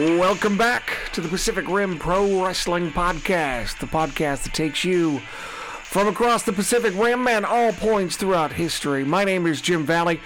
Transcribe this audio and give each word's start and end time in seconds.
Welcome 0.00 0.56
back 0.56 0.96
to 1.12 1.20
the 1.20 1.28
Pacific 1.28 1.68
Rim 1.68 1.98
Pro 1.98 2.42
Wrestling 2.42 2.90
Podcast, 2.90 3.80
the 3.80 3.86
podcast 3.86 4.44
that 4.44 4.54
takes 4.54 4.82
you 4.82 5.18
from 5.18 6.08
across 6.08 6.42
the 6.42 6.54
Pacific 6.54 6.94
Rim 6.96 7.28
and 7.28 7.44
all 7.44 7.74
points 7.74 8.16
throughout 8.16 8.54
history. 8.54 9.04
My 9.04 9.24
name 9.24 9.46
is 9.46 9.60
Jim 9.60 9.84
Valley, 9.84 10.18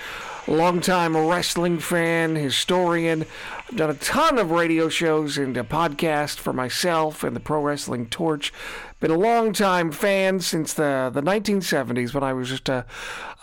longtime 0.47 1.16
wrestling 1.16 1.80
fan, 1.80 2.37
historian. 2.37 3.27
I've 3.71 3.77
done 3.77 3.89
a 3.89 3.95
ton 3.95 4.37
of 4.39 4.51
radio 4.51 4.91
shows 4.91 5.39
and 5.39 5.57
a 5.57 5.62
podcast 5.62 6.37
for 6.37 6.53
myself 6.53 7.25
and 7.25 7.35
the 7.35 7.41
Pro 7.41 7.62
Wrestling 7.62 8.07
Torch. 8.07 8.53
Been 9.01 9.11
a 9.11 9.19
long-time 9.19 9.91
fan 9.91 10.41
since 10.41 10.73
the, 10.73 11.11
the 11.12 11.23
1970s 11.23 12.15
when 12.15 12.23
I 12.23 12.33
was 12.33 12.48
just 12.48 12.69
a, 12.69 12.87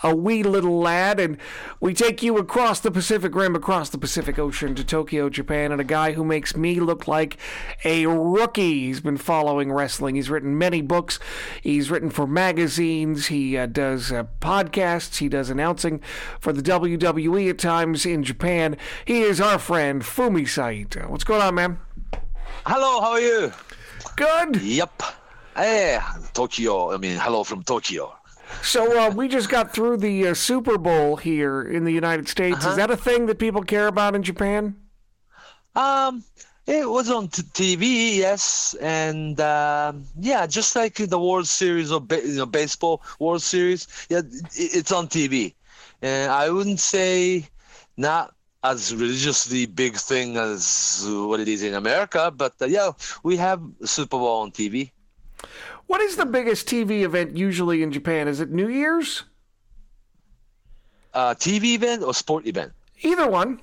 a 0.02 0.16
wee 0.16 0.42
little 0.42 0.80
lad. 0.80 1.20
And 1.20 1.38
we 1.80 1.94
take 1.94 2.24
you 2.24 2.38
across 2.38 2.80
the 2.80 2.90
Pacific 2.90 3.36
Rim, 3.36 3.56
across 3.56 3.90
the 3.90 3.98
Pacific 3.98 4.40
Ocean 4.40 4.74
to 4.76 4.84
Tokyo, 4.84 5.30
Japan, 5.30 5.72
and 5.72 5.80
a 5.80 5.84
guy 5.84 6.14
who 6.14 6.24
makes 6.24 6.56
me 6.56 6.80
look 6.80 7.08
like 7.08 7.38
a 7.84 8.08
rookie. 8.08 8.86
He's 8.86 9.02
been 9.02 9.18
following 9.18 9.72
wrestling. 9.72 10.16
He's 10.16 10.30
written 10.30 10.58
many 10.58 10.82
books. 10.82 11.20
He's 11.62 11.92
written 11.92 12.10
for 12.10 12.26
magazines. 12.26 13.28
He 13.28 13.58
uh, 13.58 13.68
does 13.68 14.12
uh, 14.12 14.26
podcasts. 14.40 15.18
He 15.18 15.30
does 15.30 15.50
announcing 15.52 16.02
for 16.40 16.54
the 16.54 16.64
WWE 16.64 17.50
at 17.50 17.60
times 17.60 18.06
in 18.06 18.24
Japan. 18.24 18.78
He 19.06 19.22
is 19.22 19.40
our 19.40 19.60
friend 19.60 20.04
Fumi 20.12 20.48
Saito. 20.48 21.08
What's 21.08 21.24
going 21.24 21.42
on, 21.42 21.56
man? 21.56 21.80
Hello, 22.66 23.00
how 23.00 23.12
are 23.12 23.22
you? 23.22 23.54
Good. 24.18 24.62
Yep. 24.62 25.04
Hey, 25.56 26.00
Tokyo. 26.34 26.94
I 26.94 26.98
mean, 26.98 27.18
hello 27.18 27.46
from 27.46 27.64
Tokyo. 27.64 28.14
So 28.62 29.00
uh, 29.00 29.10
we 29.12 29.30
just 29.30 29.50
got 29.50 29.74
through 29.74 29.98
the 29.98 30.28
uh, 30.28 30.34
Super 30.34 30.78
Bowl 30.78 31.16
here 31.16 31.62
in 31.62 31.86
the 31.86 31.94
United 31.94 32.28
States. 32.28 32.58
Uh-huh. 32.58 32.72
Is 32.72 32.76
that 32.76 32.92
a 32.92 32.98
thing 32.98 33.28
that 33.28 33.40
people 33.40 33.64
care 33.64 33.88
about 33.88 34.14
in 34.14 34.22
Japan? 34.22 34.76
Um, 35.78 36.26
it 36.68 36.90
was 36.90 37.10
on 37.10 37.30
t- 37.30 37.44
TV, 37.44 38.18
yes, 38.18 38.76
and 38.82 39.40
um, 39.40 40.06
yeah, 40.20 40.46
just 40.46 40.76
like 40.76 40.96
the 40.96 41.20
World 41.20 41.48
Series 41.48 41.90
of 41.90 42.10
ba- 42.10 42.22
you 42.28 42.36
know, 42.36 42.46
baseball 42.46 43.02
World 43.20 43.42
Series, 43.42 43.88
yeah, 44.10 44.20
it, 44.20 44.44
it's 44.56 44.92
on 44.92 45.08
TV, 45.08 45.54
and 46.02 46.30
I 46.30 46.50
wouldn't 46.50 46.82
say 46.82 47.48
not 47.96 48.36
as 48.64 48.94
religiously 48.94 49.66
big 49.66 49.96
thing 49.96 50.38
as 50.38 51.06
what 51.10 51.40
it 51.40 51.48
is 51.48 51.64
in 51.64 51.74
America, 51.74 52.32
but 52.36 52.54
uh, 52.62 52.66
yeah, 52.66 52.92
we 53.24 53.38
have 53.38 53.62
Super 53.84 54.18
Bowl 54.18 54.42
on 54.42 54.52
TV. 54.52 54.92
What 55.88 56.02
is 56.02 56.16
the 56.16 56.26
biggest 56.26 56.68
TV 56.68 57.02
event 57.02 57.36
usually 57.36 57.84
in 57.84 57.92
Japan? 57.92 58.28
Is 58.28 58.40
it 58.40 58.52
New 58.52 58.70
Year's? 58.70 59.24
Uh, 61.14 61.34
TV 61.34 61.76
event 61.76 62.04
or 62.04 62.14
sport 62.14 62.46
event? 62.46 62.72
Either 63.02 63.28
one. 63.28 63.60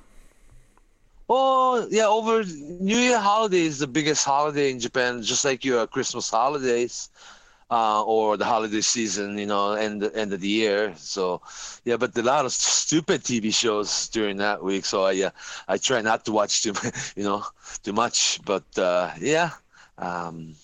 Oh 1.30 1.86
yeah, 1.90 2.06
over 2.06 2.42
New 2.44 2.96
Year 2.96 3.18
holiday 3.20 3.60
is 3.60 3.78
the 3.78 3.86
biggest 3.86 4.24
holiday 4.24 4.70
in 4.70 4.80
Japan, 4.80 5.22
just 5.22 5.44
like 5.44 5.64
your 5.64 5.86
Christmas 5.86 6.28
holidays, 6.28 7.10
uh, 7.70 8.02
or 8.04 8.36
the 8.36 8.44
holiday 8.44 8.80
season, 8.80 9.36
you 9.38 9.46
know, 9.46 9.72
end 9.72 10.02
end 10.14 10.32
of 10.32 10.40
the 10.40 10.48
year. 10.48 10.94
So 10.96 11.42
yeah, 11.84 11.96
but 11.96 12.16
a 12.16 12.22
lot 12.22 12.44
of 12.46 12.52
stupid 12.52 13.22
TV 13.22 13.52
shows 13.54 14.08
during 14.08 14.36
that 14.38 14.62
week. 14.62 14.84
So 14.84 15.04
I 15.04 15.22
uh, 15.22 15.30
I 15.68 15.78
try 15.78 16.00
not 16.02 16.24
to 16.26 16.32
watch 16.32 16.62
too, 16.62 16.74
you 17.16 17.24
know, 17.24 17.44
too 17.82 17.92
much. 17.92 18.40
But 18.44 18.64
uh, 18.78 19.12
yeah, 19.20 19.50
um, 19.98 20.54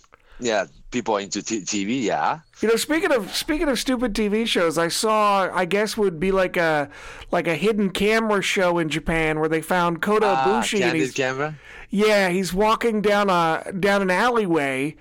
yeah, 0.40 0.66
people 0.90 1.16
are 1.16 1.20
into 1.20 1.42
t- 1.42 1.60
TV. 1.60 2.02
Yeah. 2.02 2.40
You 2.60 2.68
know, 2.68 2.76
speaking 2.76 3.12
of 3.12 3.34
speaking 3.34 3.68
of 3.68 3.78
stupid 3.78 4.14
TV 4.14 4.46
shows, 4.46 4.78
I 4.78 4.88
saw 4.88 5.50
I 5.52 5.64
guess 5.66 5.96
would 5.96 6.18
be 6.18 6.32
like 6.32 6.56
a 6.56 6.88
like 7.30 7.46
a 7.46 7.54
hidden 7.54 7.90
camera 7.90 8.40
show 8.42 8.78
in 8.78 8.88
Japan 8.88 9.38
where 9.40 9.48
they 9.48 9.60
found 9.60 10.00
Kota 10.00 10.26
Ah, 10.26 10.44
Ibushi 10.46 10.74
and 10.74 10.82
candid 10.84 11.00
he's 11.02 11.12
camera. 11.12 11.54
yeah 11.90 12.30
he's 12.30 12.54
walking 12.54 13.02
down 13.02 13.28
a 13.28 13.70
down 13.78 14.00
an 14.02 14.10
alleyway. 14.10 14.96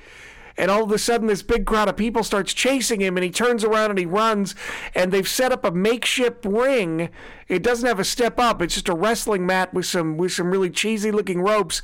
And 0.57 0.69
all 0.69 0.83
of 0.83 0.91
a 0.91 0.97
sudden, 0.97 1.27
this 1.27 1.41
big 1.41 1.65
crowd 1.65 1.89
of 1.89 1.97
people 1.97 2.23
starts 2.23 2.53
chasing 2.53 3.01
him, 3.01 3.17
and 3.17 3.23
he 3.23 3.31
turns 3.31 3.63
around 3.63 3.89
and 3.89 3.99
he 3.99 4.05
runs. 4.05 4.55
And 4.93 5.11
they've 5.11 5.27
set 5.27 5.51
up 5.51 5.65
a 5.65 5.71
makeshift 5.71 6.45
ring. 6.45 7.09
It 7.47 7.63
doesn't 7.63 7.87
have 7.87 7.99
a 7.99 8.05
step 8.05 8.39
up; 8.39 8.61
it's 8.61 8.75
just 8.75 8.89
a 8.89 8.95
wrestling 8.95 9.45
mat 9.45 9.73
with 9.73 9.85
some 9.85 10.17
with 10.17 10.31
some 10.31 10.51
really 10.51 10.69
cheesy 10.69 11.11
looking 11.11 11.41
ropes. 11.41 11.81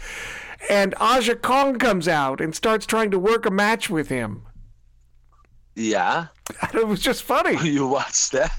And 0.69 0.93
Aja 0.99 1.35
Kong 1.35 1.77
comes 1.77 2.07
out 2.07 2.41
and 2.41 2.55
starts 2.55 2.85
trying 2.85 3.11
to 3.11 3.19
work 3.19 3.45
a 3.45 3.51
match 3.51 3.89
with 3.89 4.09
him. 4.09 4.43
Yeah, 5.79 6.27
And 6.61 6.75
it 6.81 6.85
was 6.85 6.99
just 6.99 7.23
funny. 7.23 7.57
you 7.69 7.87
watched 7.87 8.33
that? 8.33 8.51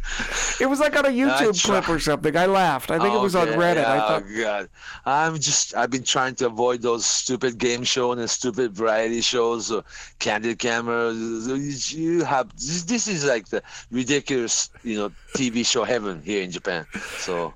It 0.58 0.66
was 0.66 0.80
like 0.80 0.96
on 0.96 1.04
a 1.04 1.08
YouTube 1.10 1.62
clip 1.62 1.86
or 1.88 2.00
something. 2.00 2.34
I 2.34 2.46
laughed. 2.46 2.90
I 2.90 2.98
think 2.98 3.14
it 3.14 3.20
was 3.20 3.34
on 3.34 3.48
Reddit. 3.48 3.84
I 3.84 3.96
yeah, 3.96 4.08
thought, 4.08 4.22
Oh 4.26 4.40
God, 4.40 4.68
I'm 5.04 5.38
just 5.38 5.76
I've 5.76 5.90
been 5.90 6.02
trying 6.02 6.34
to 6.36 6.46
avoid 6.46 6.80
those 6.80 7.04
stupid 7.04 7.58
game 7.58 7.84
shows 7.84 8.18
and 8.18 8.30
stupid 8.30 8.72
variety 8.72 9.20
shows 9.20 9.70
or 9.70 9.84
candid 10.18 10.58
cameras. 10.58 11.92
You 11.92 12.24
have 12.24 12.50
this, 12.56 12.84
this 12.84 13.06
is 13.06 13.26
like 13.26 13.48
the 13.48 13.62
ridiculous, 13.90 14.70
you 14.82 14.96
know, 14.96 15.12
TV 15.36 15.66
show 15.66 15.84
heaven 15.84 16.22
here 16.22 16.42
in 16.42 16.50
Japan. 16.50 16.86
So, 17.18 17.52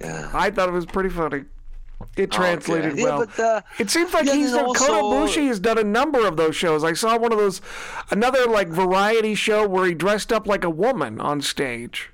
yeah. 0.00 0.30
I 0.34 0.50
thought 0.50 0.68
it 0.68 0.72
was 0.72 0.86
pretty 0.86 1.10
funny. 1.10 1.44
It 2.16 2.30
translated 2.30 2.92
Okay. 2.92 3.02
well. 3.02 3.20
Yeah, 3.20 3.26
but 3.36 3.42
uh, 3.42 3.60
It 3.78 3.90
seems 3.90 4.12
like 4.12 4.26
yeah, 4.26 4.34
he's 4.34 4.52
Kota 4.52 4.92
also- 4.94 5.40
has 5.46 5.60
done 5.60 5.78
a 5.78 5.84
number 5.84 6.26
of 6.26 6.36
those 6.36 6.56
shows. 6.56 6.82
I 6.84 6.92
saw 6.94 7.16
one 7.18 7.32
of 7.32 7.38
those, 7.38 7.60
another 8.10 8.46
like 8.46 8.68
variety 8.68 9.34
show 9.34 9.66
where 9.68 9.86
he 9.86 9.94
dressed 9.94 10.32
up 10.32 10.46
like 10.46 10.64
a 10.64 10.70
woman 10.70 11.20
on 11.20 11.40
stage. 11.40 12.10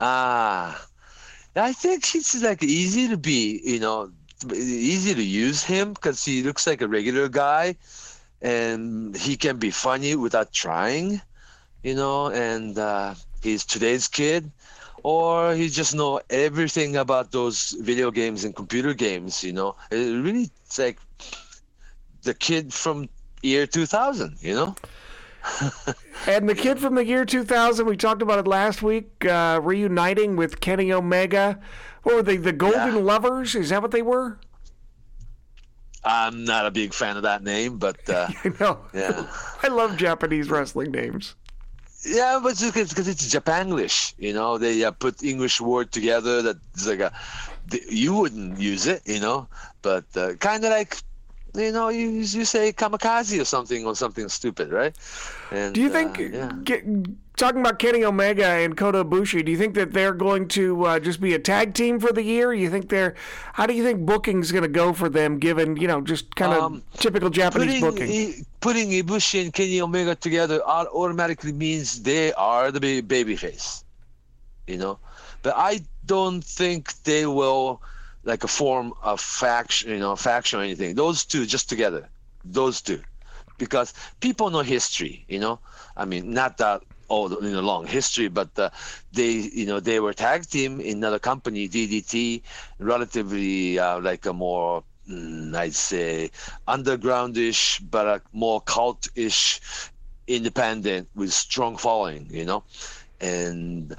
Ah, 0.00 0.86
I 1.54 1.72
think 1.72 2.14
it's 2.14 2.40
like 2.42 2.62
easy 2.62 3.08
to 3.08 3.16
be, 3.16 3.60
you 3.64 3.80
know, 3.80 4.10
easy 4.54 5.14
to 5.14 5.22
use 5.22 5.62
him 5.62 5.94
because 5.94 6.22
he 6.24 6.42
looks 6.42 6.66
like 6.66 6.82
a 6.82 6.88
regular 6.88 7.28
guy, 7.28 7.76
and 8.42 9.16
he 9.16 9.36
can 9.36 9.56
be 9.56 9.70
funny 9.70 10.14
without 10.16 10.52
trying, 10.52 11.20
you 11.82 11.94
know. 11.94 12.26
And 12.28 12.78
uh, 12.78 13.14
he's 13.42 13.64
today's 13.64 14.06
kid, 14.08 14.50
or 15.06 15.54
he 15.54 15.68
just 15.68 15.94
know 15.94 16.20
everything 16.30 16.96
about 16.96 17.30
those 17.30 17.76
video 17.80 18.10
games 18.10 18.42
and 18.44 18.56
computer 18.56 18.92
games, 18.92 19.44
you 19.44 19.52
know. 19.52 19.76
It 19.92 19.96
really, 19.96 20.50
it's 20.64 20.80
like 20.80 20.98
the 22.22 22.34
kid 22.34 22.74
from 22.74 23.08
year 23.40 23.68
2000, 23.68 24.36
you 24.40 24.54
know. 24.54 24.74
And 26.26 26.48
the 26.48 26.56
kid 26.56 26.80
from 26.80 26.96
the 26.96 27.06
year 27.06 27.24
2000, 27.24 27.86
we 27.86 27.96
talked 27.96 28.20
about 28.20 28.40
it 28.40 28.48
last 28.48 28.82
week, 28.82 29.24
uh, 29.24 29.60
reuniting 29.62 30.34
with 30.34 30.58
Kenny 30.58 30.92
Omega. 30.92 31.60
Or 32.02 32.20
they? 32.20 32.36
The 32.36 32.52
Golden 32.52 32.96
Yeah. 32.96 33.00
Lovers? 33.00 33.54
Is 33.54 33.68
that 33.68 33.82
what 33.82 33.92
they 33.92 34.02
were? 34.02 34.40
I'm 36.02 36.44
not 36.44 36.66
a 36.66 36.72
big 36.72 36.92
fan 36.92 37.16
of 37.16 37.22
that 37.22 37.44
name, 37.44 37.78
but 37.78 37.96
uh, 38.10 38.26
I 38.44 38.52
know. 38.58 38.80
yeah. 38.92 39.26
I 39.62 39.68
love 39.68 39.96
Japanese 39.96 40.50
wrestling 40.50 40.90
names. 40.90 41.36
Yeah, 42.06 42.38
but 42.42 42.52
it's 42.52 42.62
because 42.90 43.08
it's 43.08 43.26
Japanglish. 43.34 44.14
You 44.16 44.32
know, 44.32 44.58
they 44.58 44.84
uh, 44.84 44.92
put 44.92 45.22
English 45.24 45.60
word 45.60 45.90
together 45.90 46.42
that's 46.42 46.86
like 46.86 47.00
a 47.00 47.12
you 47.90 48.14
wouldn't 48.14 48.60
use 48.60 48.86
it. 48.86 49.02
You 49.06 49.20
know, 49.20 49.48
but 49.82 50.04
uh, 50.16 50.34
kind 50.34 50.64
of 50.64 50.70
like 50.70 50.96
you 51.56 51.72
know 51.72 51.88
you 51.88 52.08
you 52.08 52.44
say 52.44 52.72
kamikaze 52.72 53.40
or 53.40 53.44
something 53.44 53.84
or 53.86 53.94
something 53.94 54.28
stupid, 54.28 54.70
right? 54.70 54.94
And 55.50 55.74
Do 55.74 55.80
you 55.80 55.90
think, 55.90 56.18
uh, 56.18 56.22
yeah. 56.22 56.52
get, 56.64 56.84
talking 57.36 57.60
about 57.60 57.78
Kenny 57.78 58.04
Omega 58.04 58.46
and 58.46 58.76
Kota 58.76 59.04
Ibushi, 59.04 59.44
do 59.44 59.52
you 59.52 59.58
think 59.58 59.74
that 59.74 59.92
they're 59.92 60.14
going 60.14 60.48
to 60.48 60.84
uh, 60.84 60.98
just 60.98 61.20
be 61.20 61.34
a 61.34 61.38
tag 61.38 61.74
team 61.74 62.00
for 62.00 62.12
the 62.12 62.22
year? 62.22 62.52
You 62.52 62.68
think 62.70 62.88
they're, 62.88 63.14
how 63.52 63.66
do 63.66 63.74
you 63.74 63.84
think 63.84 64.04
booking's 64.04 64.50
going 64.50 64.62
to 64.62 64.68
go 64.68 64.92
for 64.92 65.08
them, 65.08 65.38
given 65.38 65.76
you 65.76 65.86
know 65.86 66.00
just 66.00 66.34
kind 66.34 66.52
of 66.52 66.62
Um, 66.62 66.82
typical 66.98 67.30
Japanese 67.30 67.80
putting 67.80 68.08
booking? 68.08 68.10
I, 68.10 68.44
putting 68.60 68.90
Ibushi 68.90 69.42
and 69.42 69.52
Kenny 69.52 69.80
Omega 69.80 70.14
together 70.14 70.60
automatically 70.62 71.52
means 71.52 72.02
they 72.02 72.32
are 72.32 72.72
the 72.72 72.80
baby 73.00 73.36
face, 73.36 73.84
you 74.66 74.78
know. 74.78 74.98
But 75.42 75.54
I 75.56 75.82
don't 76.06 76.42
think 76.42 76.92
they 77.04 77.26
will 77.26 77.80
like 78.26 78.44
a 78.44 78.48
form 78.48 78.94
of 79.02 79.20
faction, 79.20 79.90
you 79.90 79.98
know, 79.98 80.16
faction 80.16 80.60
or 80.60 80.64
anything. 80.64 80.96
Those 80.96 81.24
two 81.26 81.46
just 81.46 81.70
together, 81.70 82.10
those 82.44 82.82
two, 82.82 83.02
because 83.58 83.94
people 84.20 84.50
know 84.50 84.60
history, 84.60 85.24
you 85.28 85.40
know. 85.40 85.60
I 85.96 86.06
mean, 86.06 86.34
not 86.34 86.58
that 86.58 86.82
old, 87.08 87.32
you 87.42 87.50
know, 87.52 87.60
long 87.62 87.86
history, 87.86 88.28
but 88.28 88.58
uh, 88.58 88.70
they, 89.12 89.32
you 89.32 89.66
know, 89.66 89.80
they 89.80 90.00
were 90.00 90.14
tag 90.14 90.46
team 90.46 90.80
in 90.80 90.98
another 90.98 91.20
company, 91.20 91.68
DDT, 91.68 92.42
relatively 92.78 93.78
uh, 93.78 94.00
like 94.00 94.26
a 94.26 94.34
more 94.34 94.84
mm, 95.10 95.54
I'd 95.56 95.74
say 95.74 96.30
undergroundish, 96.68 97.82
but 97.90 98.06
a 98.06 98.22
more 98.32 98.60
cult-ish, 98.62 99.60
independent 100.28 101.08
with 101.14 101.32
strong 101.32 101.76
following, 101.76 102.28
you 102.30 102.44
know, 102.44 102.64
and 103.20 103.94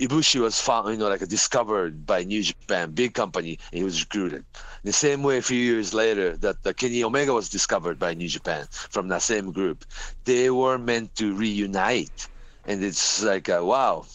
Ibushi 0.00 0.40
was 0.40 0.60
found, 0.60 0.90
you 0.90 0.96
know, 0.96 1.08
like 1.08 1.26
discovered 1.28 2.06
by 2.06 2.24
New 2.24 2.42
Japan, 2.42 2.92
big 2.92 3.14
company, 3.14 3.58
and 3.70 3.78
he 3.78 3.84
was 3.84 4.00
recruited. 4.00 4.44
The 4.84 4.92
same 4.92 5.22
way, 5.22 5.38
a 5.38 5.42
few 5.42 5.58
years 5.58 5.94
later, 5.94 6.36
that 6.38 6.56
uh, 6.64 6.72
Kenny 6.72 7.04
Omega 7.04 7.32
was 7.32 7.48
discovered 7.48 7.98
by 7.98 8.14
New 8.14 8.28
Japan 8.28 8.66
from 8.70 9.08
that 9.08 9.22
same 9.22 9.52
group. 9.52 9.84
They 10.24 10.50
were 10.50 10.78
meant 10.78 11.14
to 11.16 11.34
reunite, 11.34 12.28
and 12.64 12.82
it's 12.82 13.22
like, 13.22 13.48
a, 13.48 13.64
wow, 13.64 14.06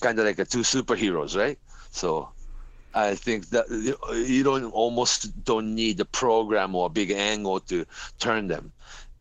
kind 0.00 0.18
of 0.18 0.24
like 0.26 0.38
a 0.38 0.44
two 0.44 0.60
superheroes, 0.60 1.36
right? 1.36 1.58
So 1.90 2.30
I 2.94 3.14
think 3.14 3.50
that 3.50 3.66
you 4.28 4.42
don't 4.42 4.70
almost 4.72 5.44
don't 5.44 5.74
need 5.74 6.00
a 6.00 6.04
program 6.06 6.74
or 6.74 6.86
a 6.86 6.90
big 6.90 7.10
angle 7.10 7.60
to 7.60 7.84
turn 8.18 8.48
them. 8.48 8.72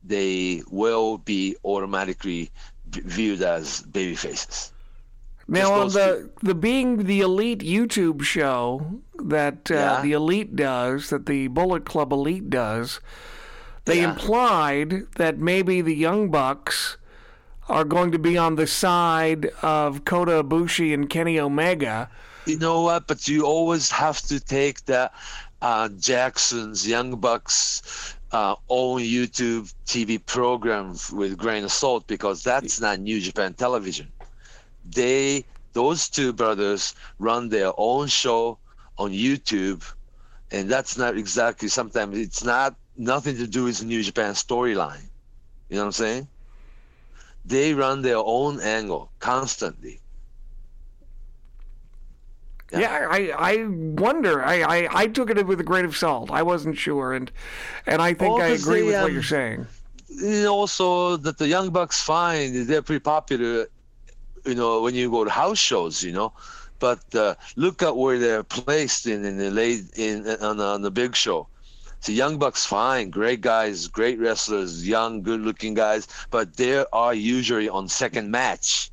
They 0.04 0.64
will 0.70 1.18
be 1.18 1.58
automatically 1.64 2.52
viewed 2.86 3.42
as 3.42 3.82
baby 3.82 4.16
faces. 4.16 4.72
Now 5.48 5.74
on 5.74 5.90
the 5.90 6.30
the 6.42 6.56
being 6.56 7.06
the 7.06 7.22
elite 7.22 7.60
YouTube 7.60 8.24
show 8.24 9.02
that 9.20 9.70
uh, 9.70 9.76
yeah. 9.76 10.02
the 10.02 10.14
elite 10.14 10.56
does, 10.56 11.10
that 11.12 11.28
the 11.28 11.48
Bullet 11.48 11.86
Club 11.86 12.12
elite 12.12 12.50
does, 12.50 13.00
they 13.86 14.02
yeah. 14.02 14.12
implied 14.12 15.04
that 15.18 15.38
maybe 15.38 15.82
the 15.82 15.94
Young 15.94 16.32
Bucks 16.32 16.98
are 17.70 17.84
going 17.84 18.12
to 18.12 18.20
be 18.20 18.38
on 18.38 18.56
the 18.56 18.68
side 18.68 19.48
of 19.62 20.06
Kota 20.06 20.44
Ibushi 20.44 20.94
and 20.94 21.10
Kenny 21.10 21.40
Omega. 21.40 22.10
You 22.46 22.58
know 22.58 22.82
what? 22.82 23.08
But 23.08 23.28
you 23.28 23.46
always 23.46 23.92
have 23.92 24.22
to 24.24 24.40
take 24.40 24.86
the 24.86 25.12
uh, 25.62 25.90
Jackson's 25.90 26.88
Young 26.88 27.16
Bucks 27.18 28.16
uh, 28.32 28.56
own 28.70 29.02
YouTube 29.02 29.74
TV 29.86 30.24
program 30.24 30.96
with 31.14 31.38
grain 31.38 31.64
of 31.64 31.72
salt 31.72 32.08
because 32.08 32.44
that's 32.44 32.82
not 32.82 33.00
New 33.00 33.20
Japan 33.20 33.54
Television 33.54 34.12
they 34.86 35.46
those 35.74 36.10
two 36.10 36.32
brothers 36.32 36.96
run 37.20 37.50
their 37.50 37.72
own 37.78 38.08
show 38.08 38.58
on 38.98 39.12
YouTube, 39.12 39.84
and 40.52 40.70
that's 40.70 40.98
not 40.98 41.18
exactly. 41.18 41.68
Sometimes 41.68 42.18
it's 42.18 42.44
not 42.44 42.76
nothing 42.98 43.36
to 43.38 43.48
do 43.48 43.66
with 43.66 43.80
the 43.80 43.86
New 43.86 44.02
Japan 44.02 44.34
storyline. 44.34 45.04
You 45.70 45.76
know 45.76 45.82
what 45.82 45.88
I'm 45.88 45.92
saying? 45.92 46.28
They 47.44 47.74
run 47.74 48.02
their 48.02 48.18
own 48.18 48.62
angle 48.62 49.12
constantly. 49.20 50.00
Yeah, 52.72 52.80
yeah 52.80 53.08
I, 53.10 53.32
I 53.38 53.66
wonder. 53.68 54.44
I, 54.44 54.62
I, 54.62 55.02
I 55.02 55.08
took 55.08 55.30
it 55.30 55.46
with 55.46 55.60
a 55.60 55.64
grain 55.64 55.86
of 55.86 55.96
salt. 55.96 56.32
I 56.32 56.42
wasn't 56.42 56.78
sure, 56.78 57.14
and 57.14 57.32
and 57.86 58.02
I 58.02 58.14
think 58.14 58.42
I 58.42 58.48
agree 58.48 58.84
with 58.84 58.96
um, 58.96 59.04
what 59.04 59.12
you're 59.12 59.24
saying. 59.24 59.68
And 60.22 60.48
also 60.48 61.18
that 61.18 61.38
the 61.38 61.48
Young 61.48 61.70
Bucks 61.70 62.02
find 62.02 62.68
they're 62.68 62.82
pretty 62.82 63.02
popular 63.02 63.68
you 64.46 64.56
know, 64.56 64.82
when 64.82 64.96
you 64.96 65.10
go 65.10 65.24
to 65.24 65.32
house 65.32 65.60
shows, 65.60 66.04
you 66.04 66.12
know. 66.12 66.34
But 66.80 67.04
uh, 67.16 67.36
look 67.56 67.82
at 67.82 67.96
where 67.96 68.20
they're 68.20 68.44
placed 68.44 69.08
in 69.08 69.26
in 69.26 69.38
the 69.38 69.50
late 69.50 69.98
in 69.98 70.28
on, 70.42 70.60
on 70.60 70.82
the 70.82 70.92
big 70.92 71.16
show. 71.16 71.48
The 72.04 72.14
Young 72.14 72.38
Bucks, 72.38 72.66
fine, 72.66 73.10
great 73.10 73.42
guys, 73.42 73.88
great 73.88 74.20
wrestlers, 74.20 74.88
young, 74.88 75.24
good-looking 75.24 75.74
guys, 75.74 76.08
but 76.30 76.56
they 76.56 76.86
are 76.94 77.14
usually 77.16 77.68
on 77.68 77.90
second 77.90 78.30
match 78.30 78.92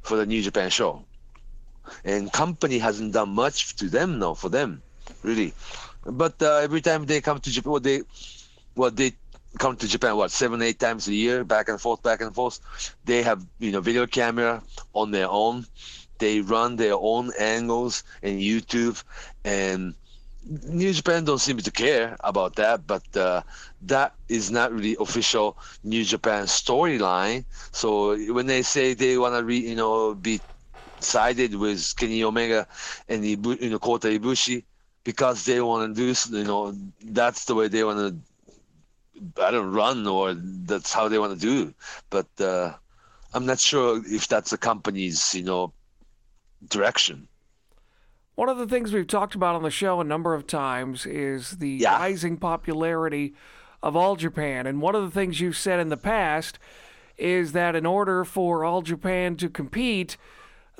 for 0.00 0.16
the 0.16 0.24
New 0.24 0.40
Japan 0.40 0.70
show, 0.70 1.04
and 2.04 2.32
company 2.32 2.78
hasn't 2.78 3.12
done 3.12 3.28
much 3.30 3.76
to 3.76 3.90
them 3.90 4.18
now 4.18 4.32
for 4.32 4.48
them, 4.48 4.80
really. 5.22 5.52
But 6.06 6.40
uh, 6.40 6.56
every 6.62 6.80
time 6.80 7.04
they 7.04 7.20
come 7.20 7.38
to 7.40 7.50
Japan, 7.50 7.72
well, 7.72 7.80
they, 7.80 8.02
well, 8.74 8.90
they 8.90 9.12
come 9.58 9.76
to 9.76 9.88
Japan 9.88 10.16
what 10.16 10.30
seven 10.30 10.62
eight 10.62 10.78
times 10.78 11.08
a 11.08 11.14
year 11.14 11.44
back 11.44 11.68
and 11.68 11.80
forth 11.80 12.02
back 12.02 12.20
and 12.20 12.34
forth. 12.34 12.60
They 13.04 13.22
have 13.22 13.44
you 13.58 13.72
know 13.72 13.80
video 13.80 14.06
camera 14.06 14.62
on 14.94 15.10
their 15.10 15.28
own. 15.28 15.66
They 16.18 16.40
run 16.40 16.76
their 16.76 16.94
own 16.94 17.32
angles 17.38 18.02
in 18.22 18.38
YouTube 18.38 19.02
and 19.44 19.94
New 20.44 20.92
Japan 20.92 21.24
don't 21.24 21.38
seem 21.40 21.58
to 21.58 21.70
care 21.70 22.16
about 22.20 22.56
that 22.56 22.86
but 22.86 23.04
uh, 23.16 23.42
that 23.82 24.14
is 24.28 24.50
not 24.50 24.72
really 24.72 24.96
official 25.00 25.56
New 25.84 26.04
Japan 26.04 26.44
storyline. 26.44 27.44
So 27.72 28.16
when 28.32 28.46
they 28.46 28.62
say 28.62 28.94
they 28.94 29.18
want 29.18 29.36
to 29.36 29.44
re, 29.44 29.58
you 29.58 29.76
know 29.76 30.14
be 30.14 30.40
sided 31.00 31.54
with 31.54 31.94
Kenny 31.96 32.24
Omega 32.24 32.66
and 33.08 33.24
Ibu, 33.24 33.60
you 33.60 33.70
know 33.70 33.78
Kota 33.78 34.08
Ibushi 34.08 34.64
because 35.04 35.44
they 35.44 35.60
want 35.60 35.94
to 35.94 36.00
do 36.00 36.36
you 36.36 36.44
know 36.44 36.74
that's 37.02 37.44
the 37.44 37.54
way 37.54 37.68
they 37.68 37.84
want 37.84 37.98
to 37.98 38.27
I 39.40 39.50
don't 39.50 39.72
run 39.72 40.06
or 40.06 40.34
that's 40.34 40.92
how 40.92 41.08
they 41.08 41.18
want 41.18 41.38
to 41.38 41.46
do. 41.46 41.74
But 42.10 42.28
uh, 42.40 42.74
I'm 43.34 43.46
not 43.46 43.60
sure 43.60 44.02
if 44.06 44.28
that's 44.28 44.50
the 44.50 44.58
company's, 44.58 45.34
you 45.34 45.44
know, 45.44 45.72
direction. 46.68 47.28
One 48.34 48.48
of 48.48 48.58
the 48.58 48.68
things 48.68 48.92
we've 48.92 49.06
talked 49.06 49.34
about 49.34 49.56
on 49.56 49.62
the 49.62 49.70
show 49.70 50.00
a 50.00 50.04
number 50.04 50.32
of 50.34 50.46
times 50.46 51.06
is 51.06 51.58
the 51.58 51.70
yeah. 51.70 51.98
rising 51.98 52.36
popularity 52.36 53.34
of 53.82 53.96
All 53.96 54.16
Japan. 54.16 54.66
And 54.66 54.80
one 54.80 54.94
of 54.94 55.02
the 55.02 55.10
things 55.10 55.40
you've 55.40 55.56
said 55.56 55.80
in 55.80 55.88
the 55.88 55.96
past 55.96 56.58
is 57.16 57.52
that 57.52 57.74
in 57.74 57.84
order 57.84 58.24
for 58.24 58.64
All 58.64 58.82
Japan 58.82 59.36
to 59.36 59.48
compete, 59.48 60.16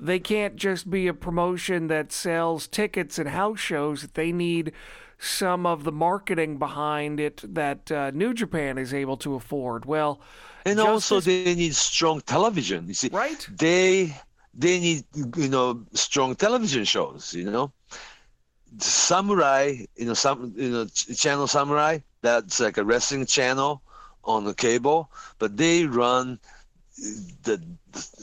they 0.00 0.20
can't 0.20 0.56
just 0.56 0.88
be 0.88 1.08
a 1.08 1.14
promotion 1.14 1.88
that 1.88 2.12
sells 2.12 2.68
tickets 2.68 3.18
and 3.18 3.30
house 3.30 3.58
shows. 3.58 4.02
They 4.14 4.30
need 4.30 4.72
some 5.18 5.66
of 5.66 5.84
the 5.84 5.92
marketing 5.92 6.58
behind 6.58 7.18
it 7.20 7.42
that 7.54 7.90
uh, 7.90 8.10
New 8.12 8.32
Japan 8.32 8.78
is 8.78 8.94
able 8.94 9.16
to 9.18 9.34
afford. 9.34 9.84
Well, 9.84 10.20
and 10.64 10.80
also 10.80 11.20
they 11.20 11.54
need 11.54 11.74
strong 11.74 12.20
television. 12.20 12.86
You 12.88 12.94
see, 12.94 13.08
right? 13.12 13.48
They 13.50 14.16
they 14.54 14.78
need 14.80 15.04
you 15.36 15.48
know 15.48 15.84
strong 15.92 16.36
television 16.36 16.84
shows. 16.84 17.34
You 17.34 17.50
know, 17.50 17.72
Samurai, 18.78 19.84
you 19.96 20.06
know, 20.06 20.14
some 20.14 20.54
you 20.56 20.70
know 20.70 20.86
channel 20.86 21.46
Samurai. 21.46 21.98
That's 22.20 22.60
like 22.60 22.78
a 22.78 22.84
wrestling 22.84 23.26
channel 23.26 23.82
on 24.24 24.44
the 24.44 24.54
cable, 24.54 25.10
but 25.38 25.56
they 25.56 25.86
run 25.86 26.38
the 27.44 27.62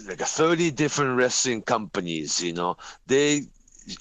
like 0.07 0.19
30 0.19 0.71
different 0.71 1.18
wrestling 1.18 1.62
companies 1.62 2.41
you 2.41 2.51
know 2.51 2.75
they 3.07 3.44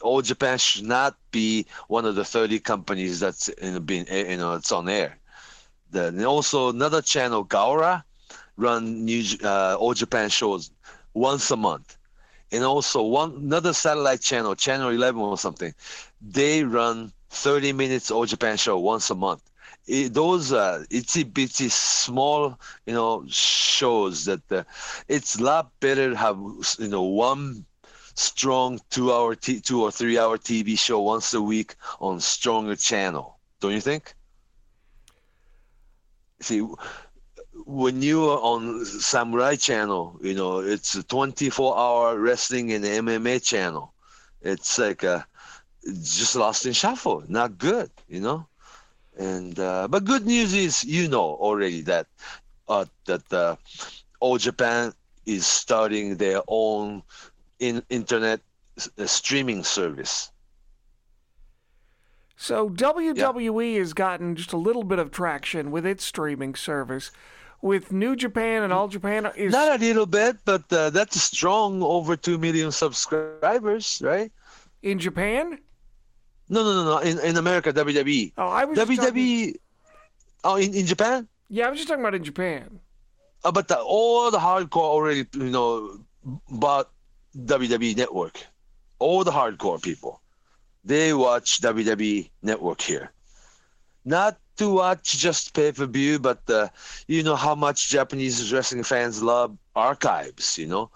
all 0.00 0.22
Japan 0.22 0.58
should 0.58 0.84
not 0.86 1.16
be 1.30 1.66
one 1.88 2.04
of 2.04 2.14
the 2.14 2.24
30 2.24 2.58
companies 2.60 3.20
that's 3.20 3.48
in 3.48 3.82
being 3.84 4.06
you 4.08 4.36
know 4.36 4.54
it's 4.54 4.72
on 4.72 4.88
air. 4.88 5.18
Then 5.90 6.24
also 6.24 6.70
another 6.70 7.02
channel, 7.02 7.44
Gaora, 7.44 8.04
run 8.56 9.04
new 9.04 9.22
uh, 9.42 9.76
all 9.78 9.94
Japan 9.94 10.28
shows 10.28 10.70
once 11.14 11.50
a 11.50 11.56
month, 11.56 11.96
and 12.52 12.64
also 12.64 13.02
one 13.02 13.32
another 13.36 13.72
satellite 13.72 14.20
channel, 14.20 14.54
Channel 14.54 14.90
11 14.90 15.20
or 15.20 15.38
something, 15.38 15.74
they 16.20 16.64
run 16.64 17.12
30 17.30 17.72
minutes 17.72 18.10
all 18.10 18.26
Japan 18.26 18.56
show 18.56 18.78
once 18.78 19.10
a 19.10 19.14
month. 19.14 19.42
It, 19.86 20.14
those 20.14 20.52
uh, 20.52 20.84
itsy 20.90 21.24
bitsy 21.24 21.70
small 21.70 22.58
you 22.86 22.94
know 22.94 23.24
shows 23.28 24.24
that 24.26 24.40
uh, 24.50 24.64
it's 25.08 25.38
a 25.38 25.42
lot 25.42 25.70
better 25.80 26.10
to 26.10 26.16
have 26.16 26.38
you 26.78 26.88
know 26.88 27.02
one 27.02 27.64
strong 28.14 28.80
two 28.90 29.12
hour 29.12 29.34
t- 29.34 29.60
two 29.60 29.82
or 29.82 29.90
three 29.90 30.18
hour 30.18 30.38
TV 30.38 30.76
show 30.76 31.00
once 31.00 31.34
a 31.34 31.42
week 31.42 31.74
on 32.00 32.20
stronger 32.20 32.76
channel. 32.76 33.38
Don't 33.60 33.72
you 33.72 33.80
think? 33.80 34.14
See, 36.40 36.66
when 37.66 38.02
you 38.02 38.28
are 38.30 38.38
on 38.40 38.84
Samurai 38.84 39.56
channel, 39.56 40.18
you 40.22 40.34
know 40.34 40.58
it's 40.60 40.94
a 40.94 41.02
24 41.02 41.78
hour 41.78 42.18
wrestling 42.18 42.72
and 42.72 42.84
MMA 42.84 43.38
channel. 43.40 43.92
It's 44.42 44.78
like 44.78 45.02
a 45.02 45.26
just 45.86 46.36
lost 46.36 46.66
in 46.66 46.72
shuffle. 46.72 47.24
Not 47.28 47.58
good, 47.58 47.90
you 48.08 48.20
know. 48.20 48.46
And 49.16 49.58
uh, 49.58 49.88
but 49.88 50.04
good 50.04 50.26
news 50.26 50.54
is 50.54 50.84
you 50.84 51.08
know 51.08 51.34
already 51.34 51.82
that 51.82 52.06
uh, 52.68 52.86
that 53.06 53.32
uh, 53.32 53.56
All 54.20 54.38
Japan 54.38 54.92
is 55.26 55.46
starting 55.46 56.16
their 56.16 56.40
own 56.48 57.02
in 57.58 57.82
internet 57.88 58.40
streaming 59.06 59.64
service. 59.64 60.30
So 62.36 62.68
WWE 62.68 63.72
yeah. 63.72 63.78
has 63.78 63.92
gotten 63.92 64.36
just 64.36 64.52
a 64.52 64.56
little 64.56 64.84
bit 64.84 64.98
of 64.98 65.10
traction 65.10 65.70
with 65.70 65.86
its 65.86 66.04
streaming 66.04 66.54
service. 66.54 67.10
With 67.62 67.92
New 67.92 68.14
Japan 68.14 68.62
and 68.62 68.74
All 68.74 68.88
Japan 68.88 69.30
is 69.36 69.50
not 69.50 69.80
a 69.80 69.82
little 69.82 70.04
bit, 70.04 70.36
but 70.44 70.70
uh, 70.70 70.90
that's 70.90 71.18
strong 71.22 71.82
over 71.82 72.14
two 72.14 72.36
million 72.36 72.70
subscribers, 72.70 74.02
right? 74.04 74.30
In 74.82 74.98
Japan? 74.98 75.58
No, 76.50 76.62
no, 76.62 76.74
no, 76.74 76.84
no. 76.84 76.98
In 76.98 77.18
in 77.20 77.38
America, 77.38 77.72
WWE. 77.72 78.34
Oh, 78.36 78.48
I 78.48 78.66
was 78.66 78.78
WWE. 78.78 78.96
Talking... 78.96 79.54
Oh, 80.44 80.56
in, 80.56 80.74
in 80.74 80.84
Japan? 80.84 81.26
Yeah, 81.48 81.68
I 81.68 81.70
was 81.70 81.78
just 81.78 81.88
talking 81.88 82.04
about 82.04 82.14
in 82.14 82.24
Japan. 82.24 82.80
Uh, 83.44 83.52
but 83.52 83.68
the, 83.68 83.78
all 83.78 84.30
the 84.30 84.38
hardcore 84.38 84.82
already, 84.82 85.26
you 85.32 85.50
know, 85.50 86.00
bought 86.50 86.90
WWE 87.36 87.96
Network. 87.96 88.46
All 88.98 89.24
the 89.24 89.30
hardcore 89.32 89.82
people, 89.82 90.20
they 90.84 91.12
watch 91.12 91.60
WWE 91.60 92.30
Network 92.42 92.80
here. 92.80 93.12
Not 94.04 94.38
to 94.56 94.74
watch 94.74 95.18
just 95.18 95.54
pay 95.54 95.72
per 95.72 95.86
view, 95.86 96.18
but 96.18 96.38
uh, 96.48 96.68
you 97.08 97.22
know 97.22 97.36
how 97.36 97.54
much 97.54 97.88
Japanese 97.88 98.52
wrestling 98.52 98.84
fans 98.84 99.22
love 99.22 99.56
archives. 99.74 100.58
You 100.58 100.66
know, 100.66 100.90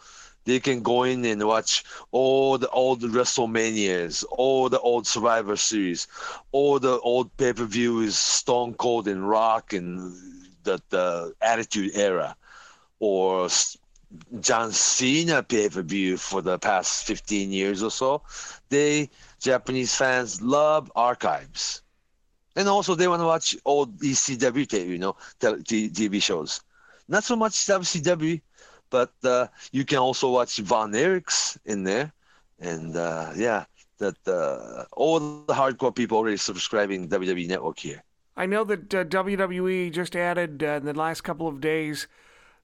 they 0.44 0.60
can 0.60 0.82
go 0.82 1.02
in 1.02 1.24
and 1.24 1.46
watch 1.46 1.84
all 2.10 2.56
the 2.56 2.70
old 2.70 3.02
WrestleManias, 3.02 4.24
all 4.30 4.68
the 4.68 4.80
old 4.80 5.06
Survivor 5.06 5.56
Series, 5.56 6.06
all 6.52 6.78
the 6.78 6.98
old 7.00 7.36
pay 7.36 7.52
per 7.52 7.64
views, 7.64 8.16
Stone 8.16 8.74
Cold 8.74 9.08
and 9.08 9.28
Rock 9.28 9.72
and 9.72 10.14
the, 10.62 10.80
the 10.90 11.34
Attitude 11.42 11.90
Era, 11.94 12.36
or 13.00 13.48
John 14.40 14.72
Cena 14.72 15.42
pay 15.42 15.68
per 15.68 15.82
view 15.82 16.16
for 16.16 16.40
the 16.40 16.58
past 16.58 17.04
15 17.06 17.52
years 17.52 17.82
or 17.82 17.90
so. 17.90 18.22
They 18.68 19.10
Japanese 19.40 19.94
fans 19.94 20.40
love 20.40 20.90
archives, 20.96 21.82
and 22.56 22.68
also 22.68 22.94
they 22.94 23.08
want 23.08 23.20
to 23.20 23.26
watch 23.26 23.56
old 23.64 23.98
ECW 24.00 24.66
tape, 24.66 24.88
you 24.88 24.98
know, 24.98 25.16
TV 25.40 26.22
shows. 26.22 26.60
Not 27.08 27.24
so 27.24 27.36
much 27.36 27.52
WCW, 27.52 28.40
but 28.90 29.12
uh, 29.24 29.48
you 29.72 29.84
can 29.84 29.98
also 29.98 30.30
watch 30.30 30.58
Von 30.58 30.92
Erichs 30.92 31.58
in 31.64 31.84
there, 31.84 32.12
and 32.58 32.96
uh, 32.96 33.32
yeah, 33.36 33.64
that 33.98 34.16
uh, 34.26 34.84
all 34.92 35.20
the 35.20 35.54
hardcore 35.54 35.94
people 35.94 36.18
already 36.18 36.36
subscribing 36.36 37.08
WWE 37.08 37.48
Network 37.48 37.78
here. 37.78 38.02
I 38.36 38.46
know 38.46 38.64
that 38.64 38.94
uh, 38.94 39.04
WWE 39.04 39.92
just 39.92 40.14
added 40.14 40.62
uh, 40.62 40.78
in 40.78 40.84
the 40.84 40.94
last 40.94 41.22
couple 41.22 41.48
of 41.48 41.60
days 41.60 42.06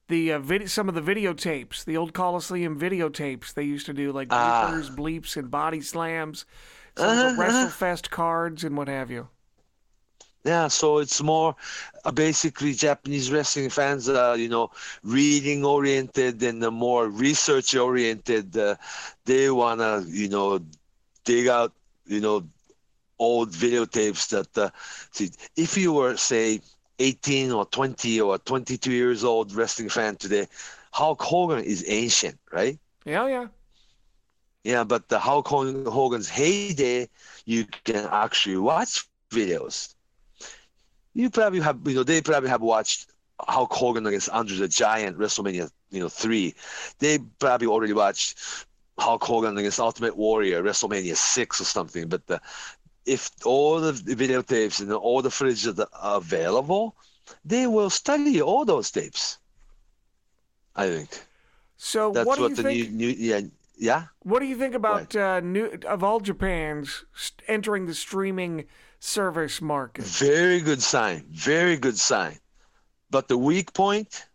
the 0.07 0.33
uh, 0.33 0.39
vid- 0.39 0.69
some 0.69 0.89
of 0.89 0.95
the 0.95 1.01
videotapes, 1.01 1.83
the 1.85 1.97
old 1.97 2.13
Coliseum 2.13 2.79
videotapes 2.79 3.53
they 3.53 3.63
used 3.63 3.85
to 3.87 3.93
do, 3.93 4.11
like 4.11 4.33
bleepers, 4.33 4.89
bleeps, 4.91 5.37
and 5.37 5.51
body 5.51 5.81
slams, 5.81 6.45
some 6.95 7.15
of 7.15 7.21
Uh-huh, 7.21 7.29
the 7.35 7.41
WrestleFest 7.43 8.09
cards 8.09 8.63
and 8.63 8.77
what 8.77 8.87
have 8.87 9.11
you. 9.11 9.29
Yeah, 10.43 10.67
so 10.67 10.99
it's 10.99 11.23
more 11.23 11.55
uh, 12.05 12.11
basically 12.11 12.73
Japanese 12.73 13.31
wrestling 13.31 13.69
fans, 13.71 14.07
uh, 14.07 14.35
you 14.37 14.47
know, 14.47 14.69
reading 15.03 15.65
oriented 15.65 16.41
and 16.43 16.61
the 16.61 16.69
more 16.69 17.07
research 17.09 17.75
oriented. 17.75 18.55
Uh, 18.55 18.75
they 19.25 19.49
wanna, 19.49 20.03
you 20.07 20.29
know, 20.29 20.59
dig 21.25 21.47
out, 21.47 21.73
you 22.07 22.21
know, 22.21 22.47
old 23.19 23.51
videotapes 23.51 24.29
that. 24.29 24.57
Uh, 24.57 24.71
see, 25.11 25.31
if 25.55 25.77
you 25.77 25.93
were 25.93 26.17
say 26.17 26.61
18 26.99 27.51
or 27.51 27.65
20 27.65 28.21
or 28.21 28.37
22 28.37 28.91
years 28.91 29.23
old 29.23 29.53
wrestling 29.53 29.89
fan 29.89 30.15
today, 30.15 30.47
Hulk 30.91 31.21
Hogan 31.21 31.63
is 31.63 31.83
ancient, 31.87 32.39
right? 32.51 32.77
Yeah, 33.05 33.27
yeah. 33.27 33.47
Yeah, 34.63 34.83
but 34.83 35.09
the 35.09 35.19
Hulk 35.19 35.47
Hogan- 35.47 35.85
Hogan's 35.85 36.29
heyday, 36.29 37.09
you 37.45 37.65
can 37.83 38.07
actually 38.11 38.57
watch 38.57 39.07
videos. 39.29 39.93
You 41.13 41.29
probably 41.29 41.59
have, 41.59 41.79
you 41.85 41.95
know, 41.95 42.03
they 42.03 42.21
probably 42.21 42.49
have 42.49 42.61
watched 42.61 43.11
Hulk 43.39 43.71
Hogan 43.73 44.05
against 44.07 44.29
Andre 44.29 44.57
the 44.57 44.67
Giant 44.67 45.17
WrestleMania, 45.17 45.69
you 45.91 45.99
know, 45.99 46.09
three. 46.09 46.55
They 46.99 47.19
probably 47.39 47.67
already 47.67 47.93
watched 47.93 48.65
Hulk 48.97 49.23
Hogan 49.23 49.57
against 49.57 49.79
Ultimate 49.79 50.15
Warrior 50.15 50.63
WrestleMania 50.63 51.15
six 51.15 51.59
or 51.61 51.65
something. 51.65 52.07
But 52.07 52.25
the, 52.27 52.41
if 53.05 53.31
all 53.45 53.79
the 53.79 53.91
videotapes 53.93 54.79
and 54.81 54.91
all 54.91 55.21
the 55.21 55.31
footage 55.31 55.67
are 55.67 55.87
available, 56.17 56.95
they 57.43 57.67
will 57.67 57.89
study 57.89 58.41
all 58.41 58.65
those 58.65 58.91
tapes. 58.91 59.37
I 60.75 60.89
think 60.89 61.09
So 61.77 62.11
that's 62.11 62.25
what 62.25 62.37
do 62.37 62.43
you 62.43 62.55
the 62.55 62.63
think? 62.63 62.91
new, 62.91 63.07
new, 63.07 63.09
yeah, 63.09 63.41
yeah. 63.77 64.03
What 64.23 64.39
do 64.39 64.45
you 64.45 64.57
think 64.57 64.75
about 64.75 65.15
uh, 65.15 65.39
new 65.41 65.77
of 65.87 66.03
all 66.03 66.19
Japan's 66.19 67.05
entering 67.47 67.85
the 67.85 67.93
streaming 67.93 68.65
service 68.99 69.61
market? 69.61 70.05
Very 70.05 70.61
good 70.61 70.81
sign. 70.81 71.25
Very 71.29 71.77
good 71.77 71.97
sign. 71.97 72.39
But 73.09 73.27
the 73.27 73.37
weak 73.37 73.73
point, 73.73 74.25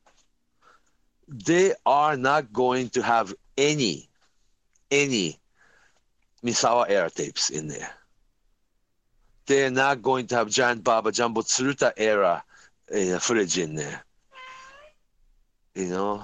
they 1.28 1.74
are 1.86 2.16
not 2.16 2.52
going 2.52 2.90
to 2.90 3.02
have 3.02 3.34
any, 3.56 4.08
any 4.90 5.40
Misawa 6.44 6.88
era 6.88 7.10
tapes 7.10 7.50
in 7.50 7.68
there. 7.68 7.90
They're 9.50 9.68
not 9.68 10.00
going 10.00 10.28
to 10.28 10.36
have 10.36 10.48
Giant 10.48 10.84
Baba 10.84 11.10
Jumbo 11.10 11.42
Tsuruta 11.42 11.92
era 11.96 12.44
uh, 12.94 13.18
footage 13.18 13.58
in 13.58 13.74
there. 13.74 14.04
You 15.74 15.86
know? 15.86 16.22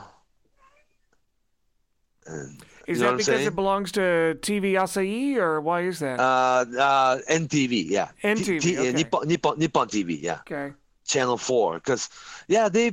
And, 2.25 2.62
Is 2.87 2.99
you 2.99 3.04
know 3.04 3.11
that 3.11 3.18
because 3.18 3.45
it 3.45 3.54
belongs 3.56 3.90
to 3.99 4.38
TV 4.40 4.75
Asahi, 4.75 5.38
or 5.38 5.61
why 5.61 5.80
is 5.83 5.99
that? 5.99 6.21
uh, 6.21 6.66
uh, 6.78 7.18
NTV, 7.28 7.90
yeah. 7.90 8.11
NTV, 8.23 8.61
T- 8.61 8.78
okay. 8.78 8.92
Nippon, 8.92 9.26
Nippon, 9.26 9.59
Nippon 9.59 9.88
TV, 9.88 10.23
yeah. 10.23 10.38
okay. 10.47 10.73
channel 11.04 11.37
4 11.37 11.75
because 11.75 12.09
yeah 12.47 12.68
they 12.68 12.92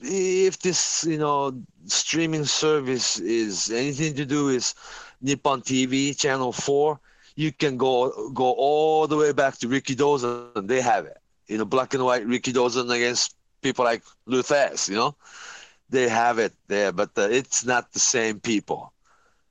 if 0.00 0.58
this 0.60 1.04
you 1.04 1.18
know 1.18 1.52
streaming 1.86 2.44
service 2.44 3.18
is 3.18 3.70
anything 3.70 4.14
to 4.14 4.24
do 4.26 4.46
with 4.46 4.74
nippon 5.22 5.62
tv 5.62 6.18
channel 6.18 6.50
4 6.50 6.98
you 7.34 7.52
can 7.52 7.76
go 7.76 8.30
go 8.32 8.52
all 8.52 9.06
the 9.06 9.16
way 9.16 9.32
back 9.32 9.58
to 9.58 9.68
Rikidozan 9.68 10.42
they 10.44 10.54
have 10.54 10.80
it 10.80 10.90
you 11.22 11.32
know 11.32 11.38
black 11.38 11.68
and 11.68 11.78
white 11.78 12.00
Rikidozan 12.00 12.68
against 12.68 13.16
people 13.44 13.68
like 13.68 13.88
Lou 14.26 14.42
Thesz 14.42 14.88
you 14.88 14.94
know 14.96 15.14
they 15.88 16.08
have 16.08 16.38
it 16.38 16.52
there 16.68 16.92
but 16.92 17.10
uh, 17.16 17.28
it's 17.30 17.64
not 17.64 17.92
the 17.92 17.98
same 17.98 18.40
people 18.40 18.92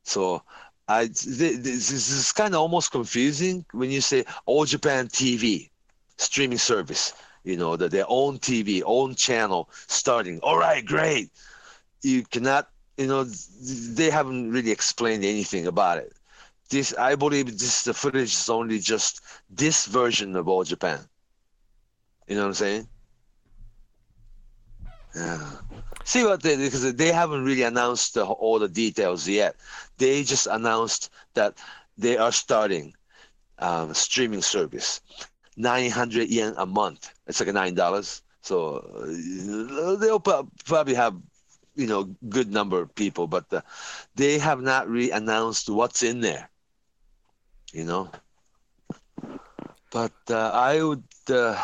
so 0.03 0.41
I, 0.87 1.05
th- 1.05 1.59
this 1.59 1.91
is 1.91 2.31
kind 2.33 2.53
of 2.53 2.61
almost 2.61 2.91
confusing 2.91 3.65
when 3.71 3.91
you 3.91 4.01
say 4.01 4.25
all 4.45 4.65
japan 4.65 5.07
tv 5.07 5.69
streaming 6.17 6.57
service 6.57 7.13
you 7.43 7.57
know, 7.57 7.75
their 7.75 8.05
own 8.07 8.39
TV, 8.39 8.83
own 8.85 9.15
channel 9.15 9.69
starting. 9.87 10.39
All 10.41 10.57
right, 10.57 10.85
great. 10.85 11.29
You 12.01 12.23
cannot, 12.23 12.69
you 12.97 13.07
know, 13.07 13.23
they 13.23 14.09
haven't 14.09 14.51
really 14.51 14.71
explained 14.71 15.23
anything 15.23 15.67
about 15.67 15.97
it. 15.97 16.13
This, 16.69 16.93
I 16.97 17.15
believe, 17.15 17.47
this 17.47 17.83
the 17.83 17.93
footage 17.93 18.33
is 18.33 18.49
only 18.49 18.79
just 18.79 19.21
this 19.49 19.85
version 19.85 20.35
of 20.35 20.47
All 20.47 20.63
Japan. 20.63 20.99
You 22.27 22.35
know 22.35 22.41
what 22.41 22.47
I'm 22.47 22.53
saying? 22.53 22.87
Yeah. 25.15 25.51
See 26.03 26.23
what 26.23 26.41
they 26.41 26.57
because 26.57 26.93
they 26.95 27.11
haven't 27.11 27.43
really 27.45 27.63
announced 27.63 28.15
the, 28.15 28.25
all 28.25 28.59
the 28.59 28.67
details 28.67 29.27
yet. 29.27 29.55
They 29.97 30.23
just 30.23 30.47
announced 30.47 31.09
that 31.35 31.57
they 31.97 32.17
are 32.17 32.31
starting 32.31 32.93
um, 33.59 33.93
streaming 33.93 34.41
service. 34.41 35.01
900 35.57 36.29
yen 36.29 36.53
a 36.57 36.65
month. 36.65 37.13
It's 37.27 37.39
like 37.39 37.53
nine 37.53 37.75
dollars. 37.75 38.21
So 38.41 38.77
uh, 38.77 39.95
they'll 39.97 40.19
pro- 40.19 40.49
probably 40.65 40.95
have, 40.95 41.15
you 41.75 41.87
know, 41.87 42.03
good 42.29 42.51
number 42.51 42.81
of 42.81 42.93
people, 42.95 43.27
but 43.27 43.51
uh, 43.53 43.61
they 44.15 44.37
have 44.39 44.61
not 44.61 44.89
really 44.89 45.11
announced 45.11 45.69
what's 45.69 46.03
in 46.03 46.21
there. 46.21 46.49
You 47.73 47.83
know. 47.83 48.09
But 49.91 50.13
uh, 50.29 50.51
I 50.53 50.81
would. 50.81 51.03
Uh, 51.29 51.61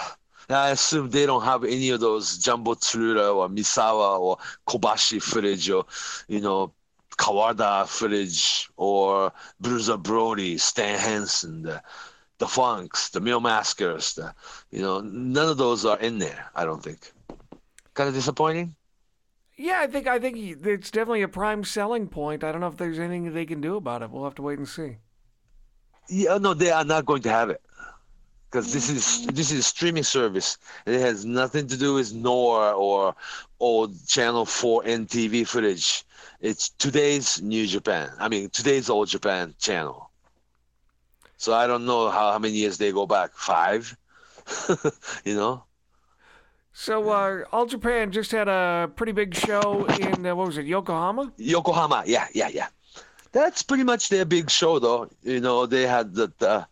I 0.49 0.71
assume 0.71 1.09
they 1.09 1.25
don't 1.27 1.43
have 1.43 1.63
any 1.63 1.91
of 1.91 1.99
those 1.99 2.37
Jumbo 2.39 2.73
Tsuruta 2.73 3.35
or 3.35 3.47
Misawa 3.49 4.19
or 4.19 4.37
Kobashi 4.67 5.21
footage 5.21 5.69
or, 5.69 5.85
you 6.27 6.41
know, 6.41 6.73
Kawada 7.17 7.87
footage 7.87 8.69
or 8.75 9.31
Bruiser 9.59 9.97
Brody, 9.97 10.57
Stan 10.57 10.97
Hansen, 10.97 11.61
the, 11.61 11.83
the 12.39 12.47
Funks, 12.47 13.09
the 13.09 13.19
Mil 13.19 13.41
Mascaras, 13.41 14.15
the, 14.15 14.33
you 14.71 14.81
know, 14.81 15.01
none 15.01 15.49
of 15.49 15.57
those 15.57 15.85
are 15.85 15.99
in 15.99 16.17
there. 16.17 16.49
I 16.55 16.65
don't 16.65 16.81
think. 16.83 17.11
Kind 17.93 18.07
of 18.07 18.15
disappointing. 18.15 18.75
Yeah, 19.55 19.81
I 19.81 19.87
think 19.87 20.07
I 20.07 20.19
think 20.19 20.37
it's 20.65 20.89
definitely 20.89 21.21
a 21.21 21.27
prime 21.27 21.65
selling 21.65 22.07
point. 22.07 22.45
I 22.45 22.51
don't 22.53 22.61
know 22.61 22.67
if 22.67 22.77
there's 22.77 22.97
anything 22.97 23.33
they 23.33 23.45
can 23.45 23.59
do 23.59 23.75
about 23.75 24.01
it. 24.01 24.09
We'll 24.09 24.23
have 24.23 24.35
to 24.35 24.41
wait 24.41 24.57
and 24.57 24.67
see. 24.67 24.97
Yeah, 26.09 26.37
no, 26.37 26.53
they 26.53 26.71
are 26.71 26.83
not 26.83 27.05
going 27.05 27.21
to 27.23 27.29
have 27.29 27.49
it 27.49 27.61
because 28.49 28.73
this 28.73 28.89
is 28.89 29.27
this 29.27 29.51
is 29.51 29.59
a 29.59 29.63
streaming 29.63 30.03
service. 30.03 30.57
It 30.85 30.99
has 30.99 31.25
nothing 31.25 31.67
to 31.67 31.77
do 31.77 31.93
with 31.95 32.13
Nor 32.13 32.71
or 32.73 33.15
old 33.59 34.07
Channel 34.07 34.45
Four 34.45 34.83
NTV 34.83 35.47
footage. 35.47 36.03
It's 36.41 36.69
today's 36.69 37.41
New 37.41 37.67
Japan. 37.67 38.09
I 38.19 38.29
mean, 38.29 38.49
today's 38.49 38.89
Old 38.89 39.09
Japan 39.09 39.53
channel. 39.59 40.09
So 41.37 41.53
I 41.53 41.67
don't 41.67 41.85
know 41.85 42.09
how, 42.09 42.31
how 42.31 42.39
many 42.39 42.53
years 42.55 42.77
they 42.77 42.91
go 42.91 43.05
back. 43.05 43.31
Five, 43.33 43.95
you 45.25 45.35
know. 45.35 45.63
So, 46.71 47.09
uh, 47.09 47.43
All 47.51 47.65
Japan 47.65 48.11
just 48.11 48.31
had 48.31 48.47
a 48.47 48.89
pretty 48.95 49.11
big 49.11 49.35
show 49.35 49.85
in 49.85 50.25
uh, 50.25 50.33
what 50.33 50.47
was 50.47 50.57
it, 50.57 50.65
Yokohama? 50.65 51.33
Yokohama, 51.35 52.03
yeah, 52.05 52.27
yeah, 52.33 52.47
yeah. 52.47 52.67
That's 53.31 53.63
pretty 53.63 53.83
much 53.83 54.09
their 54.09 54.25
big 54.25 54.49
show, 54.49 54.79
though. 54.79 55.09
You 55.23 55.39
know, 55.39 55.65
they 55.65 55.85
had 55.85 56.13
the. 56.13 56.31
the 56.39 56.67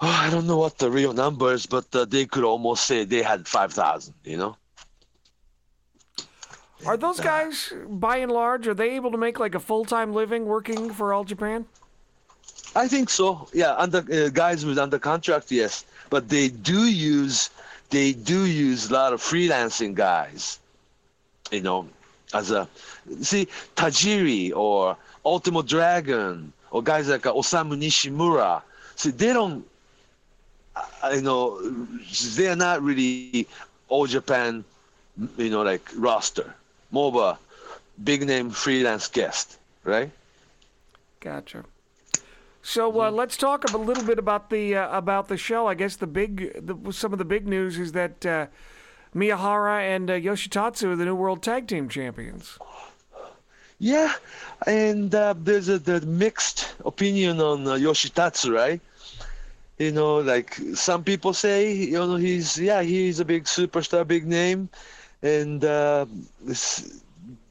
oh, 0.00 0.06
I 0.06 0.30
don't 0.30 0.46
know 0.46 0.58
what 0.58 0.78
the 0.78 0.90
real 0.90 1.12
numbers, 1.12 1.66
but 1.66 1.94
uh, 1.94 2.04
they 2.04 2.26
could 2.26 2.44
almost 2.44 2.84
say 2.84 3.04
they 3.04 3.22
had 3.22 3.48
five 3.48 3.72
thousand. 3.72 4.14
You 4.24 4.36
know. 4.36 4.56
Are 6.86 6.96
those 6.96 7.20
guys, 7.20 7.72
by 7.88 8.18
and 8.18 8.32
large, 8.32 8.66
are 8.66 8.74
they 8.74 8.92
able 8.92 9.10
to 9.10 9.18
make 9.18 9.38
like 9.38 9.54
a 9.54 9.60
full 9.60 9.84
time 9.84 10.14
living 10.14 10.46
working 10.46 10.90
for 10.90 11.12
All 11.12 11.24
Japan? 11.24 11.66
I 12.74 12.88
think 12.88 13.10
so. 13.10 13.48
Yeah, 13.52 13.74
under 13.74 13.98
uh, 13.98 14.28
guys 14.30 14.64
with 14.64 14.78
under 14.78 14.98
contract, 14.98 15.50
yes, 15.50 15.84
but 16.08 16.28
they 16.28 16.48
do 16.48 16.86
use 16.86 17.50
they 17.90 18.12
do 18.12 18.46
use 18.46 18.88
a 18.88 18.92
lot 18.92 19.12
of 19.12 19.20
freelancing 19.20 19.94
guys. 19.94 20.58
You 21.50 21.60
know, 21.60 21.88
as 22.34 22.50
a 22.50 22.68
see 23.22 23.46
Tajiri 23.76 24.54
or 24.54 24.96
Ultimo 25.24 25.62
Dragon 25.62 26.52
or 26.70 26.82
guys 26.82 27.08
like 27.08 27.26
uh, 27.26 27.32
Osamu 27.32 27.76
Nishimura. 27.78 28.62
See, 28.96 29.10
they 29.10 29.32
don't. 29.32 29.64
You 31.12 31.22
know 31.22 31.60
they 32.36 32.48
are 32.48 32.56
not 32.56 32.82
really 32.82 33.30
all 33.68 33.86
Japan, 33.86 34.46
you 35.16 35.50
know, 35.50 35.62
like 35.62 35.68
roster. 35.96 36.54
More 36.90 37.08
of 37.08 37.16
a 37.16 37.38
big 38.02 38.26
name 38.26 38.50
freelance 38.50 39.08
guest, 39.08 39.58
right? 39.84 40.10
Gotcha. 41.20 41.64
So 42.62 43.00
uh, 43.00 43.10
let's 43.10 43.36
talk 43.36 43.64
a 43.72 43.76
little 43.76 44.04
bit 44.04 44.18
about 44.18 44.50
the 44.50 44.76
uh, 44.76 44.96
about 44.96 45.28
the 45.28 45.36
show. 45.36 45.66
I 45.66 45.74
guess 45.74 45.96
the 45.96 46.06
big 46.06 46.66
the, 46.66 46.92
some 46.92 47.12
of 47.12 47.18
the 47.18 47.24
big 47.24 47.46
news 47.46 47.78
is 47.78 47.92
that 47.92 48.24
uh, 48.26 48.46
Miyahara 49.14 49.80
and 49.94 50.10
uh, 50.10 50.14
Yoshitatsu 50.14 50.92
are 50.92 50.96
the 50.96 51.04
new 51.04 51.14
world 51.14 51.42
tag 51.42 51.66
team 51.66 51.88
champions. 51.88 52.58
Yeah, 53.78 54.12
and 54.66 55.14
uh, 55.14 55.34
there's 55.36 55.68
a 55.68 55.78
the 55.78 56.02
mixed 56.02 56.74
opinion 56.84 57.40
on 57.40 57.66
uh, 57.66 57.72
Yoshitatsu, 57.72 58.54
right? 58.54 58.80
You 59.78 59.90
know, 59.90 60.18
like 60.18 60.54
some 60.74 61.02
people 61.02 61.32
say, 61.32 61.72
you 61.72 61.92
know, 61.92 62.16
he's 62.16 62.58
yeah, 62.58 62.82
he's 62.82 63.20
a 63.20 63.24
big 63.24 63.44
superstar, 63.44 64.06
big 64.06 64.26
name, 64.26 64.68
and 65.22 65.64
uh, 65.64 66.04
it's, 66.46 67.00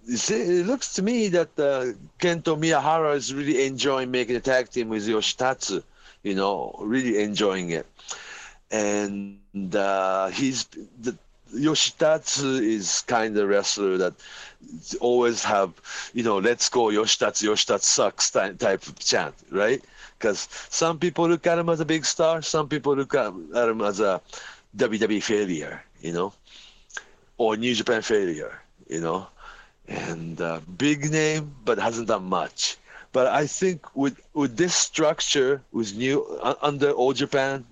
it's, 0.08 0.30
it 0.30 0.68
looks 0.68 0.94
to 0.94 1.02
me 1.02 1.30
that 1.30 1.50
uh, 1.58 1.98
Kento 2.20 2.56
Miyahara 2.56 3.16
is 3.16 3.34
really 3.34 3.66
enjoying 3.66 4.12
making 4.12 4.36
a 4.36 4.40
tag 4.40 4.70
team 4.70 4.90
with 4.90 5.08
Yoshitatsu. 5.08 5.82
You 6.22 6.36
know, 6.36 6.76
really 6.80 7.24
enjoying 7.24 7.72
it, 7.72 7.88
and 8.70 9.40
uh, 9.76 10.28
he's 10.28 10.66
the 11.02 11.18
Yoshitatsu 11.54 12.62
is 12.62 13.02
kind 13.08 13.38
of 13.38 13.48
wrestler 13.48 13.98
that 13.98 14.14
always 15.00 15.44
have, 15.44 15.74
you 16.14 16.24
know, 16.24 16.38
let's 16.38 16.70
go 16.70 16.86
Yoshitatsu, 16.86 17.50
Yoshitatsu 17.50 17.84
sucks 17.84 18.30
type 18.32 18.88
of 18.88 19.00
chant, 19.00 19.36
right? 19.52 19.84
Because 20.18 20.48
some 20.70 21.00
people 21.00 21.28
look 21.28 21.48
at 21.48 21.58
him 21.58 21.70
as 21.70 21.80
a 21.80 21.86
big 21.86 22.06
star, 22.06 22.42
some 22.42 22.68
people 22.68 22.96
look 22.96 23.16
at, 23.16 23.28
him 23.28 23.82
as 23.82 24.00
a 24.00 24.22
WWE 24.78 25.24
failure, 25.24 25.84
you 26.02 26.12
know, 26.12 26.34
or 27.38 27.56
New 27.56 27.74
Japan 27.74 28.02
failure, 28.02 28.60
you 28.88 29.00
know, 29.00 29.28
and 29.88 30.40
uh, 30.42 30.60
big 30.78 31.10
name 31.10 31.56
but 31.66 31.80
hasn't 31.80 32.08
done 32.08 32.26
much. 32.26 32.78
But 33.12 33.28
I 33.28 33.48
think 33.48 33.96
with 33.96 34.20
with 34.34 34.56
this 34.56 34.76
structure, 34.76 35.64
with 35.72 35.96
new 35.96 36.24
uh, 36.44 36.54
under 36.62 36.92
All 36.92 37.14
Japan, 37.14 37.66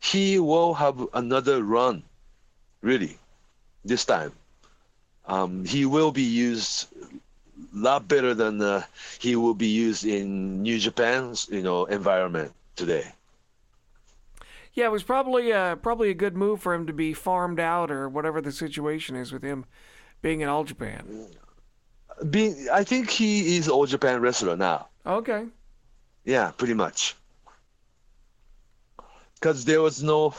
he 0.00 0.38
will 0.38 0.74
have 0.74 1.00
another 1.14 1.64
run 1.64 2.02
really, 2.84 3.18
this 3.84 4.04
time. 4.04 4.32
Um, 5.26 5.64
he 5.64 5.86
will 5.86 6.12
be 6.12 6.22
used 6.22 6.86
a 7.02 7.78
lot 7.78 8.06
better 8.06 8.34
than 8.34 8.60
uh, 8.60 8.82
he 9.18 9.36
will 9.36 9.54
be 9.54 9.68
used 9.68 10.04
in 10.04 10.62
New 10.62 10.78
Japan's, 10.78 11.48
you 11.50 11.62
know, 11.62 11.86
environment 11.86 12.52
today. 12.76 13.10
Yeah, 14.74 14.86
it 14.86 14.92
was 14.92 15.02
probably 15.02 15.52
uh, 15.52 15.76
probably 15.76 16.10
a 16.10 16.14
good 16.14 16.36
move 16.36 16.60
for 16.60 16.74
him 16.74 16.86
to 16.86 16.92
be 16.92 17.14
farmed 17.14 17.60
out 17.60 17.90
or 17.90 18.08
whatever 18.08 18.40
the 18.40 18.52
situation 18.52 19.16
is 19.16 19.32
with 19.32 19.42
him 19.42 19.64
being 20.20 20.40
in 20.40 20.48
All 20.48 20.64
Japan. 20.64 21.28
Being, 22.28 22.68
I 22.72 22.84
think 22.84 23.08
he 23.08 23.56
is 23.56 23.68
All 23.68 23.86
Japan 23.86 24.20
wrestler 24.20 24.56
now. 24.56 24.88
Okay. 25.06 25.46
Yeah, 26.24 26.50
pretty 26.50 26.74
much. 26.74 27.14
Because 29.34 29.64
there 29.64 29.80
was 29.80 30.02
no 30.02 30.34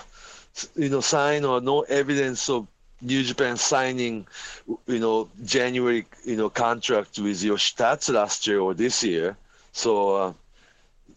you 0.75 0.89
know, 0.89 1.01
sign 1.01 1.45
or 1.45 1.61
no 1.61 1.81
evidence 1.81 2.49
of 2.49 2.67
New 3.01 3.23
Japan 3.23 3.57
signing, 3.57 4.25
you 4.87 4.99
know, 4.99 5.29
January, 5.43 6.05
you 6.23 6.37
know, 6.37 6.49
contract 6.49 7.19
with 7.19 7.41
Yoshitatsu 7.41 8.13
last 8.13 8.47
year 8.47 8.59
or 8.59 8.73
this 8.73 9.03
year. 9.03 9.37
So 9.73 10.15
uh, 10.15 10.33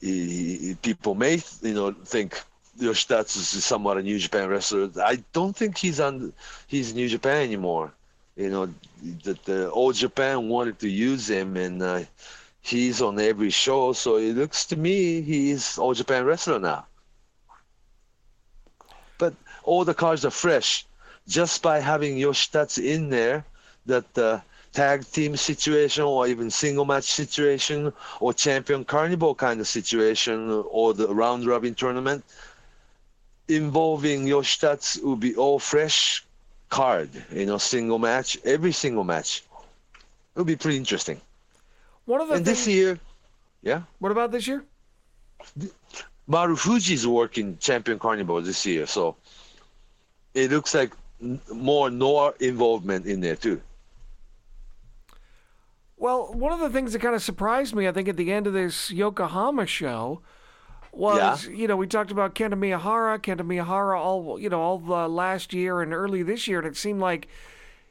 he, 0.00 0.76
people 0.82 1.14
may, 1.14 1.42
you 1.62 1.74
know, 1.74 1.92
think 1.92 2.40
Yoshitatsu 2.80 3.36
is 3.38 3.64
somewhat 3.64 3.98
a 3.98 4.02
New 4.02 4.18
Japan 4.18 4.48
wrestler. 4.48 4.90
I 5.02 5.22
don't 5.32 5.54
think 5.54 5.78
he's 5.78 6.00
on, 6.00 6.32
he's 6.66 6.94
New 6.94 7.08
Japan 7.08 7.42
anymore. 7.42 7.92
You 8.36 8.50
know, 8.50 8.74
that 9.24 9.44
the 9.44 9.68
All 9.70 9.92
Japan 9.92 10.48
wanted 10.48 10.78
to 10.80 10.88
use 10.88 11.28
him, 11.28 11.56
and 11.56 11.82
uh, 11.82 12.02
he's 12.60 13.02
on 13.02 13.18
every 13.18 13.50
show. 13.50 13.92
So 13.92 14.16
it 14.16 14.36
looks 14.36 14.64
to 14.66 14.76
me 14.76 15.22
he's 15.22 15.76
All 15.76 15.92
Japan 15.92 16.24
wrestler 16.24 16.60
now 16.60 16.86
all 19.70 19.84
the 19.84 19.98
cards 20.02 20.24
are 20.24 20.36
fresh 20.44 20.86
just 21.38 21.62
by 21.62 21.78
having 21.78 22.16
Yoshitatsu 22.16 22.82
in 22.94 23.10
there 23.10 23.44
that 23.86 24.06
the 24.14 24.42
tag 24.72 25.04
team 25.16 25.36
situation 25.36 26.04
or 26.04 26.26
even 26.26 26.50
single 26.50 26.84
match 26.84 27.04
situation 27.04 27.92
or 28.20 28.32
champion 28.32 28.84
carnival 28.84 29.34
kind 29.34 29.60
of 29.60 29.66
situation 29.66 30.64
or 30.70 30.92
the 30.94 31.08
round 31.22 31.46
robin 31.46 31.74
tournament 31.74 32.22
involving 33.48 34.26
Yoshitatsu 34.26 35.02
will 35.02 35.16
be 35.16 35.34
all 35.34 35.58
fresh 35.58 36.24
card, 36.68 37.08
you 37.32 37.46
know, 37.46 37.58
single 37.58 37.98
match, 37.98 38.38
every 38.44 38.72
single 38.72 39.04
match. 39.04 39.42
It'll 40.34 40.44
be 40.44 40.56
pretty 40.56 40.76
interesting. 40.76 41.20
One 42.04 42.20
of 42.20 42.28
the 42.28 42.34
and 42.34 42.44
things, 42.44 42.58
this 42.58 42.68
year, 42.68 43.00
yeah. 43.62 43.82
What 43.98 44.12
about 44.12 44.30
this 44.30 44.46
year? 44.46 44.64
Marufuji's 46.28 47.06
working 47.06 47.56
Champion 47.58 47.98
Carnival 47.98 48.40
this 48.42 48.64
year, 48.66 48.86
so 48.86 49.16
it 50.38 50.50
looks 50.50 50.74
like 50.74 50.92
more 51.52 51.90
Noah 51.90 52.34
involvement 52.40 53.06
in 53.06 53.20
there 53.20 53.36
too. 53.36 53.60
Well, 55.96 56.32
one 56.32 56.52
of 56.52 56.60
the 56.60 56.70
things 56.70 56.92
that 56.92 57.00
kind 57.00 57.14
of 57.14 57.22
surprised 57.22 57.74
me, 57.74 57.88
I 57.88 57.92
think, 57.92 58.08
at 58.08 58.16
the 58.16 58.32
end 58.32 58.46
of 58.46 58.52
this 58.52 58.90
Yokohama 58.90 59.66
show 59.66 60.22
was, 60.92 61.46
yeah. 61.46 61.56
you 61.56 61.66
know, 61.66 61.76
we 61.76 61.88
talked 61.88 62.12
about 62.12 62.36
Kenta 62.36 62.54
Miyahara, 62.54 63.18
Kenta 63.18 63.40
Miyahara 63.40 63.98
all, 63.98 64.38
you 64.38 64.48
know, 64.48 64.60
all 64.60 64.78
the 64.78 65.08
last 65.08 65.52
year 65.52 65.82
and 65.82 65.92
early 65.92 66.22
this 66.22 66.46
year, 66.46 66.58
and 66.58 66.68
it 66.68 66.76
seemed 66.76 67.00
like 67.00 67.26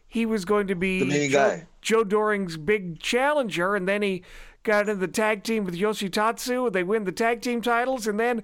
he 0.08 0.26
was 0.26 0.46
going 0.46 0.68
to 0.68 0.76
be 0.76 1.00
the 1.00 1.06
main 1.06 1.30
Joe, 1.30 1.50
guy. 1.50 1.68
Joe 1.82 2.04
Doering's 2.06 2.56
big 2.56 3.00
challenger, 3.00 3.76
and 3.76 3.90
then 3.90 4.02
he 4.02 4.24
got 4.64 4.88
into 4.88 4.96
the 4.96 5.08
tag 5.08 5.44
team 5.44 5.66
with 5.66 5.76
Yoshitatsu. 5.76 6.68
And 6.68 6.76
they 6.76 6.84
win 6.84 7.04
the 7.04 7.12
tag 7.12 7.42
team 7.42 7.62
titles, 7.62 8.08
and 8.08 8.18
then 8.18 8.42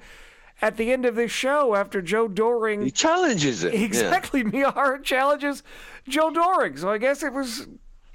at 0.64 0.78
the 0.78 0.94
end 0.94 1.06
of 1.06 1.16
this 1.16 1.30
show, 1.30 1.76
after 1.76 2.02
Joe 2.02 2.30
Doering. 2.30 2.82
he 2.82 2.90
challenges 2.90 3.66
it 3.66 3.74
exactly, 3.74 4.40
yeah. 4.46 4.72
Miyahara 4.72 5.04
challenges 5.04 5.62
Joe 6.08 6.32
Doering. 6.32 6.78
So 6.78 6.90
I 6.90 6.98
guess 6.98 7.22
it 7.22 7.34
was 7.34 7.68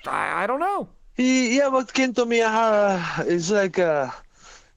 I, 0.07 0.45
I 0.45 0.47
don't 0.47 0.59
know. 0.59 0.89
He 1.15 1.59
yeah, 1.59 1.69
but 1.69 1.93
Kento 1.93 2.25
Miyahara 2.25 3.27
is 3.27 3.51
like 3.51 3.77
a 3.77 4.15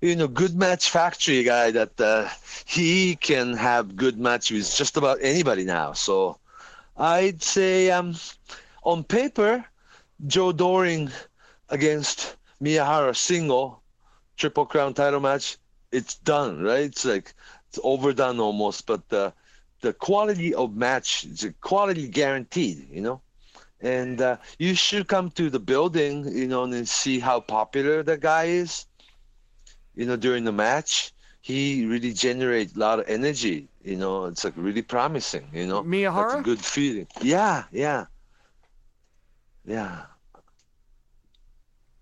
you 0.02 0.18
know 0.18 0.28
good 0.28 0.54
match 0.54 0.90
factory 0.90 1.44
guy 1.44 1.72
that 1.72 2.00
uh, 2.02 2.28
he 2.66 3.16
can 3.16 3.54
have 3.56 3.96
good 3.96 4.20
match 4.20 4.52
with 4.52 4.76
just 4.76 4.98
about 4.98 5.20
anybody 5.22 5.64
now. 5.64 5.94
So 5.94 6.38
I'd 6.98 7.42
say 7.42 7.90
um, 7.90 8.16
on 8.84 9.06
paper, 9.06 9.64
Joe 10.28 10.52
Doering 10.52 11.10
against 11.70 12.36
Miyahara 12.62 13.16
single 13.16 13.82
triple 14.36 14.66
crown 14.66 14.94
title 14.94 15.22
match, 15.22 15.58
it's 15.92 16.16
done, 16.16 16.64
right? 16.64 16.86
It's 16.86 17.06
like 17.06 17.34
it's 17.72 17.80
overdone 17.84 18.40
almost, 18.40 18.86
but 18.86 19.08
the 19.10 19.34
the 19.82 19.94
quality 19.94 20.54
of 20.54 20.76
match, 20.76 21.24
the 21.24 21.54
quality 21.62 22.08
guaranteed, 22.08 22.88
you 22.92 23.02
know. 23.02 23.22
And 23.82 24.22
uh, 24.22 24.38
you 24.60 24.76
should 24.76 25.08
come 25.08 25.32
to 25.32 25.50
the 25.50 25.60
building, 25.60 26.28
you 26.38 26.48
know, 26.48 26.64
and 26.64 26.88
see 26.88 27.20
how 27.20 27.40
popular 27.40 28.04
the 28.04 28.18
guy 28.18 28.46
is. 28.46 28.86
You 29.96 30.06
know, 30.06 30.16
during 30.18 30.44
the 30.44 30.52
match, 30.52 31.14
he 31.42 31.86
really 31.86 32.14
generates 32.14 32.76
a 32.76 32.80
lot 32.80 33.00
of 33.00 33.08
energy. 33.08 33.70
You 33.84 33.96
know, 33.98 34.26
it's 34.26 34.44
like 34.44 34.54
really 34.58 34.84
promising. 34.84 35.50
You 35.54 35.68
know, 35.68 35.84
Miyahara, 35.84 36.16
That's 36.16 36.34
a 36.36 36.44
good 36.44 36.64
feeling. 36.64 37.08
Yeah, 37.22 37.64
yeah, 37.72 38.06
yeah 39.66 40.06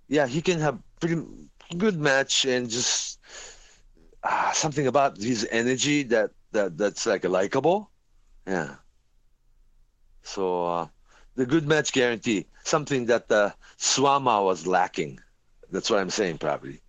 yeah, 0.09 0.27
he 0.27 0.41
can 0.41 0.59
have 0.59 0.79
pretty 0.99 1.21
good 1.77 1.97
match 1.97 2.45
and 2.45 2.69
just 2.69 3.18
uh, 4.23 4.51
something 4.51 4.87
about 4.87 5.17
his 5.17 5.47
energy 5.51 6.03
that 6.03 6.31
that 6.51 6.77
that's 6.77 7.05
like 7.05 7.23
likable. 7.23 7.89
Yeah. 8.47 8.75
So 10.23 10.65
uh, 10.65 10.87
the 11.35 11.45
good 11.45 11.67
match 11.67 11.91
guarantee, 11.91 12.47
something 12.63 13.05
that 13.07 13.31
uh, 13.31 13.51
Suwama 13.77 14.43
was 14.43 14.67
lacking. 14.67 15.19
That's 15.71 15.89
what 15.89 15.99
I'm 15.99 16.09
saying, 16.09 16.39
probably. 16.39 16.81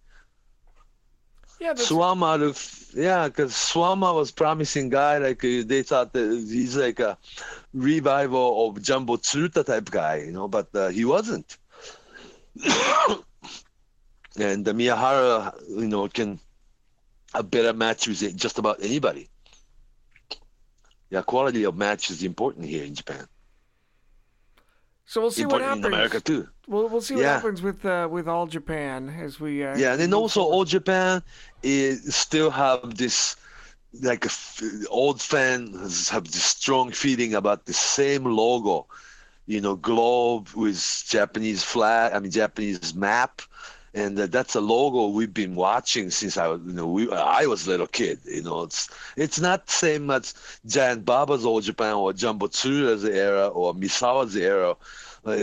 Yeah, 1.61 1.75
Suwama, 1.75 2.95
yeah, 2.95 3.29
because 3.29 3.53
Suwama 3.53 4.15
was 4.15 4.31
promising 4.33 4.89
guy. 4.89 5.19
Like 5.19 5.45
uh, 5.45 5.63
they 5.67 5.83
thought 5.83 6.15
that 6.15 6.31
he's 6.31 6.77
like 6.77 7.01
a 7.01 7.19
revival 7.75 8.69
of 8.69 8.83
Jumbo 8.83 9.17
Tsuruta 9.17 9.65
type 9.65 9.91
guy, 9.91 10.23
you 10.25 10.33
know, 10.33 10.49
but 10.49 10.75
uh, 10.75 10.89
he 10.89 11.05
wasn't. 11.05 11.59
and 14.39 14.65
the 14.65 14.73
Miyahara, 14.73 15.55
you 15.69 15.87
know, 15.87 16.09
can 16.09 16.41
a 17.35 17.43
better 17.43 17.73
match 17.73 18.09
with 18.09 18.37
just 18.37 18.59
about 18.59 18.83
anybody. 18.83 19.29
Yeah, 21.11 21.23
quality 21.23 21.65
of 21.65 21.77
match 21.77 22.11
is 22.11 22.23
important 22.23 22.67
here 22.67 22.85
in 22.85 22.95
Japan. 22.95 23.27
So 25.07 25.21
we'll 25.21 25.33
see 25.33 25.43
important 25.43 25.63
what 25.63 25.69
happens. 25.69 25.87
in 25.87 25.93
America 25.93 26.21
too. 26.21 26.49
We'll 26.69 26.89
we'll 26.89 27.01
see 27.01 27.15
what 27.15 27.23
Yeah. 27.23 27.35
happens 27.35 27.63
with 27.63 27.85
uh, 27.85 28.07
with 28.11 28.29
all 28.29 28.47
Japan 28.47 29.09
as 29.09 29.41
we. 29.41 29.65
Uh, 29.65 29.77
Yeah, 29.77 29.93
and 29.93 30.01
then 30.01 30.15
also 30.15 30.41
forward. 30.41 30.55
All 30.55 30.65
Japan 30.65 31.23
is 31.65 32.15
still 32.15 32.51
have 32.51 32.97
this 32.97 33.37
like 34.03 34.25
f- 34.27 34.63
old 34.89 35.21
fans 35.21 36.09
have 36.11 36.25
this 36.31 36.45
strong 36.45 36.93
feeling 36.93 37.35
about 37.35 37.67
the 37.67 37.73
same 37.73 38.25
logo, 38.25 38.87
you 39.47 39.61
know, 39.61 39.75
globe 39.75 40.49
with 40.55 40.79
Japanese 41.09 41.65
flag, 41.65 42.13
I 42.13 42.21
mean 42.21 42.31
Japanese 42.31 42.95
map, 42.95 43.43
and 43.95 44.19
uh, 44.19 44.27
that's 44.27 44.55
a 44.55 44.61
logo 44.61 45.09
we've 45.09 45.35
been 45.35 45.55
watching 45.55 46.11
since 46.11 46.37
I 46.37 46.47
was, 46.49 46.61
you 46.67 46.73
know, 46.73 46.87
we, 46.87 47.11
I 47.11 47.47
was 47.47 47.67
a 47.67 47.71
little 47.71 47.87
kid. 47.87 48.21
You 48.25 48.43
know, 48.43 48.63
it's 48.63 48.89
it's 49.17 49.41
not 49.41 49.67
the 49.67 49.73
same 49.73 50.11
as 50.11 50.35
Giant 50.67 51.05
Baba's 51.05 51.45
All 51.45 51.61
Japan 51.61 51.95
or 51.95 52.13
Jumbo 52.13 52.47
Tsura's 52.49 53.05
era 53.05 53.49
or 53.49 53.75
Misawa's 53.75 54.37
era. 54.37 54.77
Uh, 55.25 55.43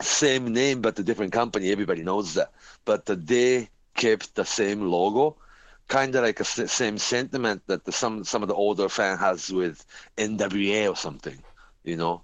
same 0.00 0.52
name 0.52 0.80
but 0.80 0.98
a 0.98 1.02
different 1.02 1.32
company. 1.32 1.70
Everybody 1.70 2.02
knows 2.02 2.34
that. 2.34 2.52
But 2.84 3.08
uh, 3.08 3.16
they 3.18 3.68
kept 3.94 4.34
the 4.34 4.44
same 4.44 4.82
logo, 4.90 5.36
kind 5.88 6.14
of 6.14 6.22
like 6.24 6.40
s- 6.40 6.70
same 6.72 6.98
sentiment 6.98 7.62
that 7.66 7.84
the, 7.84 7.92
some 7.92 8.24
some 8.24 8.42
of 8.42 8.48
the 8.48 8.54
older 8.54 8.88
fan 8.88 9.18
has 9.18 9.50
with 9.52 9.84
NWA 10.18 10.88
or 10.88 10.96
something. 10.96 11.38
You 11.84 11.96
know, 11.96 12.22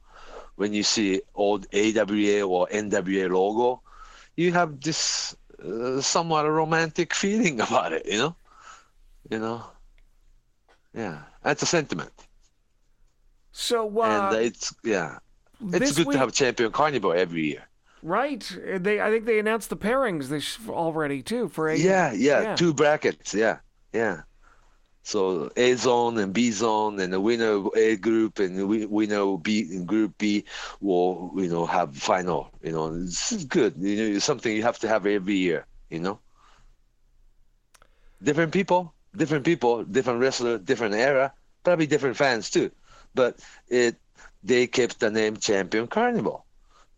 when 0.57 0.73
you 0.75 0.83
see 0.83 1.23
old 1.35 1.67
AWA 1.73 2.43
or 2.43 2.69
NWA 2.71 3.29
logo, 3.29 3.83
you 4.41 4.53
have 4.53 4.81
this 4.81 5.37
uh, 5.65 6.01
somewhat 6.01 6.47
a 6.47 6.51
romantic 6.51 7.15
feeling 7.15 7.61
about 7.67 7.93
it. 7.93 8.07
You 8.07 8.19
know, 8.19 8.37
you 9.31 9.39
know, 9.39 9.65
yeah, 10.95 11.23
that's 11.43 11.63
a 11.63 11.67
sentiment, 11.67 12.13
So 13.53 14.01
uh, 14.01 14.07
and 14.07 14.33
it's 14.33 14.75
yeah, 14.85 15.19
it's 15.73 15.93
good 15.93 16.07
week, 16.07 16.13
to 16.13 16.19
have 16.19 16.33
Champion 16.33 16.73
Carnival 16.73 17.13
every 17.13 17.47
year. 17.47 17.69
right? 18.03 18.59
They 18.79 19.01
I 19.01 19.11
think 19.11 19.25
they 19.27 19.39
announced 19.39 19.71
the 19.71 19.77
pairings 19.77 20.29
this 20.29 20.59
already 20.69 21.23
too 21.23 21.49
for 21.49 21.69
a 21.69 21.77
Yeah, 21.77 22.13
yeah, 22.13 22.41
yeah. 22.41 22.55
two 22.55 22.75
brackets. 22.75 23.35
Yeah, 23.35 23.61
yeah. 23.93 24.23
So 25.03 25.51
A 25.57 25.75
zone 25.75 26.19
and 26.19 26.33
B 26.33 26.51
zone, 26.51 26.99
and 27.01 27.13
the 27.13 27.21
winner 27.21 27.51
of 27.53 27.69
A 27.77 27.97
group 27.97 28.39
and 28.39 28.59
the 28.59 28.67
winner 28.87 29.21
of 29.21 29.43
B 29.43 29.85
Group 29.85 30.19
B 30.19 30.45
will, 30.81 31.33
you 31.37 31.49
know, 31.49 31.67
have 31.67 31.97
final. 31.97 32.51
You 32.63 32.73
know, 32.73 33.05
this 33.05 33.33
is 33.33 33.45
good. 33.45 33.75
You 33.79 33.97
know, 33.97 34.17
it's 34.17 34.25
something 34.25 34.55
you 34.55 34.63
have 34.63 34.79
to 34.81 34.89
have 34.89 35.07
every 35.07 35.37
year. 35.37 35.67
You 35.91 36.01
know, 36.01 36.21
different 38.23 38.53
people, 38.53 38.95
different 39.15 39.45
people, 39.45 39.85
different 39.85 40.21
wrestler, 40.21 40.59
different 40.59 40.95
era, 40.95 41.33
probably 41.65 41.87
different 41.87 42.17
fans 42.17 42.51
too. 42.51 42.71
But 43.15 43.39
it, 43.69 43.97
they 44.43 44.67
kept 44.67 45.01
the 45.01 45.11
name 45.11 45.37
Champion 45.37 45.87
Carnival, 45.87 46.45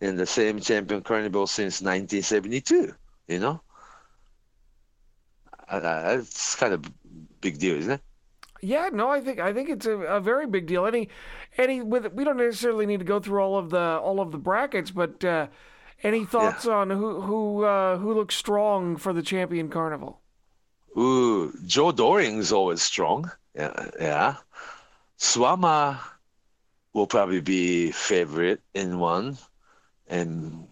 and 0.00 0.18
the 0.18 0.26
same 0.26 0.60
Champion 0.60 1.02
Carnival 1.02 1.46
since 1.46 1.80
1972. 1.82 2.94
You 3.28 3.38
know 3.38 3.60
uh, 5.68 6.16
it's 6.18 6.54
kind 6.56 6.72
of 6.74 6.84
big 7.42 7.58
deal, 7.58 7.76
isn't 7.76 7.92
it? 7.92 8.00
Yeah, 8.62 8.90
no, 8.92 9.10
I 9.10 9.20
think 9.20 9.40
I 9.40 9.52
think 9.52 9.68
it's 9.68 9.86
a, 9.86 9.98
a 9.98 10.20
very 10.20 10.46
big 10.46 10.66
deal. 10.66 10.86
Any, 10.86 11.08
any 11.58 11.82
with 11.82 12.12
we 12.12 12.22
don't 12.24 12.36
necessarily 12.36 12.86
need 12.86 13.00
to 13.00 13.04
go 13.04 13.18
through 13.18 13.40
all 13.40 13.58
of 13.58 13.70
the 13.70 13.98
all 13.98 14.20
of 14.20 14.30
the 14.30 14.38
brackets, 14.38 14.92
but 14.92 15.22
uh, 15.24 15.48
any 16.02 16.24
thoughts 16.24 16.66
on 16.66 16.88
who 16.88 17.20
who 17.20 17.64
uh, 17.64 17.98
who 17.98 18.14
looks 18.14 18.36
strong 18.36 18.96
for 18.96 19.12
the 19.12 19.22
champion 19.22 19.68
carnival? 19.68 20.20
Ooh, 20.96 21.52
Joe 21.66 21.92
Doering's 21.92 22.52
always 22.52 22.82
strong. 22.82 23.30
Yeah, 23.54 23.90
yeah. 24.00 24.36
Suwama 25.18 25.98
will 26.92 27.06
probably 27.06 27.40
be 27.40 27.90
favorite 27.90 28.60
in 28.74 28.98
one, 29.00 29.38
and 30.06 30.68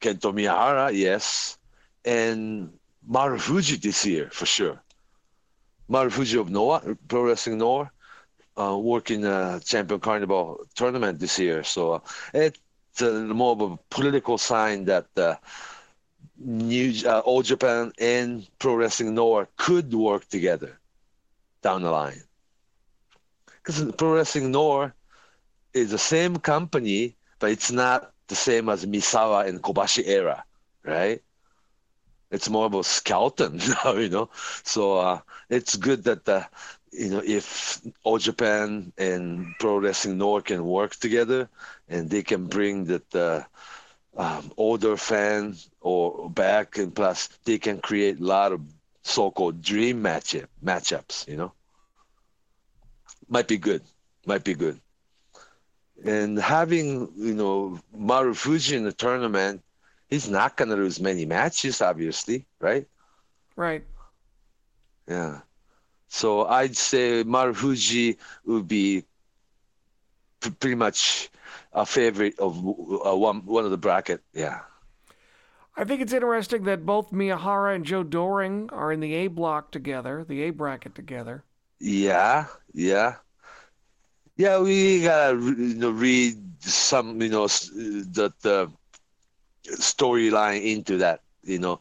Kento 0.00 0.32
Miyahara, 0.32 0.92
yes, 0.94 1.58
and 2.04 2.72
Marufuji 3.08 3.80
this 3.80 4.06
year 4.06 4.30
for 4.30 4.46
sure. 4.46 4.80
Marufuji 5.90 6.40
of 6.40 6.50
Noah, 6.50 6.96
Pro 7.08 7.24
Wrestling 7.24 7.58
Noah, 7.58 7.90
uh, 8.58 8.76
working 8.78 9.24
a 9.24 9.60
Champion 9.64 10.00
Carnival 10.00 10.64
tournament 10.74 11.18
this 11.18 11.38
year. 11.38 11.62
So 11.64 11.92
uh, 11.92 12.00
it's 12.34 13.02
uh, 13.02 13.10
more 13.12 13.52
of 13.52 13.60
a 13.60 13.76
political 13.90 14.38
sign 14.38 14.84
that 14.86 15.06
uh, 15.16 15.36
New 16.38 16.92
uh, 17.06 17.20
All 17.20 17.42
Japan 17.42 17.92
and 17.98 18.48
Pro 18.58 18.74
Wrestling 18.74 19.14
Noah 19.14 19.46
could 19.56 19.92
work 19.94 20.28
together 20.28 20.78
down 21.62 21.82
the 21.82 21.90
line. 21.90 22.22
Because 23.62 23.92
Pro 23.96 24.14
Wrestling 24.14 24.50
Noah 24.50 24.92
is 25.72 25.90
the 25.90 25.98
same 25.98 26.36
company, 26.36 27.16
but 27.38 27.50
it's 27.50 27.70
not 27.70 28.12
the 28.28 28.34
same 28.34 28.68
as 28.68 28.84
Misawa 28.84 29.46
and 29.46 29.62
Kobashi 29.62 30.02
era, 30.06 30.44
right? 30.84 31.22
It's 32.32 32.50
more 32.50 32.66
of 32.66 32.74
a 32.74 32.84
skeleton 32.84 33.58
now, 33.84 33.94
you 33.94 34.10
know. 34.10 34.30
So 34.64 34.98
uh, 34.98 35.20
it's 35.50 35.76
good 35.76 36.04
that 36.04 36.50
you 36.92 37.10
know 37.10 37.22
if 37.24 37.80
All 38.04 38.18
Japan 38.18 38.92
and 38.98 39.54
Pro 39.60 39.78
Wrestling 39.78 40.18
Noah 40.18 40.42
can 40.42 40.64
work 40.64 40.96
together, 40.96 41.48
and 41.88 42.10
they 42.10 42.22
can 42.22 42.46
bring 42.46 42.86
that 42.86 43.14
uh, 43.14 43.44
um, 44.16 44.52
older 44.56 44.96
fan 44.96 45.56
or 45.80 46.30
back, 46.30 46.78
and 46.78 46.94
plus 46.94 47.28
they 47.44 47.58
can 47.58 47.78
create 47.80 48.20
a 48.20 48.24
lot 48.24 48.52
of 48.52 48.60
so-called 49.02 49.62
dream 49.62 50.02
matchup 50.02 50.46
matchups. 50.64 51.28
You 51.28 51.36
know, 51.36 51.52
might 53.28 53.48
be 53.48 53.58
good, 53.58 53.82
might 54.26 54.44
be 54.44 54.54
good. 54.54 54.80
And 56.04 56.38
having 56.38 57.12
you 57.16 57.34
know 57.34 57.80
Marufuji 57.96 58.74
in 58.76 58.84
the 58.84 58.92
tournament, 58.92 59.62
he's 60.12 60.28
not 60.28 60.56
gonna 60.56 60.76
lose 60.76 61.00
many 61.00 61.24
matches, 61.24 61.80
obviously, 61.80 62.46
right? 62.60 62.86
Right. 63.56 63.84
Yeah. 65.08 65.40
So 66.08 66.46
I'd 66.46 66.76
say 66.76 67.24
Marufuji 67.24 68.18
would 68.44 68.68
be 68.68 69.04
p- 70.40 70.50
pretty 70.50 70.76
much 70.76 71.30
a 71.72 71.86
favorite 71.86 72.38
of 72.38 72.58
uh, 72.58 73.16
one 73.16 73.44
one 73.46 73.64
of 73.64 73.70
the 73.70 73.78
bracket. 73.78 74.22
Yeah. 74.32 74.60
I 75.76 75.84
think 75.84 76.02
it's 76.02 76.12
interesting 76.12 76.64
that 76.64 76.84
both 76.84 77.12
Miyahara 77.12 77.74
and 77.74 77.84
Joe 77.84 78.02
Doering 78.02 78.68
are 78.70 78.92
in 78.92 79.00
the 79.00 79.14
A 79.14 79.28
block 79.28 79.70
together, 79.70 80.24
the 80.24 80.42
A 80.42 80.50
bracket 80.50 80.94
together. 80.94 81.44
Yeah, 81.80 82.46
yeah, 82.72 83.16
yeah. 84.36 84.58
We 84.60 85.02
gotta 85.02 85.38
you 85.38 85.74
know 85.74 85.90
read 85.90 86.62
some 86.62 87.20
you 87.22 87.28
know 87.30 87.46
that 87.46 88.34
the 88.42 88.70
the 88.70 88.70
storyline 89.66 90.64
into 90.64 90.98
that. 90.98 91.20
You 91.42 91.58
know, 91.58 91.80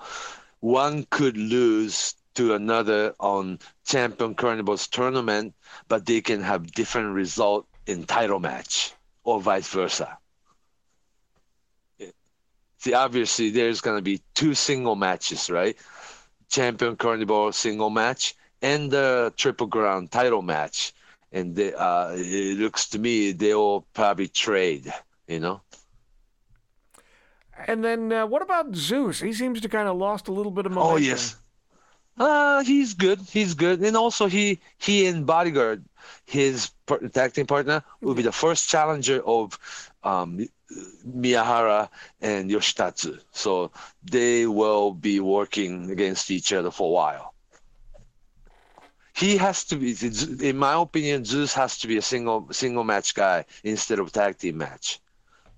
one 0.59 1.05
could 1.09 1.37
lose 1.37 2.15
to 2.35 2.53
another 2.53 3.13
on 3.19 3.59
Champion 3.85 4.35
Carnival's 4.35 4.87
tournament, 4.87 5.53
but 5.87 6.05
they 6.05 6.21
can 6.21 6.41
have 6.41 6.71
different 6.71 7.13
result 7.13 7.67
in 7.85 8.05
title 8.05 8.39
match 8.39 8.93
or 9.23 9.41
vice 9.41 9.67
versa. 9.69 10.17
See, 12.79 12.93
obviously, 12.93 13.51
there's 13.51 13.81
gonna 13.81 14.01
be 14.01 14.21
two 14.33 14.55
single 14.55 14.95
matches, 14.95 15.49
right? 15.49 15.77
Champion 16.49 16.95
Carnival 16.95 17.51
single 17.51 17.89
match 17.89 18.35
and 18.61 18.89
the 18.91 19.33
Triple 19.37 19.67
Crown 19.67 20.07
title 20.07 20.41
match, 20.41 20.93
and 21.31 21.55
they, 21.55 21.73
uh, 21.73 22.11
it 22.15 22.57
looks 22.57 22.89
to 22.89 22.99
me 22.99 23.31
they'll 23.33 23.81
probably 23.93 24.27
trade. 24.27 24.91
You 25.27 25.39
know. 25.39 25.61
And 27.67 27.83
then 27.83 28.11
uh, 28.11 28.25
what 28.25 28.41
about 28.41 28.75
Zeus? 28.75 29.19
He 29.19 29.33
seems 29.33 29.61
to 29.61 29.69
kind 29.69 29.87
of 29.87 29.97
lost 29.97 30.27
a 30.27 30.31
little 30.31 30.51
bit 30.51 30.65
of 30.65 30.71
momentum. 30.71 30.95
Oh 30.95 30.97
yes. 30.97 31.35
Uh, 32.17 32.63
he's 32.63 32.93
good. 32.93 33.19
He's 33.19 33.53
good, 33.53 33.79
and 33.79 33.95
also 33.95 34.27
he 34.27 34.59
he 34.77 35.07
and 35.07 35.25
Bodyguard, 35.25 35.83
his 36.25 36.71
tag 37.13 37.33
team 37.33 37.47
partner, 37.47 37.83
will 38.01 38.13
be 38.13 38.21
the 38.21 38.31
first 38.31 38.69
challenger 38.69 39.21
of 39.25 39.57
um, 40.03 40.45
Miyahara 41.07 41.89
and 42.21 42.51
Yoshitatsu. 42.51 43.19
So 43.31 43.71
they 44.03 44.45
will 44.45 44.91
be 44.91 45.19
working 45.19 45.89
against 45.89 46.29
each 46.31 46.53
other 46.53 46.69
for 46.69 46.89
a 46.89 46.91
while. 46.91 47.33
He 49.15 49.37
has 49.37 49.65
to 49.65 49.75
be, 49.75 49.95
in 50.47 50.57
my 50.57 50.81
opinion, 50.81 51.25
Zeus 51.25 51.53
has 51.53 51.77
to 51.79 51.87
be 51.87 51.97
a 51.97 52.01
single 52.01 52.47
single 52.51 52.83
match 52.83 53.13
guy 53.13 53.45
instead 53.63 53.99
of 53.99 54.11
tag 54.11 54.37
team 54.37 54.57
match. 54.57 54.99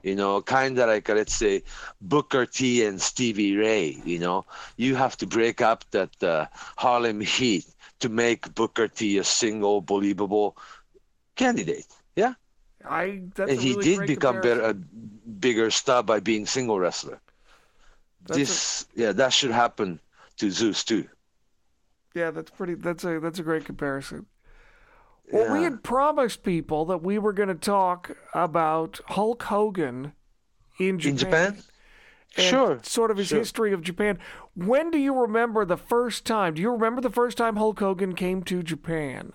You 0.03 0.15
know, 0.15 0.41
kind 0.41 0.77
of 0.79 0.87
like 0.89 1.09
let's 1.09 1.33
say 1.35 1.63
Booker 2.01 2.45
T 2.45 2.85
and 2.85 3.01
Stevie 3.01 3.55
Ray. 3.57 4.01
You 4.05 4.19
know, 4.19 4.45
you 4.77 4.95
have 4.95 5.17
to 5.17 5.27
break 5.27 5.61
up 5.61 5.85
that 5.91 6.23
uh, 6.23 6.47
Harlem 6.77 7.21
Heat 7.21 7.65
to 7.99 8.09
make 8.09 8.53
Booker 8.55 8.87
T 8.87 9.17
a 9.17 9.23
single 9.23 9.81
believable 9.81 10.57
candidate. 11.35 11.87
Yeah, 12.15 12.33
I 12.85 13.23
that's 13.35 13.51
and 13.51 13.59
he 13.59 13.69
really 13.69 13.83
did 13.83 14.05
become 14.05 14.39
better, 14.41 14.61
a 14.61 14.73
bigger 14.73 15.71
star 15.71 16.03
by 16.03 16.19
being 16.19 16.45
single 16.45 16.79
wrestler. 16.79 17.19
That's 18.27 18.49
a- 18.49 18.51
this, 18.51 18.85
yeah, 18.95 19.11
that 19.13 19.33
should 19.33 19.51
happen 19.51 19.99
to 20.37 20.51
Zeus 20.51 20.83
too. 20.83 21.07
Yeah, 22.13 22.31
that's 22.31 22.51
pretty. 22.51 22.75
That's 22.75 23.03
a 23.03 23.19
that's 23.19 23.39
a 23.39 23.43
great 23.43 23.65
comparison. 23.65 24.27
Well, 25.31 25.53
we 25.53 25.63
had 25.63 25.83
promised 25.83 26.43
people 26.43 26.85
that 26.85 27.01
we 27.01 27.17
were 27.17 27.33
going 27.33 27.49
to 27.49 27.55
talk 27.55 28.15
about 28.33 28.99
Hulk 29.07 29.43
Hogan 29.43 30.13
in 30.79 30.99
Japan. 30.99 31.11
In 31.11 31.17
Japan, 31.17 31.63
and 32.35 32.45
Sure, 32.45 32.79
Sort 32.83 33.11
of 33.11 33.17
his 33.17 33.27
sure. 33.27 33.39
history 33.39 33.73
of 33.73 33.81
Japan. 33.81 34.19
When 34.55 34.91
do 34.91 34.97
you 34.97 35.19
remember 35.21 35.65
the 35.65 35.77
first 35.77 36.25
time? 36.25 36.55
Do 36.55 36.61
you 36.61 36.71
remember 36.71 36.99
the 37.01 37.09
first 37.09 37.37
time 37.37 37.55
Hulk 37.55 37.79
Hogan 37.79 38.15
came 38.15 38.43
to 38.43 38.63
Japan? 38.63 39.33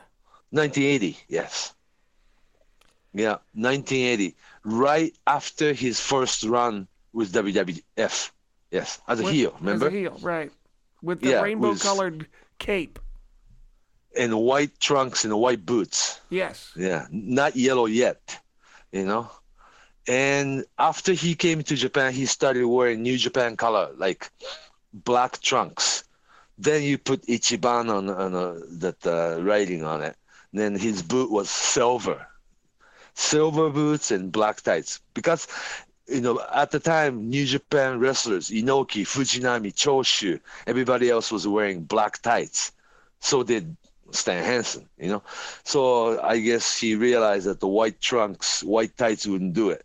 1980, 0.51 1.17
yes. 1.29 1.75
Yeah, 3.15 3.39
1980, 3.55 4.37
right 4.65 5.13
after 5.27 5.73
his 5.73 5.99
first 6.01 6.45
run 6.45 6.87
with 7.13 7.33
WWF. 7.33 8.31
Yes, 8.71 9.01
as 9.09 9.21
a 9.21 9.25
With- 9.25 9.33
heel. 9.33 9.57
Remember? 9.61 9.87
As 9.87 9.93
a 9.93 9.97
heel, 9.97 10.19
right. 10.21 10.53
With 11.03 11.21
the 11.21 11.31
Yeah, 11.31 11.43
rainbow 11.43 11.71
with- 11.71 11.83
colored 11.83 12.27
cape. 12.59 12.99
In 14.19 14.37
white 14.37 14.79
trunks 14.81 15.25
and 15.25 15.33
white 15.39 15.65
boots. 15.65 16.21
Yes. 16.29 16.73
Yeah, 16.77 17.07
not 17.11 17.55
yellow 17.57 17.87
yet, 17.87 18.39
you 18.91 19.05
know. 19.05 19.31
And 20.09 20.65
after 20.79 21.13
he 21.13 21.35
came 21.35 21.63
to 21.63 21.77
Japan, 21.77 22.13
he 22.13 22.27
started 22.27 22.67
wearing 22.67 23.03
New 23.03 23.17
Japan 23.17 23.57
color, 23.57 23.91
like 23.97 24.31
black 24.93 25.41
trunks. 25.41 26.05
Then 26.57 26.83
you 26.83 26.99
put 26.99 27.23
Ichiban 27.27 27.89
on, 27.91 28.11
on 28.11 28.35
uh, 28.35 28.61
that 28.81 29.07
uh, 29.07 29.41
writing 29.43 29.85
on 29.85 30.03
it. 30.03 30.17
then 30.53 30.75
his 30.75 31.03
boot 31.03 31.31
was 31.31 31.49
silver, 31.49 32.27
silver 33.15 33.71
boots 33.71 34.11
and 34.11 34.33
black 34.33 34.63
tights. 34.63 35.01
Because 35.15 35.47
you 36.09 36.21
know 36.23 36.41
at 36.53 36.71
the 36.71 36.81
time, 36.81 37.29
New 37.29 37.45
Japan 37.45 38.01
wrestlers 38.01 38.51
Inoki, 38.51 39.03
Fujinami, 39.07 39.73
Choshu, 39.73 40.41
everybody 40.67 41.11
else 41.11 41.31
was 41.31 41.47
wearing 41.47 41.85
black 41.85 42.21
tights. 42.23 42.73
So 43.21 43.43
did 43.43 43.77
Stan 44.13 44.43
Hansen, 44.45 44.89
you 44.99 45.09
know. 45.09 45.23
So 45.65 46.21
I 46.21 46.39
guess 46.39 46.77
he 46.77 46.95
realized 46.95 47.47
that 47.47 47.61
the 47.61 47.69
white 47.69 48.01
trunks, 48.01 48.63
white 48.63 48.97
tights 48.97 49.27
wouldn't 49.27 49.55
do 49.55 49.71
it. 49.71 49.85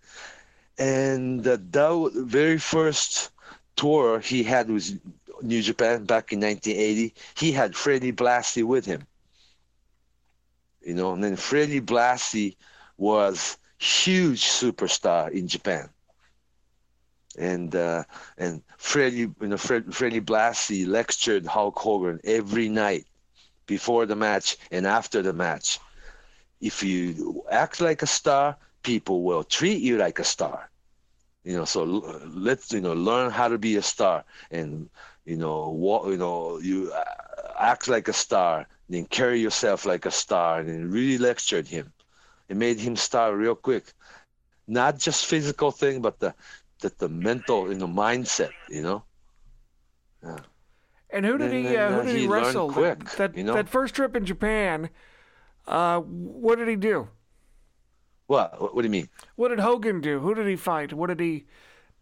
And 0.78 1.46
uh, 1.48 1.58
that 1.72 2.12
very 2.14 2.58
first 2.58 3.32
tour 3.76 4.20
he 4.20 4.44
had 4.44 4.70
with 4.70 5.00
New 5.42 5.62
Japan 5.62 6.06
back 6.06 6.32
in 6.32 6.40
1980, 6.40 7.14
he 7.36 7.52
had 7.52 7.76
Freddie 7.76 8.14
Blassie 8.14 8.64
with 8.64 8.86
him. 8.86 9.06
You 10.82 10.94
know, 10.96 11.14
and 11.14 11.24
then 11.24 11.36
Freddie 11.36 11.82
Blassie 11.82 12.56
was 12.98 13.58
huge 13.78 14.44
superstar 14.44 15.32
in 15.32 15.48
Japan. 15.48 15.90
And 17.38 17.76
uh, 17.76 18.04
and 18.38 18.62
Freddie, 18.78 19.32
you 19.42 19.48
know, 19.48 19.58
Fred, 19.58 19.94
Freddie 19.94 20.22
Blassie 20.22 20.88
lectured 20.88 21.46
Hulk 21.48 21.80
Hogan 21.80 22.20
every 22.24 22.70
night 22.70 23.06
before 23.66 24.06
the 24.06 24.16
match 24.16 24.58
and 24.72 24.86
after 24.88 25.22
the 25.22 25.34
match. 25.34 25.80
If 26.62 26.84
you 26.84 27.44
act 27.52 27.82
like 27.82 28.02
a 28.02 28.08
star, 28.08 28.58
people 28.84 29.24
will 29.24 29.44
treat 29.44 29.82
you 29.82 29.98
like 29.98 30.20
a 30.20 30.24
star. 30.24 30.70
You 31.44 31.58
know, 31.58 31.66
so 31.66 31.84
let's 31.84 32.72
you 32.72 32.82
know 32.82 32.94
learn 32.94 33.32
how 33.32 33.48
to 33.50 33.58
be 33.58 33.76
a 33.76 33.82
star, 33.82 34.24
and 34.52 34.90
you 35.26 35.38
know 35.38 35.70
what 35.70 36.08
you 36.10 36.18
know 36.18 36.60
you 36.60 36.92
uh, 36.94 37.04
act 37.60 37.88
like 37.88 38.08
a 38.08 38.14
star, 38.14 38.68
then 38.90 39.06
carry 39.06 39.40
yourself 39.40 39.86
like 39.86 40.06
a 40.06 40.12
star, 40.12 40.60
and 40.60 40.92
really 40.92 41.18
lectured 41.18 41.68
him. 41.68 41.92
It 42.50 42.58
made 42.58 42.80
him 42.80 42.96
star 42.96 43.36
real 43.36 43.56
quick, 43.56 43.86
not 44.68 45.00
just 45.00 45.26
physical 45.26 45.72
thing, 45.72 46.02
but 46.02 46.20
the 46.20 46.34
the, 46.82 46.92
the 46.98 47.10
mental 47.10 47.72
you 47.72 47.78
know 47.78 47.88
mindset. 47.88 48.52
You 48.70 48.82
know. 48.84 49.04
And 51.14 51.26
who 51.26 51.38
did 51.38 51.52
And 51.52 51.54
he? 51.54 51.64
then, 51.64 51.94
Uh, 51.94 52.02
who 52.02 52.08
did 52.08 52.16
he, 52.16 52.22
he 52.24 52.28
wrestle? 52.28 52.68
That- 52.70 53.00
quick, 53.00 53.10
that 53.18 53.38
you 53.38 53.44
know? 53.44 53.54
that 53.54 53.70
first 53.70 53.96
trip 53.96 54.16
in 54.16 54.26
Japan. 54.26 54.90
Uh, 55.68 56.00
what 56.02 56.58
did 56.58 56.68
he 56.68 56.76
do? 56.76 57.10
What? 58.28 58.74
What, 58.74 58.82
do 58.82 58.84
you 58.84 58.90
mean? 58.90 59.10
What 59.36 59.50
did 59.50 59.60
Hogan 59.60 60.02
do? 60.02 60.20
Who 60.20 60.34
did 60.34 60.48
he 60.48 60.56
fight? 60.56 60.94
What 60.94 61.08
did 61.08 61.20
he? 61.20 61.46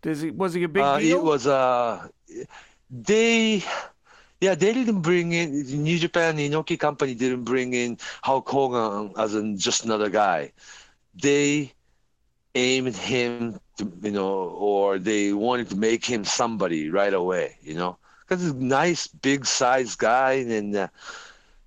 Does 0.02 0.22
he? 0.22 0.32
Was 0.32 0.54
he 0.54 0.64
a 0.64 0.70
big 0.70 0.84
Uh, 0.84 1.00
deal? 1.00 1.20
it 1.20 1.24
was 1.24 1.48
uh, 1.48 2.08
they, 2.90 3.64
yeah, 4.42 4.56
they 4.56 4.74
didn't 4.74 5.02
bring 5.02 5.34
in 5.34 5.52
New 5.84 6.00
Japan. 6.00 6.36
The 6.36 6.50
Inoki 6.50 6.80
company 6.80 7.16
didn't 7.16 7.46
bring 7.46 7.74
in 7.74 7.98
Hulk 8.24 8.50
Hogan 8.50 9.14
as 9.18 9.36
in 9.36 9.58
just 9.58 9.86
another 9.86 10.10
guy. 10.10 10.54
They 11.16 11.74
aimed 12.56 12.96
him, 12.96 13.60
to, 13.78 13.92
you 14.04 14.12
know, 14.12 14.30
or 14.34 15.00
they 15.00 15.34
wanted 15.34 15.70
to 15.70 15.78
make 15.78 16.06
him 16.06 16.26
somebody 16.26 16.90
right 16.90 17.14
away, 17.14 17.58
you 17.62 17.76
know, 17.76 17.98
he's 18.40 18.52
a 18.52 18.56
nice, 18.56 19.08
big 19.08 19.46
size 19.46 19.96
guy, 19.96 20.34
and 20.34 20.76
uh, 20.76 20.88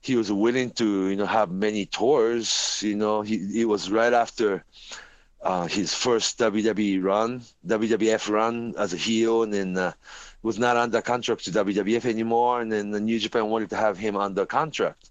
he 0.00 0.16
was 0.16 0.32
willing 0.32 0.70
to, 0.72 1.08
you 1.08 1.16
know, 1.16 1.26
have 1.26 1.50
many 1.50 1.86
tours. 1.86 2.80
You 2.82 2.96
know, 2.96 3.22
he 3.22 3.62
it 3.62 3.66
was 3.66 3.90
right 3.90 4.12
after 4.12 4.64
uh, 5.42 5.66
his 5.66 5.94
first 5.94 6.38
WWE 6.38 7.02
run, 7.02 7.42
WWF 7.66 8.30
run 8.30 8.74
as 8.78 8.92
a 8.92 8.96
heel, 8.96 9.42
and 9.42 9.52
then 9.52 9.76
uh, 9.76 9.92
was 10.42 10.58
not 10.58 10.76
under 10.76 11.02
contract 11.02 11.44
to 11.44 11.50
WWF 11.50 12.06
anymore. 12.06 12.60
And 12.60 12.72
then 12.72 12.90
the 12.90 13.00
New 13.00 13.18
Japan 13.18 13.48
wanted 13.48 13.70
to 13.70 13.76
have 13.76 13.98
him 13.98 14.16
under 14.16 14.46
contract. 14.46 15.10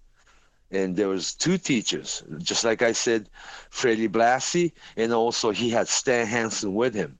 And 0.70 0.96
there 0.96 1.08
was 1.08 1.34
two 1.34 1.56
teachers, 1.56 2.24
just 2.38 2.64
like 2.64 2.82
I 2.82 2.92
said, 2.92 3.28
Freddie 3.70 4.08
Blassie, 4.08 4.72
and 4.96 5.12
also 5.12 5.50
he 5.50 5.70
had 5.70 5.86
Stan 5.86 6.26
Hansen 6.26 6.74
with 6.74 6.94
him. 6.94 7.18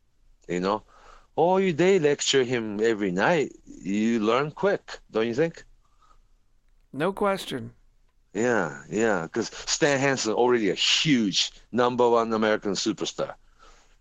You 0.49 0.61
know, 0.61 0.83
all 1.37 1.61
you 1.61 1.73
day 1.73 1.99
lecture 1.99 2.45
him 2.45 2.81
every 2.81 3.11
night. 3.11 3.53
You 3.67 4.21
learn 4.21 4.51
quick, 4.53 4.99
don't 5.11 5.27
you 5.27 5.35
think? 5.35 5.65
no 6.93 7.13
question. 7.13 7.75
Yeah, 8.33 8.83
yeah, 8.91 9.23
because 9.25 9.49
Stan 9.49 9.99
Hansen 9.99 10.33
already 10.35 10.71
a 10.71 10.75
huge 10.75 11.53
number 11.73 12.09
one 12.09 12.33
American 12.33 12.73
superstar, 12.73 13.35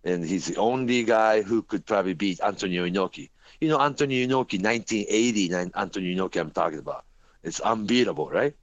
and 0.04 0.24
he's 0.26 0.46
the 0.48 0.58
only 0.58 1.04
guy 1.04 1.42
who 1.42 1.62
could 1.64 1.86
probably 1.86 2.14
beat 2.14 2.40
Antonio 2.42 2.86
Inoki. 2.88 3.30
You 3.60 3.70
know, 3.70 3.80
Antonio 3.80 4.26
Inoki, 4.28 4.62
1980, 4.62 5.54
Antonio 5.76 6.16
Inoki, 6.28 6.40
I'm 6.40 6.52
talking 6.52 6.80
about. 6.80 7.06
It's 7.44 7.60
unbeatable, 7.60 8.30
right? 8.30 8.56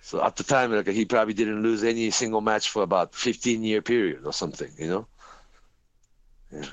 So 0.00 0.22
at 0.24 0.36
the 0.36 0.44
time, 0.44 0.72
like 0.72 0.86
he 0.88 1.04
probably 1.04 1.34
didn't 1.34 1.62
lose 1.62 1.82
any 1.84 2.10
single 2.10 2.40
match 2.40 2.68
for 2.70 2.82
about 2.82 3.14
15 3.14 3.62
year 3.64 3.82
period 3.82 4.24
or 4.24 4.32
something, 4.32 4.70
you 4.78 4.88
know. 4.88 5.06
Yeah, 6.56 6.68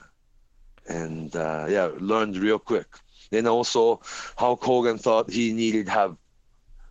and 0.88 1.36
uh, 1.36 1.65
yeah, 1.69 1.89
learned 2.00 2.38
real 2.38 2.60
quick. 2.60 2.88
Then 3.32 3.48
also, 3.48 4.02
Hulk 4.38 4.63
Hogan 4.63 4.98
thought 4.98 5.30
he 5.30 5.54
needed 5.54 5.89
have 5.89 6.15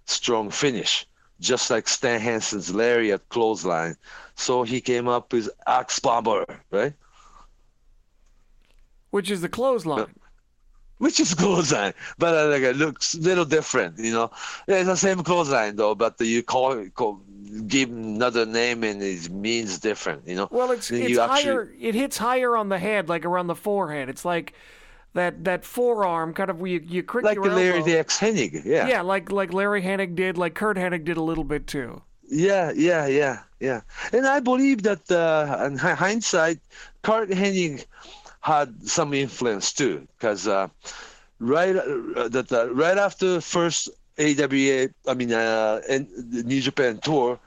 strong 0.07 0.51
finish, 0.51 1.07
just 1.41 1.71
like 1.71 1.89
Stan 1.89 2.21
Hansen's 2.21 2.75
lariat 2.75 3.29
clothesline. 3.29 3.97
So 4.35 4.63
he 4.63 4.81
came 4.81 5.09
up 5.09 5.33
with 5.33 5.49
Axe 5.67 6.01
Bomber, 6.01 6.45
right? 6.71 6.95
Which 9.11 9.31
is 9.31 9.41
the 9.41 9.49
clothesline. 9.49 10.15
Which 11.03 11.19
is 11.19 11.35
clothesline, 11.43 11.95
but 12.17 12.33
uh, 12.35 12.47
like 12.49 12.63
it 12.63 12.77
looks 12.77 13.15
a 13.15 13.21
little 13.21 13.45
different, 13.45 13.99
you 13.99 14.13
know. 14.13 14.31
It's 14.69 14.87
the 14.87 14.95
same 14.97 15.23
clothesline 15.25 15.75
though, 15.75 15.97
but 15.97 16.21
you 16.21 16.45
call, 16.45 16.87
call 16.95 17.21
give 17.67 17.91
another 17.91 18.47
name 18.47 18.85
and 18.85 19.03
it 19.03 19.29
means 19.29 19.81
different, 19.81 20.29
you 20.29 20.37
know. 20.37 20.47
Well, 20.53 20.71
it's 20.71 20.89
Then 20.89 21.03
it's 21.03 21.11
you 21.11 21.21
actually- 21.21 21.43
higher. 21.43 21.75
It 21.81 21.95
hits 21.97 22.17
higher 22.19 22.57
on 22.57 22.69
the 22.69 22.79
head, 22.79 23.09
like 23.09 23.25
around 23.25 23.49
the 23.49 23.57
forehead. 23.57 24.09
It's 24.09 24.25
like 24.25 24.55
that 25.15 25.43
that 25.45 25.65
forearm 25.65 26.35
kind 26.35 26.51
of 26.51 26.61
where 26.61 26.71
you 26.71 26.81
you 26.87 27.03
crick 27.03 27.25
like 27.25 27.35
your 27.35 27.49
the 27.49 27.57
Larry 27.57 27.79
elbow. 27.79 27.85
the 27.91 27.99
X 27.99 28.21
Hennig, 28.21 28.65
yeah. 28.65 28.87
Yeah, 28.87 29.03
like 29.03 29.33
like 29.33 29.53
Larry 29.53 29.83
Hennig 29.83 30.15
did, 30.15 30.39
like 30.39 30.55
Curt 30.55 30.77
Hennig 30.77 31.05
did 31.05 31.17
a 31.17 31.23
little 31.23 31.45
bit 31.45 31.67
too. 31.67 32.01
Yeah, 32.29 32.71
yeah, 32.75 33.07
yeah, 33.09 33.41
yeah. 33.61 33.81
And 34.13 34.25
I 34.27 34.39
believe 34.41 34.85
that 34.85 35.11
uh, 35.11 35.67
in 35.67 35.77
hindsight, 35.77 36.61
Curt 37.03 37.29
Hennig 37.29 37.85
had 38.43 38.89
some 38.89 39.15
influence 39.15 39.73
too, 39.73 40.07
because 40.19 40.49
uh, 40.49 40.69
right 41.41 41.77
uh, 41.77 42.29
that 42.29 42.53
uh, 42.53 42.73
right 42.75 42.99
after 42.99 43.41
first 43.41 43.91
AWA, 44.19 44.89
I 45.09 45.15
mean, 45.15 45.33
uh, 45.33 45.81
New 45.89 46.61
Japan 46.63 46.99
tour, 47.03 47.41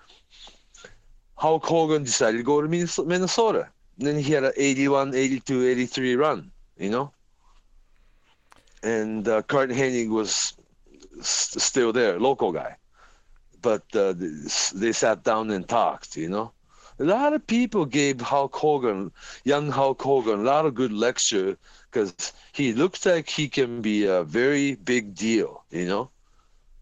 Hulk 1.38 1.66
Hogan 1.66 2.04
decided 2.04 2.38
to 2.38 2.44
go 2.44 2.62
to 2.62 2.68
Minnesota. 2.68 3.70
And 4.00 4.08
then 4.08 4.20
he 4.20 4.34
had 4.34 4.44
an 4.44 4.54
81, 4.58 5.16
82, 5.16 5.66
83 5.68 6.16
run, 6.16 6.52
you 6.78 6.90
know. 6.90 7.14
And 8.84 9.28
uh, 9.28 9.42
Curt 9.44 9.70
Hennig 9.72 10.10
was 10.10 10.54
s- 11.20 11.56
still 11.58 11.94
there, 11.94 12.20
local 12.20 12.52
guy 12.52 12.78
but 13.62 13.84
uh, 13.96 14.14
they 14.76 14.92
sat 14.94 15.24
down 15.24 15.50
and 15.52 15.68
talked, 15.68 16.16
you 16.16 16.30
know. 16.30 16.54
A 17.00 17.04
lot 17.04 17.34
of 17.34 17.46
people 17.48 17.86
gave 17.86 18.22
Hulk 18.22 18.56
Hogan, 18.56 19.12
young 19.44 19.70
Hulk 19.72 20.02
Hogan, 20.02 20.40
a 20.42 20.44
lot 20.44 20.66
of 20.66 20.76
good 20.76 20.94
lecture 20.94 21.58
because 21.92 22.34
he 22.54 22.74
looks 22.74 23.06
like 23.06 23.30
he 23.30 23.48
can 23.50 23.82
be 23.82 24.06
a 24.06 24.24
very 24.24 24.76
big 24.76 25.14
deal, 25.16 25.66
you 25.70 25.86
know. 25.86 26.12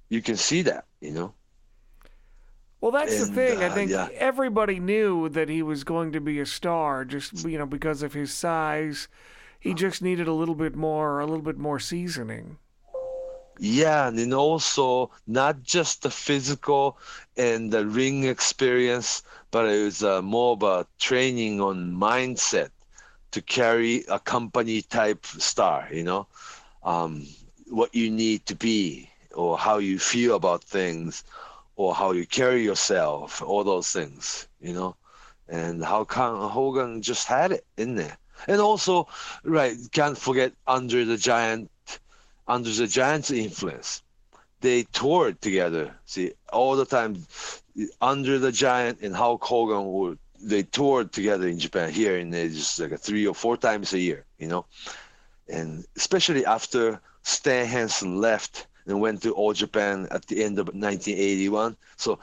You 0.09 0.21
can 0.21 0.37
see 0.37 0.61
that, 0.63 0.85
you 1.01 1.11
know. 1.11 1.35
Well, 2.81 2.91
that's 2.91 3.19
And, 3.19 3.21
the 3.21 3.25
thing. 3.27 3.63
I 3.63 3.67
uh, 3.67 3.69
think 3.69 3.91
yeah. 3.91 4.09
everybody 4.13 4.79
knew 4.79 5.29
that 5.29 5.49
he 5.49 5.61
was 5.63 5.83
going 5.83 6.11
to 6.13 6.19
be 6.21 6.39
a 6.39 6.45
star, 6.45 7.05
just 7.05 7.33
you 7.45 7.57
know, 7.57 7.65
because 7.65 8.03
of 8.03 8.13
his 8.13 8.33
size. 8.33 9.07
He 9.59 9.73
just 9.73 10.01
needed 10.01 10.27
a 10.27 10.33
little 10.33 10.55
bit 10.55 10.75
more, 10.75 11.19
a 11.19 11.25
little 11.25 11.41
bit 11.43 11.57
more 11.57 11.79
seasoning. 11.79 12.57
Yeah, 13.59 14.07
and 14.07 14.33
also 14.33 15.11
not 15.27 15.63
just 15.63 16.01
the 16.03 16.09
physical 16.11 16.97
and 17.37 17.71
the 17.71 17.85
ring 17.85 18.23
experience, 18.23 19.23
but 19.51 19.65
it 19.67 19.83
was 19.83 20.03
uh, 20.03 20.21
more 20.21 20.53
about 20.53 20.87
training 20.99 21.61
on 21.61 21.93
mindset 21.93 22.69
to 23.31 23.41
carry 23.41 24.03
a 24.09 24.19
company 24.19 24.81
type 24.81 25.25
star, 25.25 25.87
you 25.91 26.03
know, 26.03 26.27
um, 26.83 27.27
what 27.67 27.93
you 27.95 28.09
need 28.09 28.45
to 28.47 28.55
be 28.55 29.09
or 29.33 29.57
how 29.57 29.77
you 29.77 29.99
feel 29.99 30.35
about 30.35 30.63
things 30.63 31.23
or 31.75 31.93
how 31.95 32.11
you 32.11 32.25
carry 32.25 32.63
yourself, 32.63 33.41
all 33.41 33.63
those 33.63 33.91
things, 33.91 34.47
you 34.61 34.73
know. 34.73 34.95
And 35.47 35.83
how 35.83 36.03
come 36.05 36.49
Hogan 36.49 37.01
just 37.01 37.27
had 37.27 37.51
it 37.51 37.65
in 37.77 37.95
there. 37.95 38.17
and 38.47 38.61
also, 38.61 39.07
right, 39.43 39.75
can't 39.91 40.17
forget 40.17 40.53
Andre 40.67 41.03
the 41.05 41.17
Giant, 41.17 41.69
Andre 42.47 42.71
the 42.73 42.87
Giant's 42.87 43.31
influence. 43.31 44.01
They 44.61 44.83
toured 44.83 45.41
together. 45.41 45.95
See, 46.05 46.33
all 46.51 46.75
the 46.75 46.85
time, 46.85 47.25
Andre 48.01 48.37
the 48.37 48.51
Giant 48.51 49.01
and 49.01 49.15
Hulk 49.15 49.43
Hogan 49.43 49.85
were 49.91 50.17
they 50.43 50.63
toured 50.63 51.11
together 51.11 51.47
in 51.47 51.57
Japan 51.57 51.91
here, 51.91 52.17
and 52.17 52.33
they 52.33 52.47
uh, 52.47 52.49
just 52.49 52.79
like 52.79 52.99
three 52.99 53.25
or 53.25 53.33
four 53.33 53.55
times 53.57 53.93
a 53.93 53.99
year, 53.99 54.25
you 54.37 54.47
know, 54.47 54.65
and 55.47 55.85
especially 55.95 56.45
after 56.45 56.99
Stan 57.23 57.65
Hansen 57.65 58.19
left 58.19 58.67
and 58.85 58.99
went 58.99 59.21
to 59.23 59.31
All 59.31 59.53
Japan 59.53 60.07
at 60.11 60.25
the 60.27 60.43
end 60.43 60.59
of 60.59 60.67
1981. 60.67 61.77
So 61.95 62.19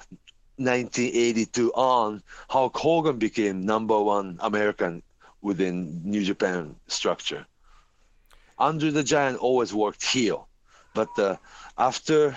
1982 0.57 1.73
on, 1.73 2.23
Hulk 2.49 2.77
Hogan 2.77 3.17
became 3.17 3.65
number 3.65 3.99
one 4.01 4.39
American 4.41 5.03
within 5.41 6.03
New 6.05 6.23
Japan 6.23 6.77
structure. 6.87 7.47
Andre 8.61 8.91
the 8.91 9.03
Giant 9.03 9.39
always 9.39 9.73
worked 9.73 10.05
heel, 10.05 10.49
but 10.95 11.09
uh, 11.19 11.37
after 11.79 12.37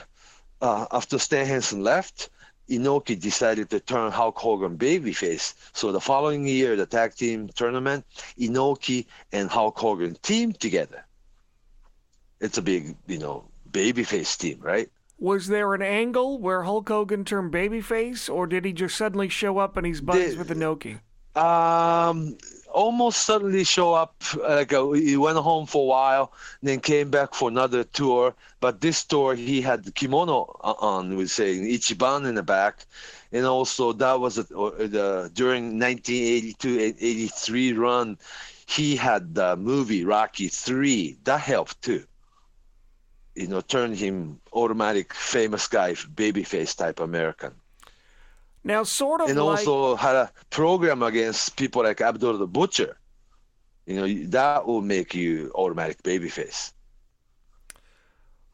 uh, 0.62 0.86
after 0.92 1.20
Stan 1.20 1.46
Hansen 1.46 1.84
left, 1.84 2.30
Inoki 2.70 3.20
decided 3.20 3.70
to 3.70 3.80
turn 3.82 4.12
Hulk 4.12 4.38
Hogan 4.38 4.78
babyface. 4.78 5.54
So 5.74 5.92
the 5.92 6.00
following 6.00 6.48
year, 6.48 6.78
the 6.78 6.86
tag 6.86 7.14
team 7.16 7.50
tournament, 7.50 8.06
Inoki 8.40 9.06
and 9.34 9.50
Hulk 9.50 9.78
Hogan 9.78 10.18
teamed 10.22 10.60
together. 10.60 11.06
It's 12.40 12.58
a 12.58 12.62
big, 12.62 12.96
you 13.08 13.20
know, 13.20 13.46
babyface 13.70 14.38
team, 14.38 14.60
right? 14.62 14.90
Was 15.20 15.48
there 15.48 15.74
an 15.74 15.82
angle 15.82 16.40
where 16.40 16.64
Hulk 16.64 16.88
Hogan 16.88 17.26
turned 17.26 17.52
babyface, 17.54 18.34
or 18.34 18.48
did 18.48 18.66
he 18.66 18.74
just 18.74 18.96
suddenly 18.96 19.30
show 19.30 19.58
up 19.58 19.78
and 19.78 19.86
he's 19.86 20.02
buddies 20.02 20.34
The- 20.34 20.40
with 20.40 20.50
Inoki? 20.50 21.00
Um, 21.36 22.38
almost 22.74 23.22
suddenly 23.22 23.64
show 23.64 23.94
up. 23.94 24.16
Like 24.38 24.74
uh, 24.74 24.92
he 24.92 25.16
went 25.16 25.38
home 25.38 25.66
for 25.66 25.84
a 25.84 25.88
while, 25.88 26.34
then 26.62 26.80
came 26.80 27.10
back 27.10 27.34
for 27.34 27.48
another 27.50 27.84
tour. 27.84 28.36
But 28.60 28.82
this 28.82 29.04
tour, 29.04 29.36
he 29.36 29.62
had 29.62 29.86
the 29.86 29.92
kimono 29.92 30.60
on, 30.62 31.16
we 31.16 31.28
saying 31.28 31.64
Ichiban 31.64 32.28
in 32.28 32.36
the 32.36 32.44
back, 32.44 32.86
and 33.32 33.46
also 33.46 33.94
that 33.94 34.20
was 34.20 34.38
a, 34.38 34.44
or 34.54 34.72
the 34.72 35.32
during 35.34 35.80
1982-83 35.80 37.78
run, 37.78 38.18
he 38.66 38.96
had 38.96 39.36
the 39.36 39.56
movie 39.56 40.04
Rocky 40.04 40.48
Three. 40.48 41.18
That 41.24 41.40
helped 41.42 41.82
too. 41.82 42.04
You 43.36 43.48
know, 43.48 43.62
turned 43.62 43.98
him 43.98 44.40
automatic 44.52 45.14
famous 45.14 45.68
guy, 45.68 45.94
babyface 45.94 46.76
type 46.78 47.00
American 47.00 47.54
Now, 48.64 48.84
sort 48.84 49.22
of 49.22 49.30
and 49.30 49.38
like 49.40 49.68
also 49.68 49.96
had 49.96 50.16
a 50.16 50.32
program 50.50 51.04
against 51.04 51.56
people 51.58 51.84
like 51.84 52.02
Abdul 52.02 52.38
the 52.38 52.48
Butcher. 52.48 52.98
You 53.86 53.96
know, 53.96 54.30
that 54.30 54.66
will 54.66 54.82
make 54.82 55.14
you 55.14 55.52
automatic 55.56 56.02
babyface. 56.04 56.72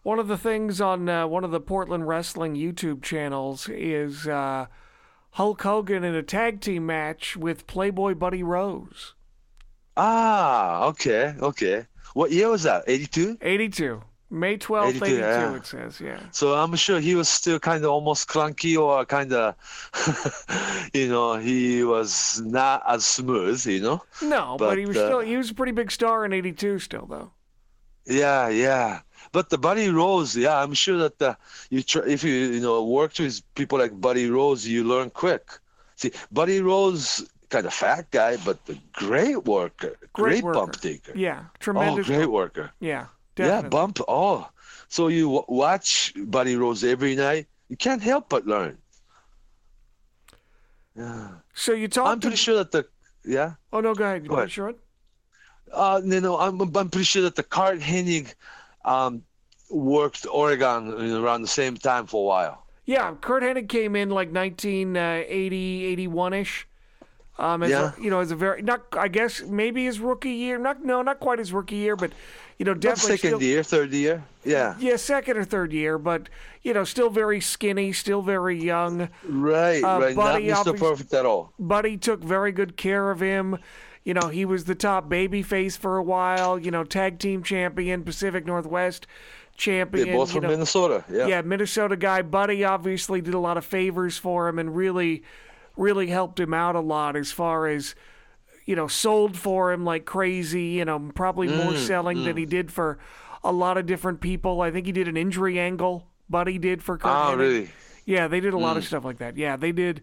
one 0.03 0.19
of 0.19 0.27
the 0.27 0.37
things 0.37 0.81
on 0.81 1.07
uh, 1.09 1.27
one 1.27 1.43
of 1.43 1.51
the 1.51 1.59
Portland 1.59 2.07
Wrestling 2.07 2.55
YouTube 2.55 3.01
channels 3.03 3.69
is 3.69 4.27
uh, 4.27 4.67
Hulk 5.31 5.61
Hogan 5.61 6.03
in 6.03 6.15
a 6.15 6.23
tag 6.23 6.61
team 6.61 6.85
match 6.85 7.37
with 7.37 7.67
Playboy 7.67 8.15
Buddy 8.15 8.43
Rose. 8.43 9.13
Ah, 9.97 10.85
okay, 10.87 11.35
okay. 11.39 11.85
What 12.13 12.31
year 12.31 12.49
was 12.49 12.63
that? 12.63 12.83
82? 12.87 13.37
82. 13.41 14.01
May 14.31 14.57
12th, 14.57 14.89
82, 14.89 15.05
82, 15.05 15.17
yeah. 15.17 15.55
it 15.55 15.65
says, 15.65 15.99
yeah. 16.01 16.19
So 16.31 16.53
I'm 16.53 16.75
sure 16.75 16.99
he 16.99 17.15
was 17.15 17.27
still 17.27 17.59
kind 17.59 17.83
of 17.83 17.89
almost 17.89 18.27
clunky 18.29 18.77
or 18.79 19.03
kind 19.05 19.33
of, 19.33 19.55
you 20.93 21.07
know, 21.07 21.35
he 21.37 21.83
was 21.83 22.39
not 22.41 22.83
as 22.87 23.05
smooth, 23.05 23.65
you 23.65 23.81
know? 23.81 24.03
No, 24.21 24.55
but, 24.59 24.69
But, 24.69 24.77
he 24.77 24.85
was 24.85 24.97
uh, 24.97 25.07
still 25.07 25.19
he 25.21 25.35
was 25.35 25.49
a 25.49 25.55
pretty 25.55 25.71
big 25.71 25.91
star 25.91 26.25
in 26.25 26.33
82 26.33 26.79
still 26.79 27.07
though. 27.07 27.31
Yeah, 28.05 28.49
yeah. 28.49 29.01
But 29.31 29.49
the 29.49 29.57
Buddy 29.57 29.89
Rose, 29.89 30.35
yeah, 30.35 30.61
I'm 30.61 30.73
sure 30.73 30.97
that 30.97 31.19
the, 31.19 31.37
you 31.69 31.83
try, 31.83 32.03
if 32.07 32.23
you 32.23 32.33
you 32.33 32.59
know 32.61 32.83
worked 32.83 33.19
with 33.19 33.41
people 33.55 33.77
like 33.79 33.99
Buddy 33.99 34.29
Rose, 34.29 34.65
you 34.65 34.83
learn 34.83 35.09
quick. 35.11 35.49
See, 35.95 36.11
Buddy 36.31 36.61
Rose, 36.61 37.27
kind 37.49 37.65
of 37.65 37.73
fat 37.73 38.09
guy, 38.11 38.37
but 38.37 38.65
the 38.65 38.77
great 38.93 39.43
worker, 39.45 39.95
Great 40.13 40.41
great, 40.41 40.43
worker. 40.43 40.59
bump 40.59 40.75
taker. 40.81 41.11
Yeah, 41.15 41.45
tremendous. 41.59 42.01
oh, 42.01 42.03
tremendous. 42.03 42.07
great 42.07 42.31
worker. 42.31 42.71
Yeah, 42.79 43.05
Yeah, 43.47 43.61
bump. 43.61 43.99
Oh, 44.07 44.47
so 44.87 45.07
you 45.07 45.23
w- 45.25 45.45
watch 45.47 46.13
Buddy 46.15 46.55
Rose 46.55 46.83
every 46.83 47.15
night, 47.15 47.47
you 47.69 47.77
can't 47.77 48.01
help 48.01 48.29
but 48.29 48.45
learn. 48.45 48.77
Yeah, 50.95 51.29
So 51.53 51.73
you 51.73 51.87
talk. 51.87 52.07
I'm 52.07 52.19
pretty 52.19 52.35
sure 52.35 52.55
that 52.55 52.71
the 52.71 52.87
yeah. 53.23 53.53
Oh 53.71 53.79
no, 53.81 53.93
go 53.93 54.03
ahead. 54.03 54.23
You 54.23 54.29
Go 54.29 54.37
ahead. 54.37 54.49
to? 54.51 54.75
Uh, 55.71 56.01
no, 56.03 56.19
no, 56.19 56.37
I'm, 56.39 56.59
I'm 56.61 56.89
pretty 56.89 57.03
sure 57.03 57.21
that 57.23 57.35
the 57.35 57.43
Curt 57.43 57.79
Hennig 57.79 58.33
um, 58.85 59.23
worked 59.69 60.25
Oregon 60.31 60.91
around 61.15 61.43
the 61.43 61.47
same 61.47 61.77
time 61.77 62.07
for 62.07 62.23
a 62.23 62.25
while. 62.27 62.65
Yeah, 62.85 63.13
Curt 63.21 63.43
Hennig 63.43 63.69
came 63.69 63.95
in 63.95 64.09
like 64.09 64.31
1980, 64.31 65.85
81 65.85 66.33
ish. 66.33 66.67
Um, 67.39 67.63
as 67.63 67.69
Yeah. 67.71 67.91
a, 67.97 68.01
you 68.01 68.09
know, 68.09 68.19
as 68.19 68.31
a 68.31 68.35
very 68.35 68.61
not, 68.61 68.83
I 68.93 69.07
guess 69.07 69.41
maybe 69.43 69.85
his 69.85 69.99
rookie 69.99 70.31
year. 70.31 70.57
Not 70.57 70.83
no, 70.83 71.01
not 71.01 71.19
quite 71.19 71.39
his 71.39 71.53
rookie 71.53 71.77
year, 71.77 71.95
but 71.95 72.11
you 72.57 72.65
know, 72.65 72.73
Not 72.73 72.81
definitely 72.81 73.17
second 73.17 73.29
still, 73.37 73.43
year, 73.43 73.63
third 73.63 73.91
year. 73.93 74.23
Yeah, 74.43 74.75
yeah, 74.79 74.97
second 74.97 75.37
or 75.37 75.45
third 75.45 75.71
year, 75.71 75.97
but 75.97 76.27
you 76.63 76.73
know, 76.73 76.83
still 76.83 77.09
very 77.09 77.39
skinny, 77.39 77.93
still 77.93 78.21
very 78.21 78.61
young. 78.61 79.07
right, 79.27 79.81
Uh, 79.83 79.99
right. 80.01 80.15
Not 80.15 80.33
Buddy 80.33 80.47
Mr. 80.47 80.77
Perfect 80.77 81.13
at 81.13 81.25
all. 81.25 81.53
Buddy 81.57 81.95
took 81.97 82.21
very 82.21 82.51
good 82.51 82.75
care 82.75 83.09
of 83.09 83.21
him. 83.21 83.57
You 84.03 84.13
know, 84.13 84.27
he 84.27 84.43
was 84.43 84.65
the 84.65 84.75
top 84.75 85.07
baby 85.07 85.41
face 85.41 85.77
for 85.77 85.95
a 85.97 86.03
while. 86.03 86.59
You 86.59 86.71
know, 86.71 86.83
tag 86.83 87.19
team 87.19 87.41
champion, 87.43 88.03
Pacific 88.03 88.45
Northwest 88.45 89.07
champion. 89.55 90.07
They're 90.07 90.17
both 90.17 90.31
from 90.31 90.43
know, 90.43 90.49
Minnesota. 90.49 91.03
Yeah. 91.09 91.27
yeah, 91.27 91.41
Minnesota 91.41 91.95
guy. 91.95 92.21
Buddy 92.21 92.63
obviously 92.65 93.21
did 93.21 93.33
a 93.33 93.39
lot 93.39 93.57
of 93.57 93.63
favors 93.65 94.17
for 94.17 94.47
him 94.47 94.57
and 94.59 94.75
really, 94.75 95.23
really 95.79 96.07
helped 96.07 96.39
him 96.39 96.53
out 96.53 96.75
a 96.75 96.79
lot 96.79 97.15
as 97.15 97.31
far 97.31 97.67
as, 97.67 97.95
you 98.65 98.75
know, 98.75 98.87
sold 98.87 99.37
for 99.37 99.71
him 99.71 99.83
like 99.85 100.05
crazy. 100.05 100.65
You 100.77 100.85
know, 100.85 100.99
probably 101.15 101.47
more 101.47 101.73
Mm, 101.73 101.87
selling 101.87 102.23
than 102.25 102.37
he 102.37 102.45
did 102.45 102.71
for 102.71 102.99
a 103.43 103.51
lot 103.51 103.77
of 103.77 103.85
different 103.85 104.19
people. 104.21 104.61
I 104.61 104.69
think 104.69 104.85
he 104.85 104.91
did 104.91 105.07
an 105.07 105.17
injury 105.17 105.57
angle. 105.59 106.05
Buddy 106.29 106.57
did 106.59 106.83
for 106.83 106.97
Curt 106.97 107.11
Oh, 107.11 107.31
Hennig. 107.33 107.37
really? 107.39 107.69
Yeah, 108.05 108.27
they 108.27 108.39
did 108.39 108.53
a 108.53 108.57
Mm. 108.57 108.61
lot 108.61 108.77
of 108.77 108.85
stuff 108.85 109.05
like 109.05 109.17
that. 109.19 109.37
Yeah, 109.37 109.55
they 109.55 109.71
did. 109.71 110.01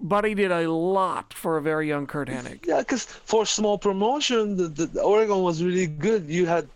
Buddy 0.00 0.34
did 0.34 0.50
a 0.50 0.68
lot 0.70 1.32
for 1.32 1.56
a 1.56 1.62
very 1.62 1.86
young 1.88 2.06
Curt 2.06 2.28
Hennig. 2.28 2.66
Yeah, 2.66 2.78
because 2.80 3.04
for 3.04 3.46
small 3.46 3.78
promotion, 3.78 4.56
the, 4.56 4.68
the, 4.68 4.86
the 4.86 5.02
Oregon 5.02 5.42
was 5.42 5.62
really 5.62 5.86
good. 5.86 6.28
You 6.28 6.46
had 6.46 6.68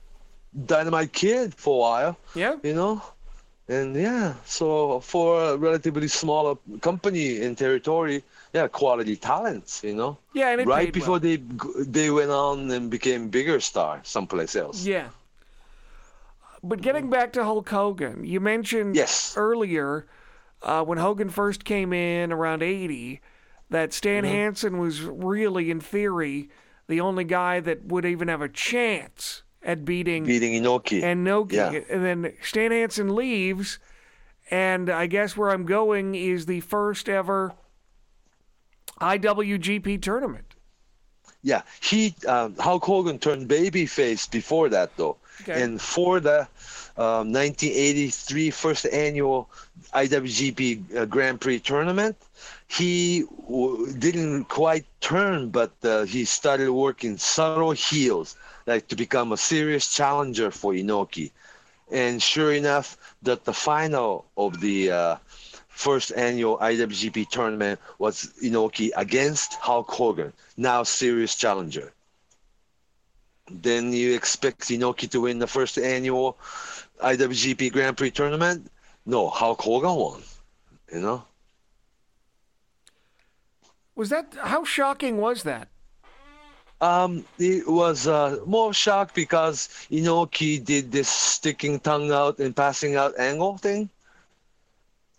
Dynamite 0.67 1.13
Kid 1.13 1.55
for 1.55 1.75
a 1.75 1.79
while, 1.79 2.17
Yeah. 2.35 2.57
you 2.63 2.75
know, 2.75 3.03
and 3.69 3.95
yeah. 3.97 4.35
So 4.45 5.01
for 5.01 5.43
a 5.43 5.57
relatively 5.57 6.09
smaller 6.09 6.57
company 6.81 7.41
in 7.43 7.55
territory, 7.57 8.23
yeah, 8.53 8.69
quality 8.69 9.17
talents, 9.17 9.83
you 9.85 9.95
know. 9.95 10.19
Yeah, 10.35 10.51
and 10.51 10.61
it 10.61 10.67
right 10.67 10.93
before 10.93 11.13
well. 11.13 11.21
they 11.21 11.37
they 11.37 12.11
went 12.11 12.31
on 12.31 12.71
and 12.71 12.91
became 12.91 13.29
bigger 13.29 13.61
star 13.61 14.01
someplace 14.05 14.57
else. 14.57 14.85
Yeah. 14.85 15.09
But 16.63 16.81
getting 16.81 17.11
back 17.11 17.33
to 17.35 17.45
Hulk 17.45 17.69
Hogan, 17.69 18.25
you 18.25 18.41
mentioned 18.41 18.95
Yes. 18.95 19.35
earlier 19.37 20.07
uh, 20.63 20.85
when 20.85 20.99
Hogan 20.99 21.29
first 21.31 21.65
came 21.65 21.93
in 21.93 22.33
around 22.33 22.63
80 22.63 23.21
that 23.71 23.93
Stan 23.93 24.25
Mm-hmm. 24.25 24.33
Hansen 24.33 24.79
was 24.79 25.01
really, 25.03 25.71
in 25.71 25.81
theory, 25.81 26.51
the 26.89 27.01
only 27.01 27.25
guy 27.25 27.59
that 27.61 27.85
would 27.87 28.05
even 28.05 28.29
have 28.29 28.43
a 28.43 28.49
chance 28.49 29.43
at 29.65 29.85
beating 29.85 30.25
Beating 30.25 30.61
Inoki. 30.63 31.03
and 31.03 31.27
Noki. 31.27 31.53
Yeah. 31.53 31.71
And 31.91 32.05
then 32.05 32.33
Stan 32.43 32.71
Hansen 32.73 33.15
leaves, 33.15 33.79
and 34.51 34.91
I 34.91 35.07
guess 35.07 35.37
where 35.37 35.51
I'm 35.51 35.65
going 35.67 36.15
is 36.15 36.47
the 36.47 36.61
first 36.61 37.09
ever 37.09 37.53
IWGP 39.01 40.01
tournament. 40.03 40.45
Yeah, 41.45 41.63
he 41.81 42.15
um, 42.29 42.55
Hulk 42.59 42.85
Hogan 42.85 43.19
turned 43.19 43.49
babyface 43.49 44.31
before 44.31 44.69
that 44.69 44.97
though, 44.97 45.17
Okay. 45.43 45.61
and 45.63 45.81
for 45.81 46.21
the 46.21 46.41
um, 46.97 47.33
1983 47.33 48.51
first 48.51 48.87
annual 48.87 49.51
IWGP 49.93 50.97
uh, 50.97 51.05
Grand 51.07 51.41
Prix 51.41 51.59
tournament, 51.59 52.17
he 52.77 53.23
w- 53.23 53.93
didn't 53.93 54.45
quite 54.47 54.87
turn, 55.01 55.51
but 55.51 55.73
uh, 55.85 56.05
he 56.05 56.25
started 56.25 56.71
working 56.73 57.17
subtle 57.19 57.67
heels, 57.73 58.29
like 58.67 58.89
to 58.89 58.97
become 58.97 59.33
a 59.33 59.37
serious 59.37 59.87
challenger 59.93 60.51
for 60.51 60.73
Inoki. 60.73 61.31
And 61.91 62.23
sure 62.23 62.53
enough, 62.53 62.97
that 63.23 63.45
the 63.45 63.53
final 63.53 64.25
of 64.37 64.61
the 64.61 64.91
uh, 64.91 65.17
first 65.69 66.13
annual 66.17 66.59
IWGP 66.59 67.27
tournament 67.27 67.81
was 67.99 68.33
Inoki 68.43 68.91
against 68.97 69.55
Hulk 69.55 69.91
Hogan, 69.91 70.33
now 70.57 70.83
serious 70.85 71.35
challenger. 71.37 71.93
Then 73.51 73.93
you 73.93 74.15
expect 74.15 74.61
Inoki 74.63 75.09
to 75.11 75.21
win 75.21 75.39
the 75.39 75.47
first 75.47 75.79
annual 75.79 76.39
IWGP 77.03 77.73
Grand 77.73 77.97
Prix 77.97 78.11
tournament? 78.11 78.71
No, 79.07 79.29
Hulk 79.29 79.61
Hogan 79.61 79.95
won. 79.97 80.23
You 80.93 81.01
know? 81.01 81.25
Was 83.95 84.09
that 84.09 84.35
how 84.41 84.65
shocking 84.65 85.19
was 85.19 85.43
that? 85.43 85.69
Um, 86.81 87.25
it 87.39 87.69
was 87.69 88.09
uh, 88.09 88.41
more 88.45 88.75
shocked 88.75 89.15
because 89.15 89.69
Inoki 89.91 90.63
did 90.63 90.91
this 90.91 91.09
sticking 91.09 91.79
tongue 91.79 92.11
out 92.11 92.39
and 92.41 92.57
passing 92.57 92.97
out 92.97 93.17
angle 93.19 93.57
thing. 93.57 93.89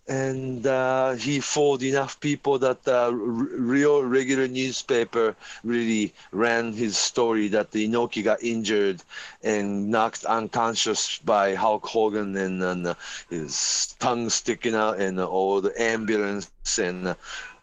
And 0.06 0.66
uh, 0.66 1.12
he 1.14 1.40
fooled 1.40 1.82
enough 1.82 2.20
people 2.20 2.58
that 2.58 2.86
uh, 2.86 3.04
r- 3.06 3.12
real 3.12 4.02
regular 4.02 4.46
newspaper 4.46 5.34
really 5.62 6.12
ran 6.32 6.74
his 6.74 6.98
story 6.98 7.48
that 7.48 7.70
the 7.70 7.88
Inoki 7.88 8.22
got 8.22 8.42
injured 8.42 9.02
and 9.42 9.88
knocked 9.90 10.26
unconscious 10.26 11.16
by 11.16 11.54
Hulk 11.54 11.86
Hogan 11.86 12.36
and, 12.36 12.62
and 12.62 12.86
uh, 12.88 12.94
his 13.30 13.96
tongue 13.98 14.28
sticking 14.28 14.74
out 14.74 15.00
and 15.00 15.18
uh, 15.18 15.24
all 15.24 15.62
the 15.62 15.72
ambulance 15.80 16.50
and 16.78 17.08
uh, 17.08 17.14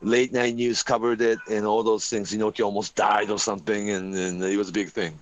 late 0.02 0.34
night 0.34 0.56
news 0.56 0.84
covered 0.84 1.22
it 1.22 1.40
and 1.50 1.66
all 1.66 1.84
those 1.84 2.10
things. 2.10 2.32
Inoki 2.34 2.64
almost 2.64 2.96
died 2.96 3.30
or 3.30 3.40
something, 3.40 3.90
and, 3.90 4.14
and 4.16 4.44
it 4.44 4.58
was 4.58 4.70
a 4.70 4.74
big 4.74 4.90
thing. 4.90 5.20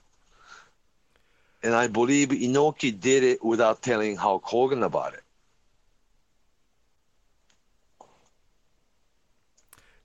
And 1.64 1.74
I 1.74 1.88
believe 1.88 2.30
Inoki 2.30 2.98
did 3.00 3.24
it 3.24 3.44
without 3.44 3.82
telling 3.82 4.16
Hulk 4.18 4.44
Hogan 4.46 4.84
about 4.84 5.14
it. 5.14 5.24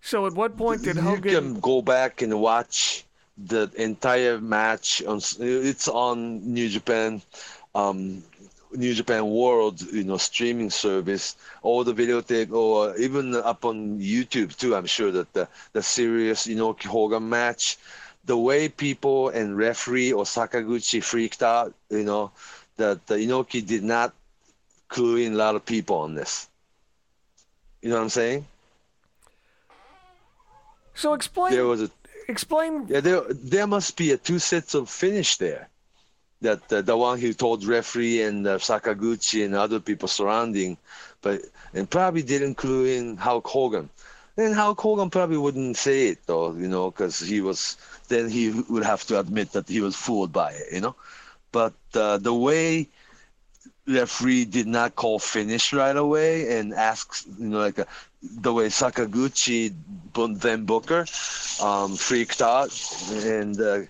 So 0.00 0.26
at 0.26 0.34
what 0.34 0.56
point 0.56 0.82
did 0.82 0.98
you 0.98 1.02
Hogan? 1.02 1.22
can 1.22 1.60
go 1.60 1.82
back 1.82 2.22
and 2.22 2.40
watch 2.40 3.04
the 3.36 3.70
entire 3.76 4.40
match. 4.40 5.02
On 5.04 5.20
it's 5.40 5.88
on 5.88 6.52
New 6.54 6.68
Japan, 6.68 7.22
um, 7.74 8.22
New 8.74 8.94
Japan 8.94 9.30
World, 9.30 9.80
you 9.92 10.04
know, 10.04 10.16
streaming 10.16 10.70
service. 10.70 11.36
All 11.62 11.84
the 11.84 11.94
videotape, 11.94 12.52
or 12.52 12.96
even 12.96 13.34
up 13.34 13.64
on 13.64 13.98
YouTube 14.00 14.56
too. 14.56 14.74
I'm 14.74 14.86
sure 14.86 15.10
that 15.12 15.32
the 15.32 15.48
the 15.72 15.82
serious 15.82 16.46
Inoki 16.46 16.86
Hogan 16.86 17.28
match, 17.28 17.78
the 18.24 18.36
way 18.36 18.68
people 18.68 19.28
and 19.28 19.56
referee 19.56 20.12
or 20.12 20.24
Sakaguchi 20.24 21.02
freaked 21.02 21.42
out, 21.42 21.74
you 21.90 22.04
know, 22.04 22.30
that 22.76 23.06
the 23.06 23.16
Inoki 23.16 23.64
did 23.64 23.82
not 23.82 24.12
clue 24.88 25.16
in 25.16 25.34
a 25.34 25.36
lot 25.36 25.56
of 25.56 25.64
people 25.64 25.96
on 25.96 26.14
this. 26.14 26.48
You 27.82 27.90
know 27.90 27.96
what 27.96 28.02
I'm 28.02 28.08
saying? 28.08 28.46
So 30.94 31.12
explain. 31.14 31.52
There 31.52 31.66
was 31.66 31.82
a 31.82 31.90
explain. 32.28 32.86
Yeah, 32.88 33.00
there 33.00 33.22
there 33.28 33.66
must 33.66 33.96
be 33.96 34.12
a 34.12 34.16
two 34.16 34.38
sets 34.38 34.74
of 34.74 34.88
finish 34.88 35.36
there. 35.36 35.68
That 36.44 36.72
uh, 36.72 36.82
the 36.82 36.96
one 36.96 37.18
he 37.18 37.32
told 37.34 37.64
referee 37.64 38.22
and 38.22 38.46
uh, 38.46 38.58
Sakaguchi 38.58 39.44
and 39.44 39.54
other 39.54 39.80
people 39.80 40.08
surrounding, 40.08 40.76
but 41.22 41.40
and 41.72 41.88
probably 41.88 42.22
didn't 42.22 42.54
clue 42.54 42.84
in 42.84 43.16
Hulk 43.16 43.46
Hogan. 43.46 43.88
And 44.36 44.54
Hulk 44.54 44.80
Hogan 44.80 45.10
probably 45.10 45.38
wouldn't 45.38 45.76
say 45.76 46.08
it 46.08 46.26
though, 46.26 46.52
you 46.52 46.68
know, 46.68 46.90
because 46.90 47.18
he 47.18 47.40
was 47.40 47.76
then 48.08 48.28
he 48.28 48.50
would 48.68 48.84
have 48.84 49.04
to 49.08 49.18
admit 49.18 49.52
that 49.52 49.68
he 49.68 49.80
was 49.80 49.96
fooled 49.96 50.32
by 50.32 50.52
it, 50.52 50.72
you 50.72 50.80
know. 50.80 50.94
But 51.52 51.74
uh, 51.94 52.18
the 52.18 52.34
way 52.34 52.88
referee 53.86 54.44
did 54.46 54.66
not 54.66 54.96
call 54.96 55.18
finish 55.18 55.72
right 55.72 55.96
away 55.96 56.58
and 56.58 56.74
asks, 56.74 57.26
you 57.38 57.48
know, 57.48 57.58
like 57.58 57.78
a, 57.78 57.86
the 58.22 58.52
way 58.52 58.66
Sakaguchi, 58.68 59.72
then 60.40 60.64
Booker, 60.64 61.06
um, 61.62 61.96
freaked 61.96 62.40
out 62.42 62.72
and, 63.10 63.60
uh, 63.60 63.80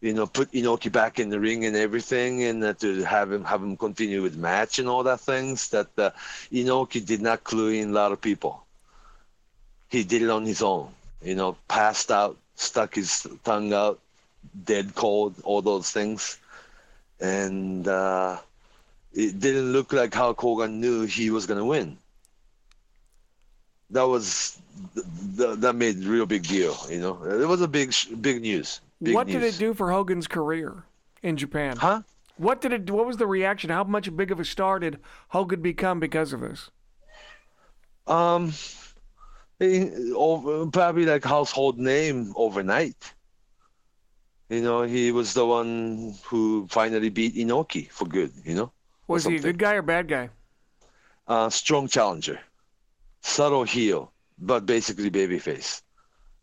you 0.00 0.12
know, 0.14 0.26
put 0.26 0.52
Inoki 0.52 0.90
back 0.90 1.18
in 1.18 1.28
the 1.28 1.40
ring 1.40 1.64
and 1.64 1.76
everything, 1.76 2.44
and 2.44 2.62
uh, 2.62 2.72
to 2.74 3.02
have 3.04 3.32
him 3.32 3.44
have 3.44 3.62
him 3.62 3.76
continue 3.76 4.22
with 4.22 4.36
match 4.36 4.78
and 4.78 4.88
all 4.88 5.02
that 5.04 5.20
things. 5.20 5.70
That 5.70 5.88
uh, 5.98 6.10
Inoki 6.52 7.04
did 7.04 7.20
not 7.20 7.44
clue 7.44 7.70
in 7.70 7.90
a 7.90 7.92
lot 7.92 8.12
of 8.12 8.20
people. 8.20 8.62
He 9.88 10.04
did 10.04 10.22
it 10.22 10.30
on 10.30 10.44
his 10.44 10.62
own. 10.62 10.90
You 11.22 11.34
know, 11.34 11.56
passed 11.66 12.10
out, 12.10 12.36
stuck 12.54 12.94
his 12.94 13.26
tongue 13.42 13.72
out, 13.72 13.98
dead 14.64 14.94
cold, 14.94 15.34
all 15.44 15.62
those 15.62 15.90
things, 15.90 16.38
and. 17.20 17.86
Uh, 17.86 18.38
it 19.14 19.40
didn't 19.40 19.72
look 19.72 19.92
like 19.92 20.14
Hulk 20.14 20.40
Hogan 20.40 20.80
knew 20.80 21.04
he 21.04 21.30
was 21.30 21.46
to 21.58 21.64
win. 21.64 21.98
That 23.90 24.06
was 24.06 24.58
that 25.36 25.74
made 25.74 26.04
real 26.04 26.26
big 26.26 26.46
deal, 26.46 26.76
you 26.90 27.00
know. 27.00 27.22
It 27.24 27.48
was 27.48 27.62
a 27.62 27.68
big 27.68 27.94
big 28.20 28.42
news. 28.42 28.80
Big 29.02 29.14
what 29.14 29.26
news. 29.26 29.40
did 29.40 29.54
it 29.54 29.58
do 29.58 29.74
for 29.74 29.90
Hogan's 29.90 30.26
career 30.26 30.84
in 31.22 31.36
Japan? 31.36 31.76
Huh? 31.76 32.02
What 32.36 32.60
did 32.60 32.72
it? 32.72 32.90
What 32.90 33.06
was 33.06 33.16
the 33.16 33.26
reaction? 33.26 33.70
How 33.70 33.84
much 33.84 34.14
big 34.14 34.30
of 34.30 34.40
a 34.40 34.44
star 34.44 34.78
did 34.78 34.98
Hogan 35.28 35.62
become 35.62 36.00
because 36.00 36.32
of 36.32 36.40
this? 36.40 36.70
Um, 38.06 38.52
he, 39.58 40.12
over, 40.12 40.66
probably 40.66 41.06
like 41.06 41.24
household 41.24 41.78
name 41.78 42.32
overnight. 42.36 43.14
You 44.48 44.62
know, 44.62 44.82
he 44.82 45.12
was 45.12 45.34
the 45.34 45.44
one 45.46 46.14
who 46.24 46.66
finally 46.68 47.10
beat 47.10 47.34
Inoki 47.36 47.90
for 47.90 48.06
good. 48.06 48.32
You 48.44 48.54
know. 48.54 48.72
Was 49.06 49.24
he 49.24 49.36
a 49.36 49.40
good 49.40 49.58
guy 49.58 49.74
or 49.74 49.82
bad 49.82 50.08
guy? 50.08 50.30
uh, 51.28 51.50
strong 51.50 51.86
challenger, 51.88 52.40
subtle 53.28 53.64
heel, 53.64 54.12
but 54.38 54.66
basically 54.66 55.10
babyface. 55.10 55.82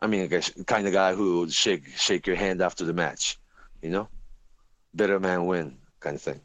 I 0.01 0.07
mean, 0.07 0.31
a 0.31 0.63
kind 0.65 0.87
of 0.87 0.93
guy 0.93 1.13
who 1.15 1.41
would 1.41 1.53
shake 1.53 1.87
shake 1.97 2.27
your 2.27 2.35
hand 2.35 2.61
after 2.61 2.85
the 2.85 2.93
match, 2.93 3.37
you 3.81 3.89
know, 3.89 4.07
better 4.93 5.19
man 5.19 5.45
win 5.45 5.77
kind 5.99 6.15
of 6.15 6.21
thing. 6.21 6.41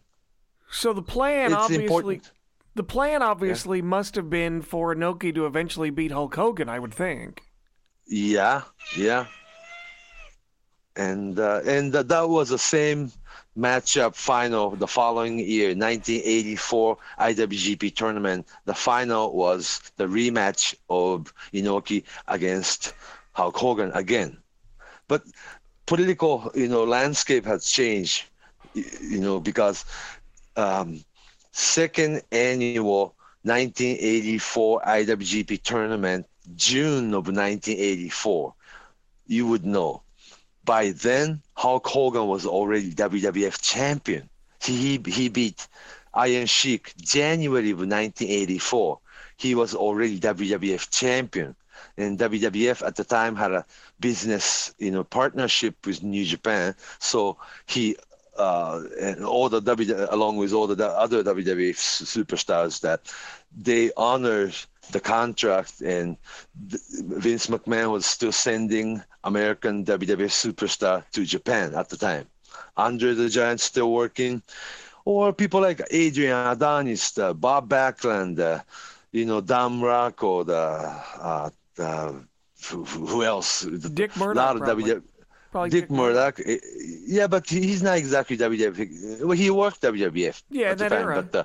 So 0.71 0.93
the 0.93 1.03
plan 1.03 1.53
it's 1.53 1.61
obviously 1.61 1.85
important. 1.85 2.31
the 2.75 2.85
plan 2.85 3.23
obviously 3.23 3.83
must 3.83 4.15
have 4.15 4.31
been 4.31 4.63
for 4.63 4.95
Inoki 4.95 5.35
to 5.35 5.47
eventually 5.47 5.91
beat 5.91 6.13
Hulk 6.13 6.35
Hogan, 6.35 6.69
I 6.69 6.79
would 6.79 6.95
think. 6.95 7.43
Yeah, 8.07 8.63
yeah. 8.97 9.27
And 11.01 11.39
uh, 11.39 11.61
and 11.65 11.93
th- 11.93 12.07
that 12.13 12.29
was 12.29 12.49
the 12.51 12.59
same 12.59 13.11
matchup 13.57 14.15
final 14.15 14.71
the 14.71 14.87
following 14.87 15.39
year, 15.39 15.69
1984 15.69 16.97
IWGP 17.19 17.95
tournament. 17.95 18.47
The 18.65 18.75
final 18.75 19.33
was 19.35 19.81
the 19.97 20.07
rematch 20.07 20.75
of 20.89 21.33
Inoki 21.53 22.05
against 22.29 22.95
Hulk 23.33 23.57
Hogan 23.57 23.93
again. 23.95 24.37
But 25.09 25.23
political, 25.87 26.51
you 26.55 26.69
know, 26.69 26.85
landscape 26.85 27.45
has 27.47 27.67
changed, 27.67 28.25
you 28.75 29.21
know, 29.21 29.41
because 29.41 29.85
um, 30.57 31.05
second 31.53 32.23
annual 32.31 33.15
1984 33.43 34.83
IWGP 34.83 35.63
tournament, 35.63 36.27
June 36.57 37.15
of 37.15 37.27
1984, 37.27 38.55
you 39.27 39.47
would 39.47 39.65
know. 39.65 40.03
By 40.71 40.93
then, 40.93 41.43
Hulk 41.55 41.85
Hogan 41.89 42.29
was 42.29 42.47
already 42.47 42.93
WWF 42.93 43.61
champion. 43.61 44.29
He, 44.63 45.01
he 45.05 45.29
beat 45.29 45.67
Iron 46.15 46.47
Sheik 46.47 46.95
January 46.97 47.73
of 47.73 47.79
1984. 47.79 49.01
He 49.37 49.57
was 49.57 49.75
already 49.75 50.21
WWF 50.21 50.89
champion. 50.91 51.57
And 51.97 52.21
WWF 52.21 52.87
at 52.87 52.95
the 52.95 53.03
time 53.03 53.35
had 53.35 53.51
a 53.51 53.67
business, 53.99 54.73
you 54.79 54.93
know, 54.93 55.03
partnership 55.03 55.75
with 55.85 56.05
New 56.05 56.25
Japan. 56.25 56.77
So 57.01 57.37
he 57.67 57.97
uh, 58.39 58.85
and 59.01 59.25
all 59.25 59.49
the 59.49 59.61
W, 59.61 60.07
along 60.11 60.37
with 60.37 60.53
all 60.53 60.69
the 60.69 60.87
other 60.87 61.25
WWF 61.25 61.75
superstars, 62.15 62.81
that 62.83 63.13
they 63.51 63.91
honored 63.97 64.55
the 64.93 65.01
contract, 65.01 65.81
and 65.81 66.17
Vince 66.55 67.47
McMahon 67.49 67.91
was 67.93 68.07
still 68.07 68.33
sending 68.33 69.03
American 69.25 69.85
WWF 69.85 70.31
superstar 70.33 71.05
to 71.13 71.25
Japan 71.25 71.75
at 71.75 71.89
the 71.89 71.97
time. 71.97 72.27
Andre 72.77 73.15
the 73.15 73.29
Giant 73.29 73.61
still 73.61 73.93
working, 73.93 74.43
or 75.05 75.33
people 75.33 75.61
like 75.61 75.81
Adrian 75.91 76.37
Adonis, 76.37 77.17
uh, 77.19 77.33
Bob 77.35 77.69
Backlund, 77.69 78.39
uh, 78.39 78.61
you 79.13 79.25
know, 79.27 79.41
Don 79.41 79.81
Muraco, 79.81 80.45
the, 80.47 80.55
uh, 81.23 81.51
the 81.77 82.25
who, 82.69 82.85
who 82.85 83.23
else? 83.25 83.63
Dick 83.63 84.13
A 84.17 84.33
lot 84.35 84.57
of 84.57 84.63
probably. 84.63 84.85
WWF. 84.85 85.03
Probably 85.51 85.71
Dick 85.71 85.91
Murdoch, 85.91 86.41
yeah, 87.07 87.27
but 87.27 87.49
he's 87.49 87.83
not 87.83 87.99
exactly 87.99 88.37
WWF. 88.37 89.23
Well, 89.23 89.37
he 89.37 89.51
worked 89.51 89.81
WWF 89.83 90.43
Yeah, 90.51 90.71
at 90.71 90.73
in 90.73 90.79
the 90.79 90.87
time, 90.87 91.09
era. 91.09 91.15
but 91.15 91.35
uh, 91.35 91.45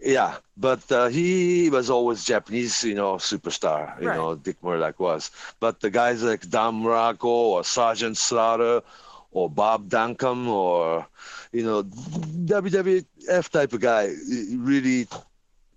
yeah, 0.00 0.36
but 0.56 0.90
uh, 0.90 1.08
he 1.08 1.70
was 1.70 1.90
always 1.90 2.24
Japanese, 2.24 2.84
you 2.84 2.94
know, 2.94 3.14
superstar. 3.16 4.00
You 4.00 4.10
Right. 4.10 4.12
know, 4.12 4.34
Dick 4.34 4.62
Murdoch 4.62 4.98
was. 4.98 5.30
But 5.60 5.80
the 5.80 5.90
guys 5.90 6.22
like 6.22 6.48
Don 6.48 6.82
Muraco 6.82 7.24
or 7.24 7.64
Sergeant 7.64 8.16
Slaughter 8.16 8.82
or 9.30 9.48
Bob 9.50 9.88
Duncum 9.88 10.48
or 10.48 11.06
you 11.52 11.64
know 11.64 11.82
WWF 11.82 13.48
type 13.50 13.72
of 13.72 13.80
guy 13.80 14.12
really, 14.56 15.06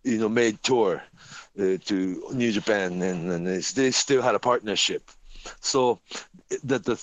you 0.04 0.18
know, 0.18 0.30
made 0.30 0.62
tour 0.64 1.02
uh, 1.60 1.78
to 1.86 2.24
New 2.34 2.52
Japan, 2.52 3.02
and, 3.02 3.32
and 3.32 3.48
they, 3.48 3.60
they 3.60 3.92
still 3.92 4.22
had 4.22 4.36
a 4.36 4.40
partnership. 4.40 5.04
So 5.62 6.00
that 6.64 6.84
the 6.86 6.98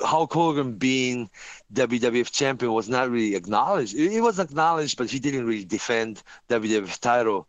Hulk 0.00 0.32
Hogan 0.32 0.74
being 0.74 1.30
WWF 1.72 2.30
champion 2.30 2.72
was 2.72 2.88
not 2.88 3.10
really 3.10 3.34
acknowledged. 3.34 3.94
It, 3.94 4.20
was 4.20 4.38
acknowledged, 4.38 4.98
but 4.98 5.10
he 5.10 5.18
didn't 5.18 5.46
really 5.46 5.64
defend 5.64 6.22
WWF 6.48 6.98
title 7.00 7.48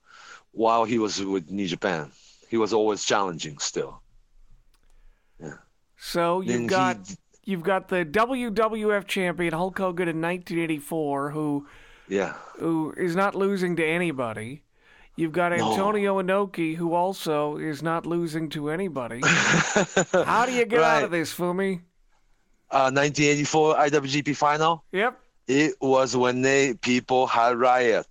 while 0.52 0.86
he 0.86 0.98
was 1.00 1.24
with 1.24 1.52
New 1.52 1.68
Japan. 1.68 2.12
He 2.50 2.58
was 2.58 2.74
always 2.74 3.04
challenging 3.04 3.58
still. 3.58 4.02
Yeah. 5.42 5.56
So 5.98 6.42
you've 6.42 6.68
got 6.68 7.08
he, 7.08 7.16
you've 7.44 7.64
got 7.64 7.90
the 7.90 8.06
WWF 8.06 9.06
champion 9.08 9.54
Hulk 9.54 9.78
Hogan 9.78 10.08
in 10.08 10.22
1984, 10.22 11.32
who 11.32 11.68
Yeah. 12.08 12.34
who 12.58 12.94
is 12.98 13.16
not 13.16 13.36
losing 13.36 13.76
to 13.76 13.86
anybody. 13.86 14.64
You've 15.18 15.32
got 15.32 15.52
Antonio 15.52 16.22
Inoki, 16.22 16.76
who 16.76 16.94
also 16.94 17.58
is 17.58 17.82
not 17.82 18.06
losing 18.06 18.50
to 18.50 18.70
anybody. 18.70 19.20
How 20.14 20.46
do 20.46 20.52
you 20.52 20.64
get 20.66 20.80
out 20.80 21.04
of 21.06 21.12
Right. 21.12 21.18
this, 21.20 21.34
Fumi? 21.34 21.82
Uh, 22.70 22.92
1984 22.92 23.76
IWGP 23.76 24.36
final. 24.36 24.84
Yep. 24.92 25.18
It 25.48 25.76
was 25.80 26.16
when 26.18 26.42
they 26.42 26.74
people 26.74 27.26
had 27.28 27.58
riot. 27.58 28.08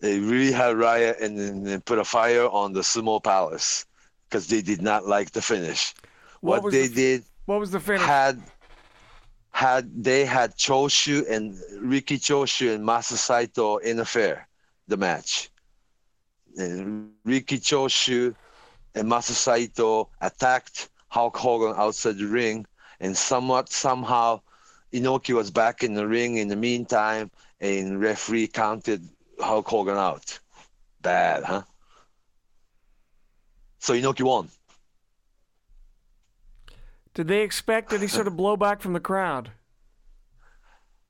They 0.00 0.20
really 0.20 0.52
had 0.52 0.76
riot 0.76 1.16
and 1.20 1.66
then 1.66 1.80
put 1.80 1.98
a 1.98 2.04
fire 2.04 2.46
on 2.48 2.72
the 2.72 2.80
Sumo 2.82 3.22
Palace 3.22 3.86
because 4.28 4.46
they 4.46 4.62
did 4.62 4.82
not 4.82 5.06
like 5.06 5.32
the 5.32 5.42
finish. 5.42 5.94
What 6.40 6.62
What, 6.62 6.72
they 6.72 6.86
the- 6.86 6.94
did 6.94 7.24
What 7.46 7.58
was 7.58 7.70
the 7.72 7.80
finish? 7.80 8.02
had 8.02 8.40
had 9.50 10.04
they 10.04 10.24
had 10.24 10.56
Choshu 10.56 11.28
and 11.30 11.56
Riki 11.80 12.18
Choshu 12.18 12.74
and 12.74 12.84
Masa 12.86 13.16
Saito 13.16 13.78
interfere 13.78 14.46
the 14.88 14.96
match. 14.96 15.50
And 16.56 17.10
Riki 17.24 17.58
Choshu 17.58 18.34
and 18.94 19.08
Masa 19.10 19.32
Saito 19.32 20.08
attacked 20.20 20.88
Hulk 21.08 21.36
Hogan 21.36 21.74
outside 21.76 22.18
the 22.18 22.26
ring, 22.26 22.66
and 23.00 23.16
somewhat 23.16 23.70
somehow 23.70 24.40
Inoki 24.92 25.34
was 25.34 25.50
back 25.50 25.82
in 25.82 25.94
the 25.94 26.06
ring 26.06 26.36
in 26.36 26.48
the 26.48 26.56
meantime, 26.56 27.30
and 27.60 28.00
referee 28.00 28.46
counted 28.46 29.08
Hulk 29.40 29.66
Hogan 29.68 29.96
out. 29.96 30.38
Bad, 31.02 31.44
huh? 31.44 31.62
So 33.78 33.94
Inoki 33.94 34.22
won. 34.22 34.48
Did 37.14 37.28
they 37.28 37.42
expect 37.42 37.92
any 37.92 38.08
sort 38.08 38.26
of 38.26 38.34
blowback 38.34 38.80
from 38.80 38.92
the 38.92 39.00
crowd? 39.00 39.50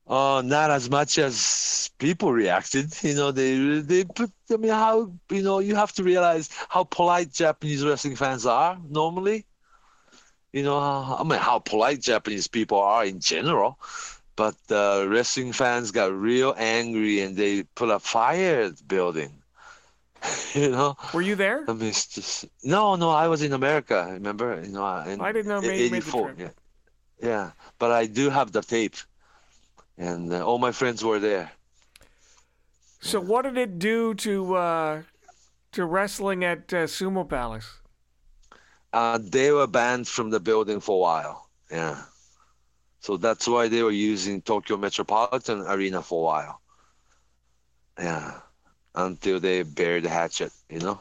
Uh, 0.07 0.43
not 0.45 0.69
as 0.69 0.87
much 0.89 1.17
as 1.17 1.89
people 1.97 2.31
reacted. 2.31 2.93
You 3.01 3.15
know, 3.15 3.31
they 3.31 3.79
they 3.79 4.03
put. 4.03 4.31
I 4.51 4.57
mean, 4.57 4.71
how 4.71 5.11
you 5.31 5.41
know 5.41 5.59
you 5.59 5.75
have 5.75 5.93
to 5.93 6.03
realize 6.03 6.49
how 6.69 6.83
polite 6.83 7.31
Japanese 7.31 7.83
wrestling 7.83 8.15
fans 8.15 8.45
are 8.45 8.77
normally. 8.87 9.45
You 10.55 10.63
know, 10.63 10.77
I 10.77 11.21
mean, 11.25 11.37
how 11.37 11.59
polite 11.59 11.99
Japanese 11.99 12.47
people 12.47 12.79
are 12.79 13.03
in 13.03 13.19
general, 13.19 13.77
but 14.37 14.55
uh, 14.71 15.05
wrestling 15.05 15.51
fans 15.51 15.91
got 15.91 16.13
real 16.13 16.55
angry 16.57 17.19
and 17.19 17.35
they 17.35 17.63
put 17.63 17.89
a 17.89 17.99
fire 17.99 18.61
at 18.61 18.77
the 18.77 18.83
building. 18.85 19.33
you 20.53 20.71
know, 20.71 20.95
Were 21.13 21.21
you 21.21 21.35
there? 21.35 21.65
I 21.67 21.73
mean, 21.73 21.89
it's 21.89 22.07
just 22.07 22.45
no, 22.63 22.95
no. 22.95 23.09
I 23.09 23.27
was 23.27 23.41
in 23.41 23.51
America. 23.51 24.07
Remember, 24.09 24.61
you 24.63 24.71
know, 24.71 24.99
in 24.99 25.19
I 25.19 25.33
didn't 25.33 25.49
know 25.49 25.59
maybe 25.59 25.89
made 25.89 25.97
84, 25.97 26.33
trip. 26.33 26.53
Yeah, 27.19 27.27
yeah. 27.27 27.51
But 27.77 27.91
I 27.91 28.05
do 28.05 28.29
have 28.29 28.53
the 28.53 28.61
tape, 28.61 28.95
and 29.97 30.31
uh, 30.31 30.45
all 30.45 30.57
my 30.57 30.71
friends 30.71 31.03
were 31.03 31.19
there. 31.19 31.51
So 33.01 33.19
what 33.19 33.41
did 33.41 33.57
it 33.57 33.77
do 33.77 34.13
to 34.13 34.55
uh, 34.55 35.01
to 35.73 35.83
wrestling 35.83 36.45
at 36.45 36.73
uh, 36.73 36.87
Sumo 36.87 37.27
Palace? 37.27 37.81
Uh, 38.95 39.19
they 39.21 39.51
were 39.51 39.67
banned 39.67 40.07
from 40.07 40.29
the 40.31 40.39
building 40.39 40.79
for 40.79 40.95
a 40.95 40.99
while. 40.99 41.49
Yeah. 41.71 42.01
So 43.01 43.17
that's 43.17 43.47
why 43.47 43.67
they 43.67 43.83
were 43.83 43.91
using 43.91 44.41
Tokyo 44.41 44.77
Metropolitan 44.77 45.61
Arena 45.61 46.01
for 46.01 46.21
a 46.21 46.25
while. 46.25 46.61
Yeah. 47.99 48.39
Until 48.95 49.39
they 49.39 49.63
buried 49.63 50.05
the 50.05 50.09
hatchet, 50.09 50.51
you 50.69 50.79
know. 50.79 50.99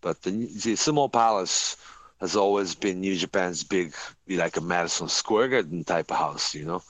But 0.00 0.22
the, 0.22 0.30
the 0.30 0.74
Sumo 0.74 1.10
Palace 1.12 1.76
has 2.20 2.36
always 2.36 2.74
been 2.74 3.00
New 3.00 3.16
Japan's 3.16 3.64
big, 3.64 3.94
like 4.28 4.56
a 4.56 4.60
Madison 4.60 5.08
Square 5.08 5.48
Garden 5.48 5.84
type 5.84 6.10
of 6.10 6.18
house, 6.18 6.54
you 6.54 6.64
know. 6.64 6.82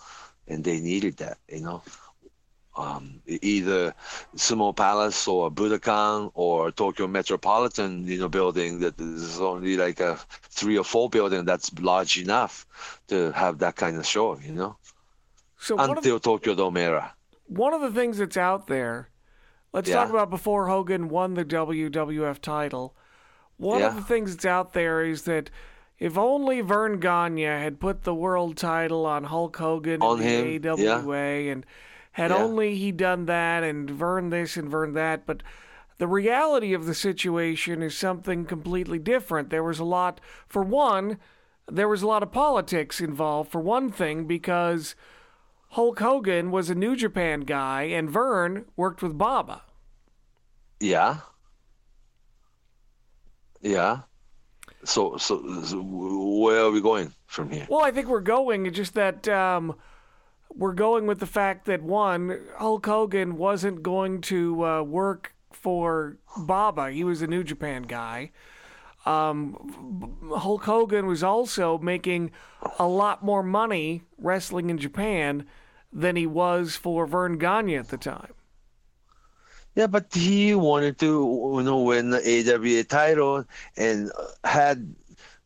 And 0.48 0.64
they 0.64 0.80
needed 0.80 1.18
that, 1.18 1.38
you 1.48 1.60
know. 1.60 1.82
Um, 2.76 3.20
either 3.26 3.94
Sumo 4.36 4.74
Palace 4.74 5.28
or 5.28 5.50
Budokan 5.50 6.30
or 6.34 6.72
Tokyo 6.72 7.06
Metropolitan, 7.06 8.04
you 8.06 8.18
know, 8.18 8.28
building 8.28 8.80
that 8.80 9.00
is 9.00 9.40
only 9.40 9.76
like 9.76 10.00
a 10.00 10.18
three 10.50 10.76
or 10.76 10.84
four 10.84 11.08
building 11.08 11.44
that's 11.44 11.72
large 11.78 12.18
enough 12.18 12.66
to 13.08 13.30
have 13.32 13.58
that 13.58 13.76
kind 13.76 13.96
of 13.96 14.04
show, 14.06 14.36
you 14.40 14.52
know, 14.52 14.76
So 15.56 15.76
one 15.76 15.90
of, 15.98 16.04
the, 16.04 16.14
until 16.14 16.18
Tokyo 16.20 16.54
Dome 16.54 16.76
era. 16.78 17.14
one 17.46 17.72
of 17.74 17.80
the 17.80 17.92
things 17.92 18.18
that's 18.18 18.36
out 18.36 18.66
there, 18.66 19.08
let's 19.72 19.88
Yeah. 19.88 19.96
talk 19.96 20.10
about 20.10 20.30
before 20.30 20.68
Hogan 20.68 21.08
won 21.08 21.34
the 21.34 21.44
WWF 21.44 22.40
title. 22.40 22.94
One 23.56 23.82
of 23.82 23.94
the 23.94 24.02
things 24.02 24.32
that's 24.32 24.44
out 24.46 24.72
there 24.72 25.04
is 25.04 25.22
that 25.22 25.50
if 25.98 26.18
only 26.18 26.60
Verne 26.60 26.98
Gagne 26.98 27.42
had 27.42 27.78
put 27.78 28.02
the 28.02 28.14
world 28.14 28.56
title 28.56 29.06
on 29.06 29.24
Hulk 29.24 29.56
Hogan 29.56 30.02
On 30.02 30.20
in 30.20 30.26
him, 30.26 30.60
the 30.62 30.68
AWA 30.70 31.50
and 31.52 31.64
had 32.14 32.30
Yeah. 32.30 32.42
only 32.44 32.76
he 32.76 32.92
done 32.92 33.26
that 33.26 33.62
and 33.64 33.90
Verne 33.90 34.30
this 34.30 34.56
and 34.56 34.68
Verne 34.68 34.94
that, 34.94 35.26
but 35.26 35.42
the 35.98 36.06
reality 36.06 36.72
of 36.72 36.86
the 36.86 36.94
situation 36.94 37.82
is 37.82 37.96
something 37.96 38.44
completely 38.44 38.98
different. 38.98 39.50
There 39.50 39.62
was 39.64 39.78
a 39.80 39.84
lot, 39.84 40.20
for 40.46 40.62
one, 40.62 41.18
there 41.66 41.88
was 41.88 42.02
a 42.02 42.06
lot 42.06 42.22
of 42.22 42.30
politics 42.30 43.00
involved, 43.00 43.50
for 43.50 43.60
one 43.60 43.90
thing, 43.90 44.26
because 44.26 44.94
Hulk 45.70 45.98
Hogan 45.98 46.52
was 46.52 46.70
a 46.70 46.74
New 46.74 46.94
Japan 46.94 47.40
guy 47.40 47.82
and 47.82 48.08
Verne 48.08 48.64
worked 48.76 49.02
with 49.02 49.18
Baba. 49.18 49.62
Yeah. 50.78 51.18
Yeah. 53.60 54.02
So, 54.84 55.16
so, 55.16 55.62
so 55.64 55.80
where 55.82 56.60
are 56.60 56.70
we 56.70 56.80
going 56.80 57.12
from 57.26 57.50
here? 57.50 57.66
Well, 57.68 57.84
I 57.84 57.90
think 57.90 58.06
we're 58.06 58.20
going, 58.20 58.66
it's 58.66 58.76
just 58.76 58.94
that 58.94 59.26
um, 59.26 59.74
we're 60.56 60.72
going 60.72 61.06
with 61.06 61.20
the 61.20 61.26
fact 61.26 61.66
that, 61.66 61.82
one, 61.82 62.40
Hulk 62.58 62.86
Hogan 62.86 63.36
wasn't 63.36 63.82
going 63.82 64.20
to 64.22 64.64
uh, 64.64 64.82
work 64.82 65.34
for 65.50 66.18
Baba, 66.36 66.90
he 66.90 67.04
was 67.04 67.22
a 67.22 67.26
New 67.26 67.44
Japan 67.44 67.82
guy. 67.82 68.30
Um, 69.06 70.30
Hulk 70.34 70.64
Hogan 70.64 71.06
was 71.06 71.22
also 71.22 71.78
making 71.78 72.30
a 72.78 72.86
lot 72.86 73.22
more 73.22 73.42
money 73.42 74.02
wrestling 74.16 74.70
in 74.70 74.78
Japan 74.78 75.46
than 75.92 76.16
he 76.16 76.26
was 76.26 76.76
for 76.76 77.06
Verne 77.06 77.38
Gagne 77.38 77.76
at 77.76 77.88
the 77.88 77.98
time. 77.98 78.32
Yeah, 79.74 79.88
but 79.88 80.06
he 80.14 80.54
wanted 80.54 80.98
to, 81.00 81.54
you 81.56 81.62
know, 81.62 81.80
win 81.80 82.10
the 82.10 82.18
AWA 82.18 82.84
title 82.84 83.44
and 83.76 84.10
had 84.44 84.94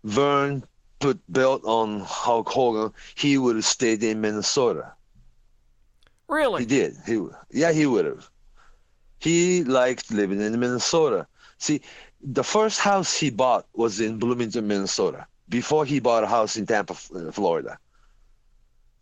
Verne 0.05 0.63
put 1.01 1.21
belt 1.29 1.63
on 1.65 2.01
Hulk 2.01 2.49
Hogan, 2.49 2.93
he 3.15 3.39
would 3.39 3.57
have 3.57 3.65
stayed 3.65 4.03
in 4.03 4.21
Minnesota. 4.21 4.93
Really? 6.29 6.63
He 6.63 6.67
did. 6.67 6.97
He, 7.07 7.27
yeah, 7.51 7.73
he 7.73 7.87
would 7.87 8.05
have. 8.05 8.31
He 9.19 9.65
liked 9.65 10.11
living 10.11 10.41
in 10.41 10.59
Minnesota. 10.61 11.27
See, 11.59 11.81
the 12.23 12.45
first 12.45 12.81
house 12.81 13.17
he 13.17 13.31
bought 13.31 13.67
was 13.75 14.01
in 14.01 14.19
Bloomington, 14.19 14.67
Minnesota, 14.67 15.27
before 15.49 15.85
he 15.85 16.01
bought 16.01 16.25
a 16.25 16.27
house 16.27 16.57
in 16.57 16.67
Tampa, 16.67 16.95
Florida. 16.95 17.79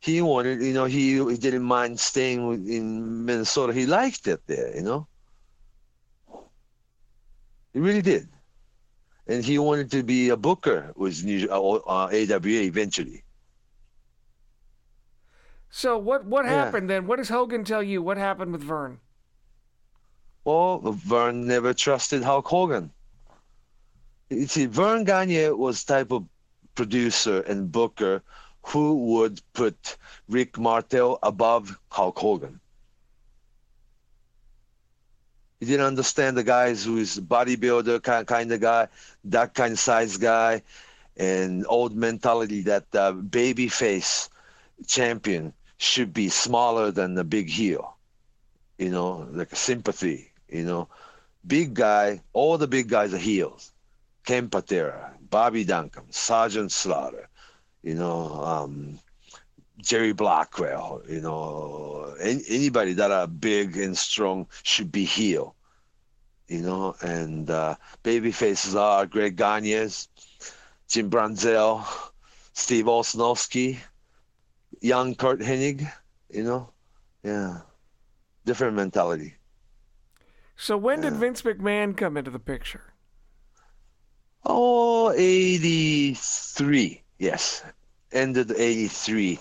He 0.01 0.23
wanted, 0.23 0.63
you 0.63 0.73
know, 0.73 0.85
he, 0.85 1.17
he 1.17 1.37
didn't 1.37 1.65
mind 1.65 1.99
staying 1.99 2.69
in 2.69 3.25
Minnesota. 3.25 3.73
He 3.73 3.87
liked 3.87 4.29
it 4.29 4.41
there, 4.47 4.75
you 4.77 4.83
know. 4.83 5.09
He 7.73 7.81
really 7.81 8.03
did. 8.03 8.29
And 9.27 9.45
he 9.45 9.59
wanted 9.59 9.91
to 9.91 10.03
be 10.03 10.29
a 10.29 10.37
booker 10.37 10.93
with 10.97 11.25
New, 11.25 11.49
uh, 11.51 11.61
uh, 11.61 12.09
AWA 12.13 12.63
eventually. 12.63 13.25
So 15.77 15.99
what 15.99 16.25
what 16.25 16.47
Yeah. 16.47 16.53
happened 16.53 16.89
then? 16.89 17.07
What 17.07 17.19
does 17.19 17.29
Hogan 17.29 17.63
tell 17.63 17.83
you? 17.83 18.01
What 18.01 18.17
happened 18.17 18.51
with 18.51 18.63
Verne? 18.63 18.99
Well, 20.43 20.81
Verne 20.81 21.47
never 21.47 21.75
trusted 21.75 22.23
Hulk 22.23 22.47
Hogan. 22.49 22.91
You 24.31 24.47
see, 24.47 24.65
Verne 24.65 25.05
Gagne 25.05 25.51
was 25.51 25.85
type 25.85 26.13
of 26.13 26.25
producer 26.77 27.43
and 27.43 27.71
booker 27.71 28.23
who 28.63 28.95
would 29.17 29.43
put 29.53 29.99
Rick 30.29 30.57
Martel 30.57 31.19
above 31.23 31.79
Hulk 31.91 32.19
Hogan. 32.19 32.59
He 35.61 35.67
didn't 35.67 35.85
understand 35.85 36.39
the 36.39 36.43
guys 36.43 36.87
who 36.87 36.97
is 36.97 37.21
bodybuilder 37.21 38.03
kind, 38.03 38.27
kind 38.27 38.51
of 38.51 38.61
guy, 38.63 38.89
that 39.25 39.53
kind 39.53 39.73
of 39.75 39.79
size 39.79 40.17
guy, 40.17 40.63
and 41.19 41.67
old 41.69 41.95
mentality 41.95 42.63
that 42.63 42.87
uh, 42.95 43.13
baby 43.13 43.69
face 43.69 44.31
champion 44.87 45.53
should 45.79 46.13
be 46.13 46.29
smaller 46.29 46.91
than 46.91 47.15
the 47.15 47.25
big 47.25 47.49
heel 47.49 47.97
you 48.79 48.91
know, 48.91 49.27
like 49.33 49.53
a 49.53 49.57
sympathy, 49.57 50.33
you 50.49 50.65
know. 50.65 50.89
Big 51.47 51.75
guy, 51.75 52.21
all 52.33 52.59
the 52.59 52.67
big 52.67 52.89
guys 52.89 53.15
are 53.15 53.19
heels. 53.19 53.73
Ken 54.25 54.49
Patera, 54.49 55.15
Bobby 55.31 55.65
Duncum, 55.65 56.13
Sergeant 56.13 56.73
Slaughter, 56.73 57.29
you 57.83 57.95
know, 57.95 58.43
um, 58.45 58.99
Jerry 59.79 60.13
Blackwell, 60.13 61.03
you 61.09 61.21
know, 61.21 62.15
any, 62.21 62.43
anybody 62.49 62.95
that 62.95 63.13
are 63.13 63.29
big 63.29 63.77
and 63.77 63.97
strong 63.97 64.49
should 64.65 64.91
be 64.91 65.05
heel, 65.05 65.55
you 66.49 66.61
know, 66.63 66.97
and 67.01 67.49
uh, 67.49 67.77
baby 68.03 68.33
faces 68.33 68.75
are 68.75 69.07
Greg 69.07 69.37
Gagnes, 69.37 70.09
Jim 70.89 71.09
Brunzell, 71.09 71.87
Steve 72.53 72.87
Olsonoski, 72.87 73.79
young 74.81 75.15
Curt 75.15 75.41
Hennig, 75.41 75.91
you 76.31 76.45
know, 76.45 76.71
yeah, 77.23 77.61
different 78.45 78.77
mentality. 78.77 79.35
So 80.57 80.77
when 80.77 81.03
did 81.03 81.15
Vince 81.15 81.43
McMahon 81.43 81.97
come 81.97 82.17
into 82.17 82.31
the 82.31 82.39
picture? 82.39 82.95
Oh, 84.45 85.13
83. 85.13 87.03
Yes. 87.19 87.63
Ended 88.13 88.53
83. 88.53 89.39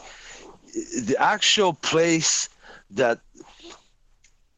The 1.03 1.15
actual 1.19 1.73
place 1.73 2.49
that 2.91 3.19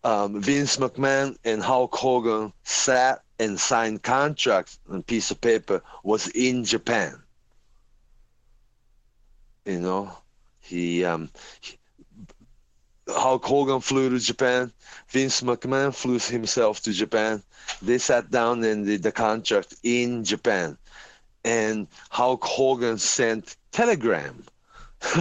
um, 0.04 0.42
Vince 0.42 0.78
McMahon 0.78 1.38
and 1.44 1.62
Hulk 1.62 1.94
Hogan 1.94 2.54
sat 2.64 3.22
and 3.40 3.60
signed 3.60 4.02
contracts 4.04 4.80
on 4.90 5.00
a 5.00 5.04
piece 5.04 5.30
of 5.32 5.42
paper 5.42 5.82
was 6.04 6.28
in 6.30 6.64
Japan. 6.64 7.22
You 9.66 9.82
know, 9.82 10.18
he, 10.68 11.06
um, 11.06 11.30
he 11.62 11.78
Hulk 13.10 13.46
Hogan 13.46 13.80
flew 13.80 14.10
to 14.10 14.20
Japan. 14.20 14.72
Vince 15.10 15.42
McMahon 15.42 15.96
flew 15.96 16.20
himself 16.20 16.82
to 16.82 16.92
Japan. 16.92 17.42
They 17.82 17.98
sat 17.98 18.30
down 18.32 18.64
and 18.64 18.86
did 18.86 19.04
the 19.04 19.12
contract 19.12 19.76
in 19.84 20.24
Japan. 20.24 20.78
And 21.46 21.88
Hulk 22.10 22.44
Hogan 22.44 22.98
sent 22.98 23.56
telegram. 23.72 24.44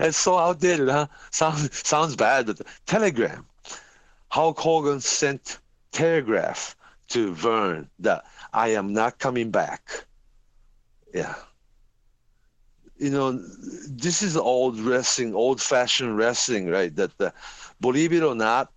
it's 0.00 0.18
so 0.18 0.36
outdated, 0.38 0.88
huh? 0.88 1.06
Sounds 1.30 1.86
sounds 1.86 2.16
bad, 2.16 2.46
but 2.46 2.60
telegram. 2.86 3.46
Hulk 4.28 4.58
Hogan 4.58 5.00
sent 5.00 5.58
telegraph 5.92 6.76
to 7.08 7.32
Verne 7.32 7.88
that 8.00 8.24
I 8.52 8.70
am 8.70 8.92
not 8.92 9.18
coming 9.18 9.50
back. 9.50 10.04
Yeah 11.14 11.34
you 12.98 13.10
know, 13.10 13.32
this 13.32 14.22
is 14.22 14.36
old 14.36 14.78
wrestling, 14.80 15.34
old-fashioned 15.34 16.16
wrestling, 16.16 16.68
right? 16.68 16.94
That 16.96 17.16
the, 17.18 17.32
believe 17.80 18.12
it 18.12 18.22
or 18.22 18.34
not, 18.34 18.72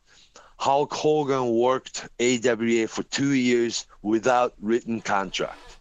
Hulk 0.58 0.94
Hogan 0.94 1.52
worked 1.52 2.10
AWA 2.20 2.88
for 2.88 3.04
two 3.04 3.34
years 3.34 3.86
without 4.02 4.54
written 4.60 5.00
contract. 5.00 5.78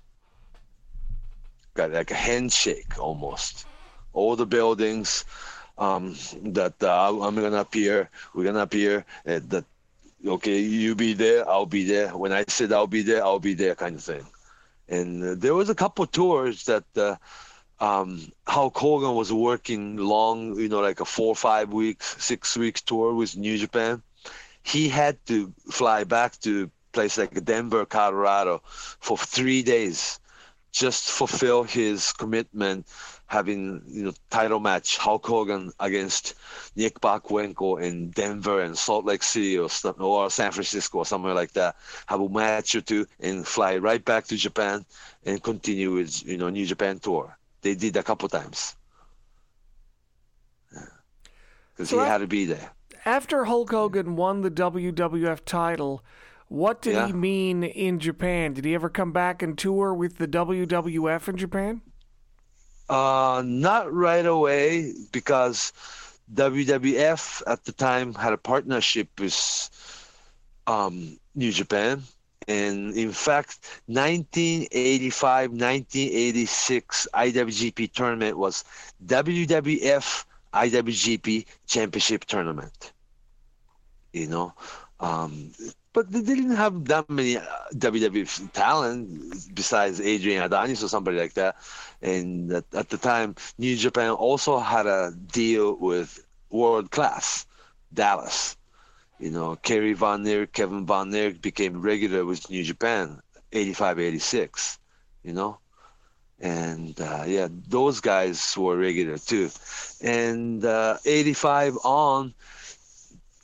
Got 1.75 1.91
like 1.91 2.13
a 2.13 2.15
handshake 2.15 2.99
almost. 2.99 3.67
All 4.13 4.37
the 4.37 4.47
buildings 4.47 5.25
um, 5.79 6.17
that 6.43 6.75
uh, 6.83 7.21
I'm 7.21 7.35
gonna 7.35 7.57
appear, 7.57 8.09
we're 8.35 8.45
gonna 8.45 8.61
appear. 8.61 9.05
Uh, 9.27 9.41
that 9.49 9.65
okay, 10.27 10.59
you 10.59 10.95
be 10.95 11.13
there, 11.13 11.49
I'll 11.49 11.67
be 11.67 11.85
there. 11.85 12.17
When 12.17 12.33
I 12.33 12.45
said 12.49 12.73
I'll 12.73 12.87
be 12.87 13.03
there, 13.03 13.25
I'll 13.25 13.41
be 13.41 13.55
there, 13.55 13.75
kind 13.75 13.97
of 13.97 14.03
thing. 14.03 14.27
And 14.89 15.23
uh, 15.23 15.35
there 15.37 15.55
was 15.55 15.71
a 15.71 15.75
couple 15.75 16.07
tours 16.07 16.65
that 16.65 16.85
uh, 16.97 17.17
um, 17.81 18.33
Hogan 18.47 19.15
was 19.15 19.33
working 19.33 19.97
long, 19.97 20.59
you 20.59 20.69
know, 20.69 20.81
like 20.81 21.01
a 21.01 21.05
four, 21.05 21.37
five 21.37 21.73
weeks, 21.73 22.17
six 22.23 22.57
weeks 22.57 22.83
tour 22.83 23.15
with 23.15 23.37
New 23.37 23.57
Japan. 23.57 24.03
He 24.63 24.89
had 24.89 25.25
to 25.27 25.53
fly 25.71 26.05
back 26.05 26.39
to 26.41 26.71
place 26.93 27.17
like 27.17 27.45
Denver, 27.45 27.87
Colorado 27.87 28.63
for 28.65 29.17
three 29.17 29.63
days, 29.63 30.19
just 30.73 31.11
fulfill 31.11 31.63
his 31.63 32.13
commitment, 32.13 32.87
having 33.27 33.83
you 33.87 34.05
know 34.05 34.13
title 34.31 34.59
match 34.59 34.99
Hulk 34.99 35.25
Hogan 35.25 35.73
against 35.79 36.35
Nick 36.75 37.01
Bockwinkel 37.01 37.81
in 37.81 38.11
Denver 38.11 38.61
and 38.61 38.77
Salt 38.77 39.05
Lake 39.05 39.23
City 39.23 39.57
or 39.59 39.69
or 40.01 40.31
San 40.31 40.51
Francisco 40.51 40.99
or 40.99 41.07
somewhere 41.07 41.35
like 41.35 41.53
that. 41.53 41.77
Have 42.07 42.21
a 42.21 42.29
match 42.29 42.75
or 42.75 42.81
two 42.81 43.07
and 43.21 43.47
fly 43.47 43.77
right 43.79 44.05
back 44.05 44.27
to 44.27 44.37
Japan 44.37 44.85
and 45.25 45.43
continue 45.43 45.93
with 45.93 46.27
you 46.27 46.37
know 46.37 46.49
New 46.51 46.67
Japan 46.67 46.99
tour 46.99 47.39
they 47.63 47.75
did 47.75 47.97
a 47.97 48.03
couple 48.03 48.29
times 48.29 48.77
because 51.79 51.91
so 51.91 52.01
he 52.01 52.07
had 52.07 52.19
to 52.19 52.27
be 52.27 52.45
there. 52.45 52.73
After 53.05 53.45
Hulk 53.45 53.71
Hogan 53.71 54.17
won 54.17 54.43
the 54.43 54.51
WWF 54.51 55.45
title, 55.45 56.03
what 56.49 56.83
did 56.83 56.95
yeah. 56.95 57.07
he 57.07 57.13
mean 57.13 57.63
in 57.63 58.01
Japan? 58.01 58.53
Did 58.53 58.65
he 58.65 58.75
ever 58.75 58.89
come 58.89 59.13
back 59.13 59.43
and 59.43 59.57
tour 59.57 59.95
with 59.95 60.19
the 60.19 60.27
WWF 60.27 61.29
in 61.29 61.37
Japan? 61.37 61.81
Uh, 62.89 63.43
not 63.45 63.93
right 63.93 64.27
away 64.27 64.93
because 65.13 65.73
WWF 66.35 67.43
at 67.47 67.65
the 67.65 67.73
time 67.73 68.15
had 68.15 68.33
a 68.33 68.39
partnership 68.39 69.09
with 69.21 69.71
um, 70.67 71.19
New 71.35 71.53
Japan 71.53 72.03
and 72.49 72.97
in 72.97 73.13
fact, 73.13 73.59
1985, 73.87 75.51
1986 75.51 77.07
IWGP 77.13 77.93
tournament 77.93 78.39
was 78.39 78.65
WWF 79.05 80.25
IWGP 80.55 81.45
Championship 81.67 82.25
Tournament. 82.25 82.93
You 84.15 84.29
know, 84.29 84.55
um, 84.99 85.53
but 85.93 86.11
they 86.11 86.23
didn't 86.23 86.57
have 86.57 86.87
that 86.87 87.11
many 87.11 87.37
uh, 87.37 87.43
WWF 87.75 88.51
talent 88.53 89.55
besides 89.55 90.01
Adrian 90.01 90.43
Adonis 90.43 90.83
or 90.83 90.89
somebody 90.89 91.19
like 91.19 91.35
that. 91.35 91.57
And 92.01 92.51
at, 92.51 92.65
at 92.73 92.89
the 92.89 92.97
time, 92.97 93.35
New 93.59 93.77
Japan 93.77 94.11
also 94.13 94.59
had 94.59 94.87
a 94.87 95.13
deal 95.33 95.77
with 95.77 96.27
World 96.51 96.91
Class 96.91 97.45
Dallas 97.93 98.57
you 99.19 99.31
know, 99.31 99.57
Kerry 99.57 99.95
Von 99.95 100.27
Erich, 100.27 100.53
Kevin 100.53 100.87
Von 100.87 101.15
Erich 101.15 101.41
became 101.43 101.81
regular 101.81 102.25
with 102.25 102.49
New 102.51 102.63
Japan, 102.63 103.21
85, 103.53 103.99
86, 103.99 104.79
you 105.25 105.33
know. 105.33 105.59
And 106.41 106.99
uh, 107.01 107.25
yeah, 107.27 107.49
those 107.69 108.01
guys 108.01 108.57
were 108.57 108.77
regular 108.77 109.19
too. 109.19 109.51
And 110.01 110.65
uh, 110.65 110.99
85 111.05 111.79
on, 111.85 112.35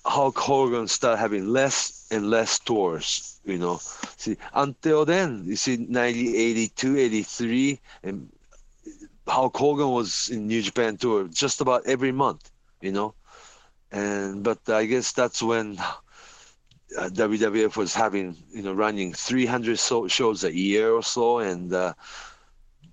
Hulk 0.07 0.39
Hogan 0.39 0.87
started 0.87 1.17
having 1.19 1.49
less 1.49 2.07
and 2.11 2.31
less 2.31 2.59
tours, 2.61 3.41
you 3.45 3.59
know. 3.59 3.79
See, 4.17 4.37
until 4.53 5.05
then, 5.05 5.43
you 5.47 5.57
see, 5.57 5.77
90, 5.77 6.37
82, 6.37 6.99
83, 6.99 7.81
and 8.05 8.29
Hulk 9.27 9.57
Hogan 9.57 9.89
was 9.89 10.29
in 10.29 10.47
New 10.47 10.63
Japan 10.63 10.97
tour 10.99 11.27
just 11.29 11.61
about 11.61 11.87
every 11.87 12.13
month, 12.13 12.51
you 12.81 12.93
know 12.93 13.15
and 13.95 14.43
but 14.43 14.59
I 14.69 14.87
guess 14.87 15.13
that's 15.13 15.43
when 15.43 15.79
uh, 15.79 17.09
WWF 17.11 17.77
was 17.77 17.95
having 17.95 18.37
you 18.51 18.63
know 18.63 18.73
running 18.75 19.13
300 19.13 19.79
so- 19.79 20.09
shows 20.09 20.45
a 20.45 20.55
year 20.55 20.91
or 20.93 21.03
so, 21.03 21.39
and 21.39 21.73
uh, 21.73 21.95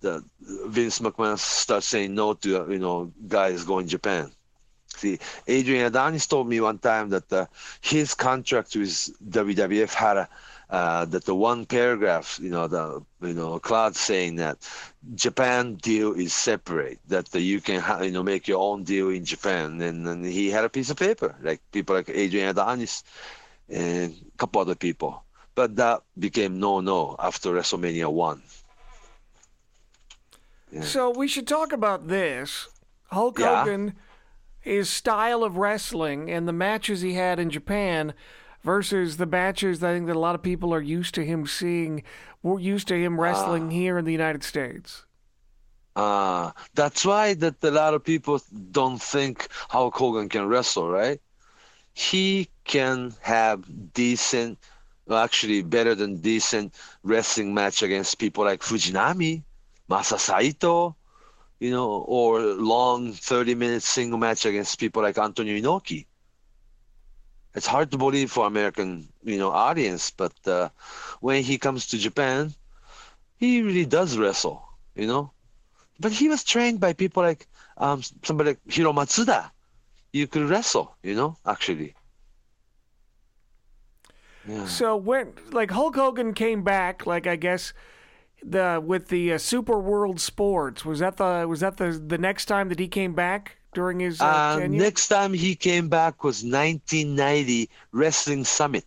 the 0.02 0.24
Vince 0.39 0.99
McMahon 0.99 1.38
starts 1.39 1.88
saying 1.88 2.14
no 2.14 2.34
to 2.36 2.49
you 2.70 2.80
know 2.80 3.12
guys 3.28 3.64
going 3.64 3.88
Japan. 3.88 4.32
See, 4.95 5.18
Adrian 5.47 5.86
Adonis 5.86 6.28
told 6.28 6.47
me 6.47 6.62
one 6.62 6.78
time 6.78 7.10
that 7.10 7.32
uh, 7.34 7.45
his 7.82 8.14
contract 8.14 8.76
with 8.76 8.91
WWF 9.30 9.93
had 9.93 10.18
a 10.18 10.30
uh, 10.72 11.03
that 11.03 11.26
the 11.26 11.36
one 11.36 11.65
paragraph, 11.65 12.39
you 12.41 12.49
know, 12.49 12.65
the 12.65 13.03
you 13.22 13.34
know, 13.34 13.59
Claude 13.59 13.95
saying 13.95 14.38
that 14.38 14.57
Japan 15.15 15.76
deal 15.76 16.13
is 16.13 16.34
separate, 16.34 16.97
that 17.09 17.26
the, 17.32 17.41
you 17.41 17.59
can 17.59 17.82
ha- 17.82 18.01
you 18.01 18.11
know 18.11 18.24
make 18.24 18.47
your 18.47 18.61
own 18.61 18.84
deal 18.84 19.09
in 19.09 19.26
Japan, 19.26 19.82
and, 19.82 20.07
and 20.07 20.26
he 20.26 20.49
had 20.49 20.63
a 20.63 20.69
piece 20.69 20.89
of 20.89 20.97
paper, 20.97 21.36
like 21.41 21.59
people 21.74 21.95
like 21.95 22.09
Adrian 22.09 22.47
Adonis 22.47 23.03
and 23.67 24.13
a 24.13 24.38
couple 24.38 24.61
other 24.61 24.76
people, 24.76 25.24
but 25.55 25.76
that 25.76 26.01
became 26.17 26.57
no 26.57 26.80
no 26.80 27.17
after 27.19 27.49
WrestleMania 27.49 28.09
one. 28.09 28.41
Yeah. 30.72 30.82
So 30.84 31.09
we 31.09 31.28
should 31.28 31.47
talk 31.47 31.74
about 31.74 32.07
this. 32.07 32.69
Hulk 33.11 33.39
yeah. 33.39 33.65
Hogan, 33.65 33.95
his 34.61 34.89
style 34.89 35.43
of 35.43 35.57
wrestling, 35.57 36.32
and 36.32 36.47
the 36.47 36.53
matches 36.53 37.01
he 37.01 37.15
had 37.15 37.39
in 37.39 37.49
Japan 37.49 38.13
versus 38.64 39.18
the 39.18 39.26
matches 39.26 39.84
I 39.84 39.93
think 39.93 40.07
that 40.07 40.16
a 40.16 40.20
lot 40.20 40.36
of 40.36 40.41
people 40.41 40.74
are 40.74 40.82
used 40.82 41.16
to 41.16 41.26
him 41.26 41.47
seeing. 41.47 42.03
We're 42.43 42.59
used 42.59 42.88
to 42.89 42.95
him 42.95 43.20
wrestling 43.20 43.68
uh, 43.68 43.72
here 43.72 43.97
in 43.97 44.05
the 44.05 44.12
United 44.12 44.43
States. 44.43 45.05
Uh, 45.95 46.51
that's 46.74 47.05
why 47.05 47.34
that 47.36 47.55
a 47.64 47.72
lot 47.72 47.93
of 47.93 48.03
people 48.03 48.41
don't 48.72 49.01
think 49.01 49.47
Hulk 49.70 49.95
Hogan 49.95 50.30
can 50.30 50.47
wrestle, 50.47 50.89
right? 50.89 51.20
He 51.93 52.49
can 52.64 53.14
have 53.20 53.66
decent, 53.93 54.57
well, 55.05 55.20
actually 55.20 55.62
better 55.64 55.93
than 55.93 56.22
decent 56.22 56.74
wrestling 57.03 57.53
match 57.53 57.84
against 57.84 58.20
people 58.20 58.45
like 58.45 58.62
Fujinami, 58.62 59.43
Masa 59.89 60.18
Saito, 60.18 60.95
you 61.59 61.72
know, 61.72 62.05
or 62.07 62.39
long 62.39 63.12
30 63.12 63.55
minute 63.55 63.84
single 63.84 64.18
match 64.18 64.45
against 64.45 64.80
people 64.80 65.01
like 65.01 65.18
Antonio 65.18 65.57
Inoki 65.57 66.05
it's 67.56 67.68
hard 67.68 67.91
to 67.91 67.97
believe 67.97 68.32
for 68.32 68.47
American, 68.47 69.08
you 69.24 69.38
know, 69.38 69.52
audience. 69.52 70.12
But 70.12 70.34
uh, 70.45 70.70
when 71.20 71.43
he 71.43 71.58
comes 71.58 71.88
to 71.88 71.97
Japan, 71.97 72.54
he 73.38 73.62
really 73.62 73.86
does 73.86 74.18
wrestle, 74.18 74.64
you 74.95 75.08
know. 75.08 75.32
But 75.99 76.12
he 76.12 76.30
was 76.30 76.43
trained 76.43 76.80
by 76.80 76.93
people 76.93 77.24
like 77.24 77.47
um, 77.78 78.02
somebody 78.24 78.52
like 78.52 78.60
Hiro 78.68 78.93
Matsuda. 78.93 79.52
You 80.14 80.28
could 80.28 80.49
wrestle, 80.49 80.95
you 81.04 81.16
know, 81.16 81.38
actually. 81.45 81.95
Yeah. 84.47 84.66
So 84.66 84.95
when 84.95 85.34
like 85.52 85.72
Hulk 85.72 85.95
Hogan 85.95 86.34
came 86.34 86.64
back, 86.64 87.06
like 87.06 87.28
I 87.28 87.36
guess 87.36 87.74
the 88.43 88.82
with 88.84 89.10
the 89.10 89.34
uh, 89.34 89.38
Super 89.38 89.80
World 89.80 90.20
Sports. 90.20 90.84
Was 90.84 90.99
that 90.99 91.18
the 91.18 91.45
was 91.47 91.60
that 91.60 91.78
the 91.78 91.91
the 91.91 92.18
next 92.18 92.45
time 92.45 92.70
that 92.70 92.80
he 92.80 92.88
came 92.88 93.14
back 93.14 93.58
during 93.74 93.99
his 93.99 94.19
uh, 94.22 94.26
Uh, 94.26 94.67
next 94.67 95.07
time 95.07 95.34
he 95.34 95.55
came 95.55 95.89
back 95.89 96.24
was 96.24 96.43
1990 96.43 97.69
Wrestling 97.91 98.45
Summit. 98.45 98.86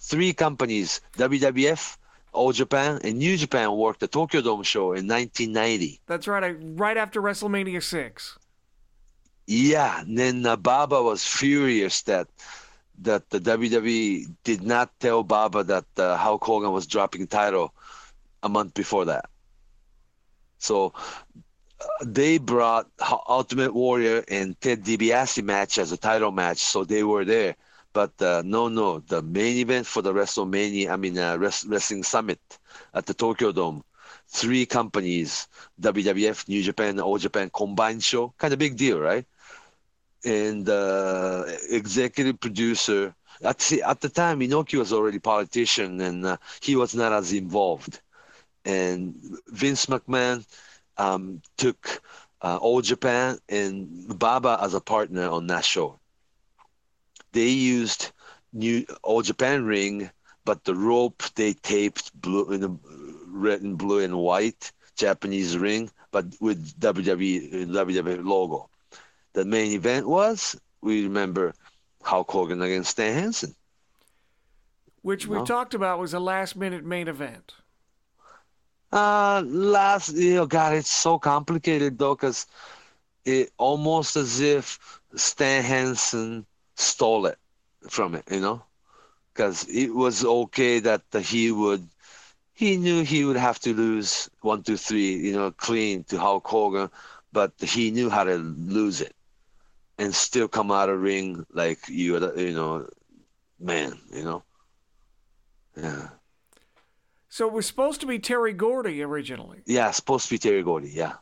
Three 0.00 0.32
companies, 0.32 1.00
WWF, 1.16 1.96
All 2.32 2.52
Japan, 2.52 3.00
and 3.04 3.18
New 3.18 3.36
Japan 3.36 3.72
worked 3.76 4.00
the 4.00 4.08
Tokyo 4.08 4.40
Dome 4.40 4.62
show 4.62 4.92
in 4.92 5.06
1990. 5.06 6.00
That's 6.06 6.26
right. 6.28 6.44
I, 6.44 6.50
right 6.50 6.96
after 6.96 7.22
WrestleMania 7.22 7.82
six. 7.82 8.38
Yeah, 9.46 10.00
and 10.00 10.16
then 10.18 10.46
uh, 10.46 10.56
Baba 10.56 11.02
was 11.02 11.26
furious 11.26 12.02
that 12.02 12.28
that 13.02 13.28
the 13.30 13.40
WWE 13.40 14.26
did 14.44 14.62
not 14.62 14.90
tell 15.00 15.22
Baba 15.22 15.64
that 15.64 15.86
uh, 15.96 16.16
Hulk 16.16 16.44
Hogan 16.44 16.70
was 16.70 16.86
dropping 16.86 17.26
title 17.26 17.72
a 18.42 18.48
month 18.48 18.74
before 18.74 19.06
that. 19.06 19.28
So 20.58 20.92
they 22.04 22.38
brought 22.38 22.88
Ultimate 23.28 23.74
Warrior 23.74 24.24
and 24.28 24.58
Ted 24.60 24.84
DiBiase 24.84 25.42
match 25.42 25.78
as 25.78 25.92
a 25.92 25.96
title 25.96 26.30
match, 26.32 26.58
so 26.58 26.84
they 26.84 27.02
were 27.02 27.24
there. 27.24 27.56
But 27.92 28.20
uh, 28.22 28.42
no, 28.44 28.68
no, 28.68 29.00
the 29.00 29.22
main 29.22 29.56
event 29.56 29.86
for 29.86 30.02
the 30.02 30.12
WrestleMania, 30.12 30.90
I 30.90 30.96
mean, 30.96 31.18
uh, 31.18 31.36
Res- 31.36 31.66
Wrestling 31.66 32.04
Summit 32.04 32.40
at 32.94 33.06
the 33.06 33.14
Tokyo 33.14 33.52
Dome, 33.52 33.82
three 34.28 34.66
companies, 34.66 35.48
WWF, 35.80 36.48
New 36.48 36.62
Japan, 36.62 37.00
All 37.00 37.18
Japan 37.18 37.50
combined 37.52 38.02
show, 38.04 38.32
kind 38.38 38.52
of 38.52 38.58
big 38.58 38.76
deal, 38.76 39.00
right? 39.00 39.26
and 40.24 40.68
uh, 40.68 41.44
executive 41.70 42.40
producer. 42.40 43.14
At 43.42 43.58
the, 43.60 43.82
at 43.82 44.00
the 44.00 44.08
time, 44.08 44.40
Inoki 44.40 44.78
was 44.78 44.92
already 44.92 45.18
politician, 45.18 46.00
and 46.00 46.26
uh, 46.26 46.36
he 46.60 46.76
was 46.76 46.94
not 46.94 47.12
as 47.12 47.32
involved. 47.32 48.00
And 48.64 49.14
Vince 49.48 49.86
McMahon 49.86 50.44
um, 50.98 51.42
took 51.56 52.02
uh, 52.42 52.56
All 52.58 52.80
Japan 52.82 53.38
and 53.48 54.18
Baba 54.18 54.58
as 54.62 54.74
a 54.74 54.80
partner 54.80 55.28
on 55.28 55.46
that 55.48 55.64
show. 55.64 55.98
They 57.32 57.48
used 57.48 58.12
new 58.52 58.84
All 59.02 59.22
Japan 59.22 59.64
ring, 59.64 60.10
but 60.44 60.64
the 60.64 60.74
rope 60.74 61.22
they 61.34 61.52
taped 61.54 62.12
blue 62.20 62.50
in 62.52 62.60
the 62.60 62.76
red 63.28 63.62
and 63.62 63.76
blue 63.78 64.00
and 64.00 64.16
white 64.18 64.72
Japanese 64.96 65.56
ring, 65.56 65.90
but 66.12 66.26
with 66.40 66.78
WWE 66.80 67.66
WWE 67.66 68.24
logo 68.24 68.68
the 69.32 69.44
main 69.44 69.72
event 69.72 70.08
was 70.08 70.58
we 70.82 71.04
remember 71.04 71.54
Hulk 72.02 72.30
Hogan 72.30 72.62
against 72.62 72.90
Stan 72.90 73.14
Hansen. 73.14 73.54
which 75.02 75.26
we've 75.26 75.40
No. 75.40 75.44
talked 75.44 75.74
about 75.74 75.98
was 75.98 76.12
a 76.14 76.20
last 76.20 76.56
minute 76.56 76.84
main 76.84 77.08
event. 77.08 77.54
Uh, 78.92 79.42
last, 79.46 80.12
know, 80.34 80.46
God, 80.46 80.74
it's 80.74 80.90
so 80.90 81.18
complicated 81.18 81.98
though, 81.98 82.14
because 82.14 82.46
it 83.24 83.50
almost 83.58 84.16
as 84.16 84.40
if 84.40 85.00
Stan 85.14 85.62
Hansen 85.64 86.46
stole 86.76 87.26
it 87.26 87.38
from 87.88 88.14
it, 88.14 88.24
you 88.30 88.40
know, 88.40 88.62
because 89.32 89.66
it 89.68 89.90
was 89.94 90.24
okay 90.24 90.80
that 90.80 91.02
he 91.14 91.52
would, 91.52 91.88
he 92.54 92.76
knew 92.76 93.02
he 93.04 93.24
would 93.24 93.36
have 93.36 93.60
to 93.60 93.74
lose 93.74 94.28
one, 94.40 94.62
two, 94.62 94.76
three, 94.76 95.14
you 95.16 95.32
know, 95.32 95.50
clean 95.52 96.04
to 96.04 96.18
Hulk 96.18 96.46
Hogan, 96.46 96.90
but 97.32 97.52
he 97.60 97.90
knew 97.90 98.10
how 98.10 98.24
to 98.24 98.36
lose 98.36 99.00
it 99.00 99.14
and 99.98 100.14
still 100.14 100.48
come 100.48 100.70
out 100.70 100.88
of 100.88 101.00
ring 101.00 101.46
like 101.52 101.88
you, 101.88 102.18
you 102.36 102.52
know, 102.52 102.88
man, 103.60 103.98
you 104.12 104.24
know, 104.24 104.42
yeah. 105.76 106.08
So 107.32 107.46
it 107.46 107.52
was 107.52 107.64
supposed 107.66 108.00
to 108.00 108.06
be 108.06 108.18
Terry 108.18 108.52
Gordy 108.52 109.02
originally. 109.02 109.62
Yeah, 109.64 109.90
supposed 109.92 110.26
to 110.28 110.34
be 110.34 110.38
Terry 110.38 110.62
Gordy. 110.62 110.90
Yeah, 110.90 111.14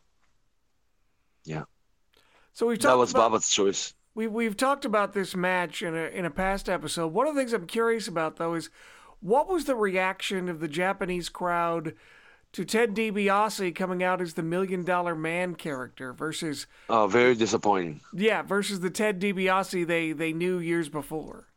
yeah. 1.44 1.64
So 2.52 2.66
we've 2.66 2.80
that 2.80 2.96
was 2.96 3.10
about 3.12 3.30
Baba's 3.30 3.48
choice. 3.50 3.94
we 4.14 4.26
we've 4.26 4.56
talked 4.56 4.84
about 4.84 5.12
this 5.12 5.36
match 5.36 5.82
in 5.82 5.94
a 5.94 6.06
in 6.08 6.24
a 6.24 6.30
past 6.30 6.68
episode. 6.68 7.08
One 7.12 7.26
of 7.26 7.34
the 7.34 7.40
things 7.40 7.52
I'm 7.52 7.66
curious 7.66 8.08
about 8.08 8.36
though 8.36 8.54
is 8.54 8.70
what 9.20 9.48
was 9.48 9.66
the 9.66 9.74
reaction 9.76 10.48
of 10.48 10.60
the 10.60 10.68
Japanese 10.68 11.28
crowd 11.28 11.94
to 12.52 12.64
Ted 12.64 12.94
DiBiase 12.94 13.74
coming 13.74 14.02
out 14.02 14.22
as 14.22 14.32
the 14.34 14.42
Million 14.42 14.82
Dollar 14.84 15.14
Man 15.14 15.54
character 15.56 16.14
versus 16.14 16.66
Oh, 16.88 17.06
very 17.06 17.34
disappointing. 17.34 18.00
yeah 18.14 18.40
versus 18.42 18.80
the 18.80 18.90
Ted 18.90 19.20
DiBiase 19.20 19.86
they 19.86 20.12
they 20.12 20.32
knew 20.32 20.58
years 20.58 20.88
before. 20.88 21.47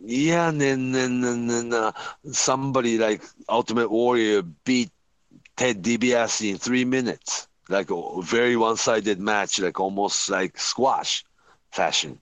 Yeah, 0.00 0.48
and 0.48 0.60
then 0.60 0.92
then 0.92 1.20
then, 1.20 1.46
then 1.46 1.72
uh, 1.72 1.92
somebody 2.32 2.98
like 2.98 3.22
Ultimate 3.48 3.90
Warrior 3.90 4.42
beat 4.42 4.90
Ted 5.56 5.82
DiBiase 5.82 6.50
in 6.50 6.58
three 6.58 6.84
minutes, 6.84 7.48
like 7.68 7.90
a 7.90 8.22
very 8.22 8.56
one-sided 8.56 9.18
match, 9.20 9.58
like 9.60 9.78
almost 9.80 10.28
like 10.30 10.58
squash 10.58 11.24
fashion. 11.70 12.20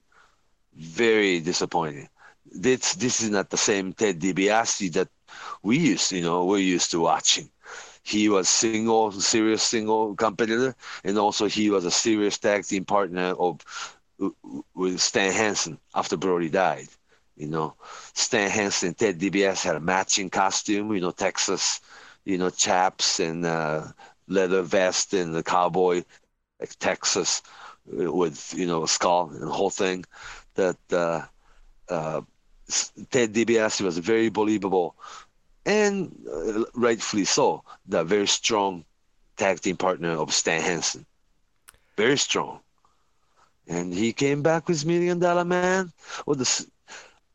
Very 0.75 1.39
disappointing. 1.39 2.09
This 2.45 2.93
this 2.95 3.21
is 3.21 3.29
not 3.29 3.49
the 3.49 3.57
same 3.57 3.93
Ted 3.93 4.19
DiBiase 4.19 4.93
that 4.93 5.09
we 5.63 5.77
used, 5.77 6.11
you 6.11 6.21
know, 6.21 6.45
we're 6.45 6.57
used 6.59 6.91
to 6.91 6.99
watching. 7.01 7.49
He 8.03 8.29
was 8.29 8.49
single, 8.49 9.05
serious 9.07 9.55
single 9.57 10.09
competitor, 10.09 10.75
and 11.03 11.17
also 11.17 11.45
he 11.47 11.69
was 11.69 11.85
a 11.85 11.91
serious 11.91 12.37
tag 12.37 12.65
team 12.65 12.85
partner 12.85 13.33
of 13.37 13.61
with 14.73 14.99
Stan 15.01 15.31
Hansen 15.33 15.79
after 15.93 16.17
Brody 16.17 16.49
died. 16.49 16.87
You 17.35 17.47
know, 17.47 17.75
Stan 18.13 18.49
Hansen 18.49 18.89
and 18.89 18.97
Ted 18.97 19.19
DiBiase 19.19 19.63
had 19.63 19.75
a 19.75 19.79
matching 19.79 20.29
costume. 20.29 20.93
You 20.93 21.01
know, 21.01 21.11
Texas, 21.11 21.81
you 22.25 22.37
know, 22.37 22.49
chaps 22.49 23.19
and 23.19 23.45
uh, 23.45 23.83
leather 24.27 24.61
vest 24.61 25.13
and 25.13 25.33
the 25.35 25.43
cowboy, 25.43 26.03
like 26.59 26.77
Texas, 26.79 27.41
uh, 27.71 28.11
with 28.11 28.53
you 28.55 28.67
know 28.67 28.83
a 28.83 28.87
skull 28.87 29.29
and 29.31 29.41
the 29.41 29.51
whole 29.51 29.69
thing. 29.69 30.05
That 30.55 30.77
uh, 30.91 31.21
uh, 31.89 32.21
Ted 33.09 33.33
DiBiase 33.33 33.81
was 33.81 33.97
very 33.97 34.29
believable, 34.29 34.95
and 35.65 36.11
uh, 36.31 36.63
rightfully 36.75 37.25
so. 37.25 37.63
The 37.87 38.03
very 38.03 38.27
strong 38.27 38.85
tag 39.37 39.59
team 39.61 39.77
partner 39.77 40.11
of 40.11 40.33
Stan 40.33 40.61
Hansen, 40.61 41.05
very 41.97 42.17
strong. 42.17 42.59
And 43.67 43.93
he 43.93 44.13
came 44.13 44.41
back 44.43 44.67
with 44.67 44.85
Million 44.85 45.19
Dollar 45.19 45.45
Man. 45.45 45.85
Well, 46.25 46.35
the 46.35 46.65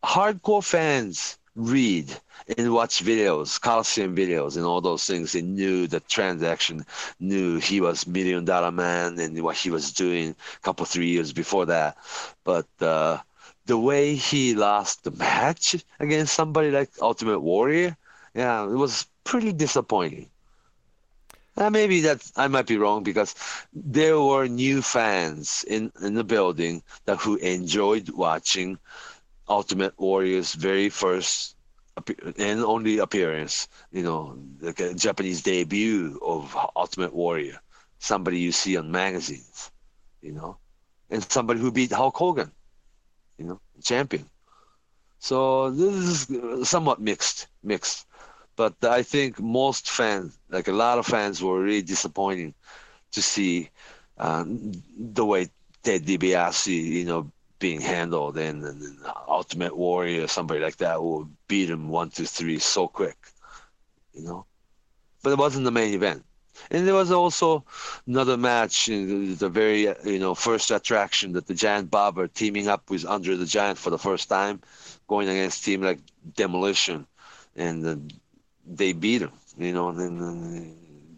hardcore 0.04 0.64
fans 0.64 1.38
read 1.54 2.16
and 2.56 2.72
watch 2.72 3.04
videos, 3.04 3.60
Coliseum 3.60 4.16
videos, 4.16 4.56
and 4.56 4.64
all 4.64 4.80
those 4.80 5.06
things. 5.06 5.32
They 5.32 5.42
knew 5.42 5.86
the 5.86 6.00
transaction, 6.00 6.86
knew 7.20 7.58
he 7.58 7.80
was 7.80 8.06
Million 8.06 8.44
Dollar 8.44 8.70
Man 8.70 9.18
and 9.18 9.42
what 9.42 9.56
he 9.56 9.70
was 9.70 9.92
doing 9.92 10.30
a 10.30 10.60
couple, 10.60 10.86
three 10.86 11.08
years 11.08 11.32
before 11.32 11.66
that. 11.66 11.96
But 12.44 12.66
uh, 12.80 13.18
the 13.66 13.78
way 13.78 14.14
he 14.14 14.54
lost 14.54 15.04
the 15.04 15.10
match 15.10 15.76
against 16.00 16.34
somebody 16.34 16.70
like 16.70 16.90
Ultimate 17.02 17.40
Warrior, 17.40 17.96
yeah, 18.34 18.64
it 18.64 18.76
was 18.76 19.06
pretty 19.24 19.52
disappointing. 19.52 20.30
Uh, 21.56 21.70
maybe 21.70 22.02
that 22.02 22.22
I 22.36 22.46
might 22.46 22.68
be 22.68 22.76
wrong 22.76 23.02
because 23.02 23.34
there 23.74 24.20
were 24.20 24.46
new 24.46 24.80
fans 24.80 25.64
in, 25.66 25.90
in 26.00 26.14
the 26.14 26.22
building 26.22 26.84
that 27.04 27.18
who 27.18 27.34
enjoyed 27.34 28.10
watching 28.10 28.78
Ultimate 29.48 29.98
Warrior's 29.98 30.54
very 30.54 30.88
first 30.88 31.56
and 32.38 32.60
only 32.60 32.98
appearance, 32.98 33.68
you 33.90 34.02
know, 34.02 34.38
like 34.60 34.80
a 34.80 34.94
Japanese 34.94 35.42
debut 35.42 36.18
of 36.24 36.56
Ultimate 36.76 37.12
Warrior, 37.12 37.60
somebody 37.98 38.38
you 38.38 38.52
see 38.52 38.76
on 38.76 38.90
magazines, 38.90 39.70
you 40.22 40.32
know, 40.32 40.58
and 41.10 41.22
somebody 41.30 41.60
who 41.60 41.72
beat 41.72 41.92
Hulk 41.92 42.16
Hogan, 42.16 42.50
you 43.36 43.46
know, 43.46 43.60
champion. 43.82 44.28
So 45.18 45.70
this 45.70 46.28
is 46.30 46.68
somewhat 46.68 47.00
mixed, 47.00 47.48
mixed. 47.62 48.06
But 48.56 48.74
I 48.82 49.02
think 49.02 49.40
most 49.40 49.90
fans, 49.90 50.38
like 50.48 50.68
a 50.68 50.72
lot 50.72 50.98
of 50.98 51.06
fans, 51.06 51.42
were 51.42 51.60
really 51.60 51.82
disappointing 51.82 52.54
to 53.12 53.22
see 53.22 53.70
uh, 54.18 54.44
the 54.46 55.24
way 55.24 55.48
Ted 55.82 56.04
DiBiase, 56.04 56.66
you 56.66 57.04
know, 57.04 57.30
being 57.58 57.80
handled, 57.80 58.38
and, 58.38 58.64
and, 58.64 58.98
Ultimate 59.26 59.76
Warrior, 59.76 60.26
somebody 60.26 60.60
like 60.60 60.76
that, 60.76 61.02
will 61.02 61.28
beat 61.48 61.70
him 61.70 61.88
one, 61.88 62.10
two, 62.10 62.24
three 62.24 62.58
so 62.58 62.88
quick, 62.88 63.16
you 64.14 64.22
know. 64.22 64.44
But 65.22 65.30
it 65.30 65.38
wasn't 65.38 65.64
the 65.64 65.70
main 65.70 65.94
event. 65.94 66.24
And 66.70 66.86
there 66.86 66.94
was 66.94 67.10
also 67.10 67.64
another 68.06 68.36
match, 68.36 68.86
the 68.86 69.48
very 69.50 69.82
you 70.04 70.18
know 70.18 70.34
first 70.34 70.70
attraction 70.70 71.32
that 71.32 71.46
the 71.46 71.54
Giant 71.54 71.90
Baba 71.90 72.28
teaming 72.28 72.68
up 72.68 72.90
with 72.90 73.06
Andre 73.06 73.36
the 73.36 73.46
Giant 73.46 73.78
for 73.78 73.90
the 73.90 73.98
first 73.98 74.28
time, 74.28 74.60
going 75.06 75.28
against 75.28 75.64
team 75.64 75.82
like 75.82 76.00
Demolition, 76.34 77.06
and 77.56 77.86
uh, 77.86 77.96
they 78.66 78.92
beat 78.92 79.22
him. 79.22 79.32
You 79.56 79.72
know, 79.72 79.88
and, 79.88 80.20
and 80.20 80.76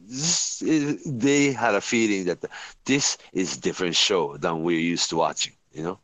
this 0.09 0.63
is, 0.63 1.05
they 1.05 1.53
had 1.53 1.75
a 1.75 1.81
feeling 1.81 2.25
that 2.27 2.45
this 2.85 3.19
is 3.33 3.57
different 3.57 3.97
show 3.97 4.37
than 4.37 4.63
we're 4.63 4.79
used 4.79 5.11
to 5.11 5.17
watching. 5.17 5.55
You 5.73 5.83
know. 5.85 5.99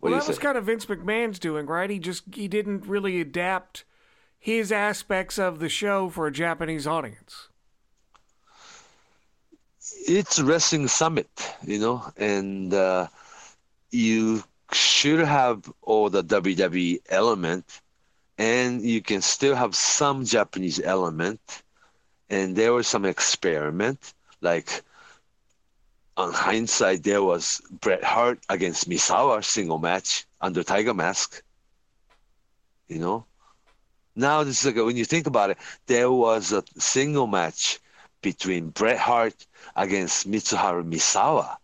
What 0.00 0.10
well, 0.10 0.20
that 0.20 0.28
was 0.28 0.38
kind 0.38 0.56
of 0.56 0.64
Vince 0.64 0.86
McMahon's 0.86 1.38
doing, 1.38 1.66
right? 1.66 1.90
He 1.90 1.98
just 1.98 2.24
he 2.34 2.48
didn't 2.48 2.86
really 2.86 3.20
adapt 3.20 3.84
his 4.40 4.72
aspects 4.72 5.38
of 5.38 5.58
the 5.58 5.68
show 5.68 6.08
for 6.08 6.26
a 6.26 6.32
Japanese 6.32 6.86
audience? 6.86 7.48
It's 10.08 10.40
wrestling 10.40 10.88
summit, 10.88 11.28
you 11.62 11.78
know, 11.78 12.10
and 12.16 12.72
uh, 12.72 13.08
you 13.90 14.42
should 14.72 15.20
have 15.20 15.70
all 15.82 16.08
the 16.08 16.24
WWE 16.24 17.00
element, 17.10 17.82
and 18.38 18.82
you 18.82 19.02
can 19.02 19.20
still 19.20 19.54
have 19.54 19.74
some 19.76 20.24
Japanese 20.24 20.80
element. 20.80 21.62
And 22.30 22.56
there 22.56 22.72
was 22.72 22.86
some 22.86 23.04
experiment, 23.04 24.14
like 24.40 24.82
on 26.20 26.32
hindsight, 26.32 27.02
there 27.02 27.22
was 27.22 27.62
Bret 27.70 28.04
Hart 28.04 28.40
against 28.48 28.88
Misawa 28.88 29.42
single 29.42 29.78
match 29.78 30.26
under 30.40 30.62
Tiger 30.62 30.92
Mask. 30.92 31.42
You 32.88 32.98
know, 32.98 33.26
now 34.14 34.44
this 34.44 34.60
is 34.60 34.66
like 34.66 34.84
when 34.84 34.96
you 34.96 35.06
think 35.06 35.26
about 35.26 35.50
it, 35.50 35.58
there 35.86 36.10
was 36.10 36.52
a 36.52 36.62
single 36.78 37.26
match 37.26 37.78
between 38.20 38.68
Bret 38.68 38.98
Hart 38.98 39.46
against 39.74 40.30
Mitsuharu 40.30 40.84
Misawa. 40.84 41.56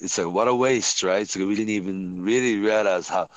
It's 0.00 0.18
like 0.18 0.26
what 0.26 0.48
a 0.48 0.54
waste, 0.54 1.04
right? 1.04 1.28
So 1.28 1.46
we 1.46 1.54
didn't 1.54 1.76
even 1.80 2.22
really 2.24 2.58
realize 2.58 3.08
how 3.08 3.28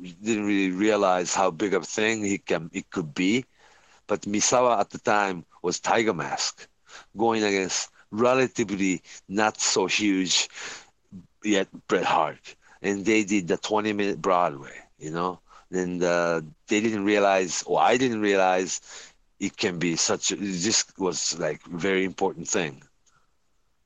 didn't 0.00 0.46
really 0.46 0.70
realize 0.70 1.34
how 1.34 1.50
big 1.50 1.74
of 1.74 1.82
a 1.82 1.86
thing 1.86 2.22
he 2.22 2.38
can 2.38 2.70
it 2.72 2.88
could 2.90 3.12
be. 3.12 3.44
But 4.06 4.22
Misawa 4.22 4.78
at 4.78 4.90
the 4.90 4.98
time 4.98 5.44
was 5.62 5.80
Tiger 5.80 6.14
Mask, 6.14 6.68
going 7.16 7.42
against 7.42 7.90
relatively 8.18 9.02
not 9.28 9.60
so 9.60 9.86
huge 9.86 10.48
yet 11.42 11.68
Bret 11.88 12.04
Hart, 12.04 12.56
and 12.82 13.04
they 13.04 13.24
did 13.24 13.48
the 13.48 13.56
20 13.56 13.92
minute 13.92 14.20
Broadway, 14.20 14.76
you 14.98 15.10
know, 15.10 15.40
and 15.70 16.02
uh, 16.02 16.42
they 16.68 16.80
didn't 16.80 17.04
realize, 17.04 17.62
or 17.66 17.80
I 17.80 17.96
didn't 17.96 18.20
realize, 18.20 18.80
it 19.40 19.56
can 19.56 19.78
be 19.78 19.96
such. 19.96 20.32
A, 20.32 20.36
this 20.36 20.84
was 20.98 21.38
like 21.38 21.62
very 21.64 22.04
important 22.04 22.48
thing. 22.48 22.82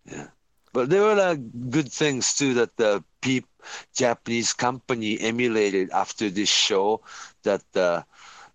Yeah, 0.05 0.29
but 0.73 0.89
there 0.91 1.03
were 1.03 1.15
like 1.15 1.71
good 1.71 1.91
things 1.93 2.35
too 2.35 2.55
that 2.55 2.77
the 2.77 3.05
peep 3.21 3.47
Japanese 3.95 4.53
company 4.53 5.21
emulated 5.21 5.91
after 5.91 6.31
this 6.31 6.49
show. 6.49 7.03
That 7.43 7.63
the 7.73 8.05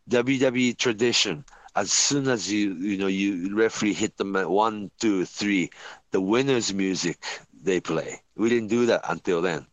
WWE 0.09 0.73
tradition 0.73 1.45
as 1.75 1.91
soon 1.91 2.27
as 2.27 2.51
you 2.51 2.73
you 2.73 2.97
know 2.97 3.07
you 3.07 3.55
referee 3.55 3.93
hit 3.93 4.17
them 4.17 4.35
at 4.35 4.49
one 4.49 4.91
two 4.99 5.25
three 5.25 5.69
the 6.11 6.21
winners 6.21 6.73
music 6.73 7.17
they 7.63 7.79
play. 7.79 8.21
We 8.35 8.49
didn't 8.49 8.69
do 8.69 8.85
that 8.87 9.01
until 9.09 9.41
then. 9.41 9.65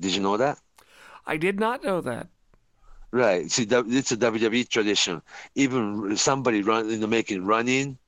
Did 0.00 0.14
you 0.14 0.20
know 0.20 0.36
that? 0.36 0.58
I 1.26 1.36
did 1.36 1.58
not 1.58 1.82
know 1.82 2.00
that. 2.00 2.28
right. 3.12 3.50
See 3.50 3.64
it's 3.70 4.12
a 4.12 4.16
wwe 4.16 4.68
tradition. 4.68 5.22
Even 5.54 6.16
somebody 6.16 6.62
run 6.62 6.88
you 6.90 6.98
know 6.98 7.06
making 7.06 7.44
running 7.46 7.98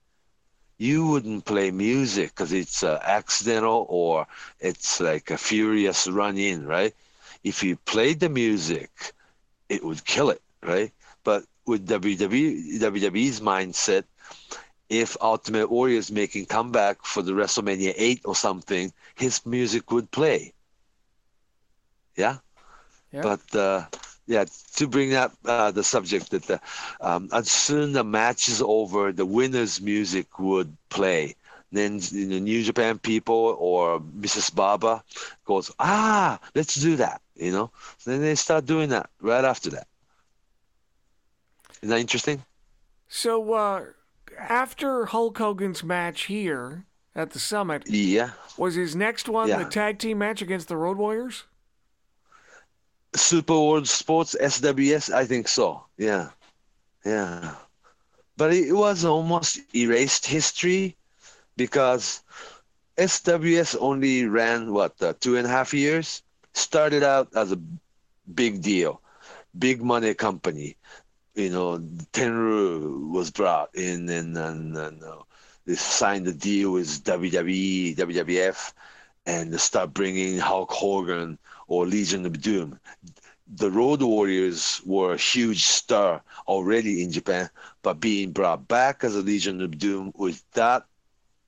you 0.78 1.06
wouldn't 1.06 1.44
play 1.44 1.70
music 1.70 2.28
because 2.30 2.52
it's 2.52 2.82
uh, 2.82 2.98
accidental 3.02 3.86
or 3.88 4.26
it's 4.60 5.00
like 5.00 5.30
a 5.30 5.36
furious 5.38 6.06
run 6.08 6.36
in 6.36 6.66
right? 6.66 6.94
If 7.44 7.62
you 7.62 7.76
played 7.76 8.20
the 8.20 8.28
music 8.28 8.90
it 9.68 9.84
would 9.84 10.04
kill 10.04 10.30
it 10.30 10.42
right 10.62 10.92
but 11.24 11.44
with 11.66 11.88
WWE, 11.88 12.78
WWE's 12.80 13.40
mindset, 13.40 14.04
if 14.88 15.16
Ultimate 15.20 15.70
Warrior 15.70 15.98
is 15.98 16.12
making 16.12 16.46
comeback 16.46 17.04
for 17.04 17.22
the 17.22 17.32
WrestleMania 17.32 17.94
8 17.96 18.20
or 18.24 18.36
something, 18.36 18.92
his 19.14 19.44
music 19.46 19.90
would 19.90 20.10
play. 20.10 20.52
Yeah? 22.16 22.38
Yeah. 23.12 23.22
But, 23.22 23.56
uh, 23.56 23.86
yeah, 24.26 24.44
to 24.76 24.86
bring 24.86 25.14
up 25.14 25.32
uh, 25.44 25.70
the 25.70 25.84
subject 25.84 26.30
that 26.30 26.44
the, 26.44 26.60
um, 27.00 27.28
as 27.32 27.50
soon 27.50 27.92
the 27.92 28.04
match 28.04 28.48
is 28.48 28.62
over, 28.62 29.12
the 29.12 29.26
winner's 29.26 29.80
music 29.80 30.38
would 30.38 30.76
play. 30.88 31.34
Then 31.72 32.00
you 32.10 32.26
know, 32.26 32.38
New 32.38 32.62
Japan 32.62 32.98
people 32.98 33.56
or 33.58 34.00
Mrs. 34.00 34.54
Baba 34.54 35.02
goes, 35.44 35.72
ah, 35.78 36.38
let's 36.54 36.74
do 36.76 36.96
that, 36.96 37.20
you 37.34 37.52
know. 37.52 37.70
So 37.98 38.12
then 38.12 38.20
they 38.20 38.36
start 38.36 38.64
doing 38.64 38.90
that 38.90 39.10
right 39.20 39.44
after 39.44 39.70
that. 39.70 39.88
Isn't 41.84 41.90
that 41.90 42.00
interesting? 42.00 42.42
So, 43.08 43.52
uh, 43.52 43.84
after 44.38 45.04
Hulk 45.04 45.36
Hogan's 45.36 45.84
match 45.84 46.22
here 46.24 46.86
at 47.14 47.32
the 47.32 47.38
summit, 47.38 47.82
Yeah. 47.86 48.30
was 48.56 48.74
his 48.74 48.96
next 48.96 49.28
one 49.28 49.48
Yeah. 49.48 49.58
the 49.62 49.68
tag 49.68 49.98
team 49.98 50.16
match 50.16 50.40
against 50.40 50.68
the 50.68 50.78
Road 50.78 50.96
Warriors? 50.96 51.44
Super 53.14 53.60
World 53.60 53.86
Sports 53.86 54.34
SWS, 54.40 55.10
I 55.12 55.26
think 55.26 55.46
so. 55.46 55.84
Yeah. 55.98 56.30
Yeah. 57.04 57.54
But 58.38 58.54
it 58.54 58.72
was 58.72 59.04
almost 59.04 59.60
erased 59.74 60.24
history 60.24 60.96
because 61.58 62.22
SWS 62.96 63.76
only 63.78 64.24
ran 64.24 64.72
what 64.72 64.94
uh, 65.02 65.12
two 65.20 65.36
and 65.36 65.46
a 65.46 65.50
half 65.50 65.74
years. 65.74 66.22
Started 66.54 67.02
out 67.02 67.28
as 67.36 67.52
a 67.52 67.60
big 68.34 68.62
deal, 68.62 69.02
big 69.58 69.82
money 69.82 70.14
company. 70.14 70.78
You 71.34 71.50
know, 71.50 71.78
Tenryu 72.12 73.10
was 73.10 73.30
brought 73.30 73.74
in 73.74 74.08
and 74.08 74.36
and, 74.38 74.76
and 74.76 75.02
uh, 75.02 75.22
they 75.66 75.74
signed 75.74 76.26
a 76.28 76.32
deal 76.32 76.72
with 76.72 77.04
WWE, 77.04 77.94
WWF, 77.96 78.72
and 79.26 79.52
they 79.52 79.58
start 79.58 79.92
bringing 79.94 80.38
Hulk 80.38 80.70
Hogan 80.72 81.38
or 81.68 81.86
Legion 81.86 82.26
of 82.26 82.40
Doom. 82.40 82.78
The 83.48 83.70
Road 83.70 84.02
Warriors 84.02 84.80
were 84.84 85.14
a 85.14 85.18
huge 85.18 85.64
star 85.64 86.22
already 86.48 87.02
in 87.02 87.10
Japan, 87.12 87.50
but 87.82 88.00
being 88.00 88.32
brought 88.32 88.68
back 88.68 89.04
as 89.04 89.16
a 89.16 89.22
Legion 89.22 89.60
of 89.62 89.78
Doom 89.78 90.12
with 90.16 90.42
that, 90.52 90.86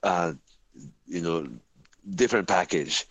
uh, 0.03 0.35
you 1.07 1.23
know, 1.23 1.49
different 2.15 2.49
package. 2.49 3.07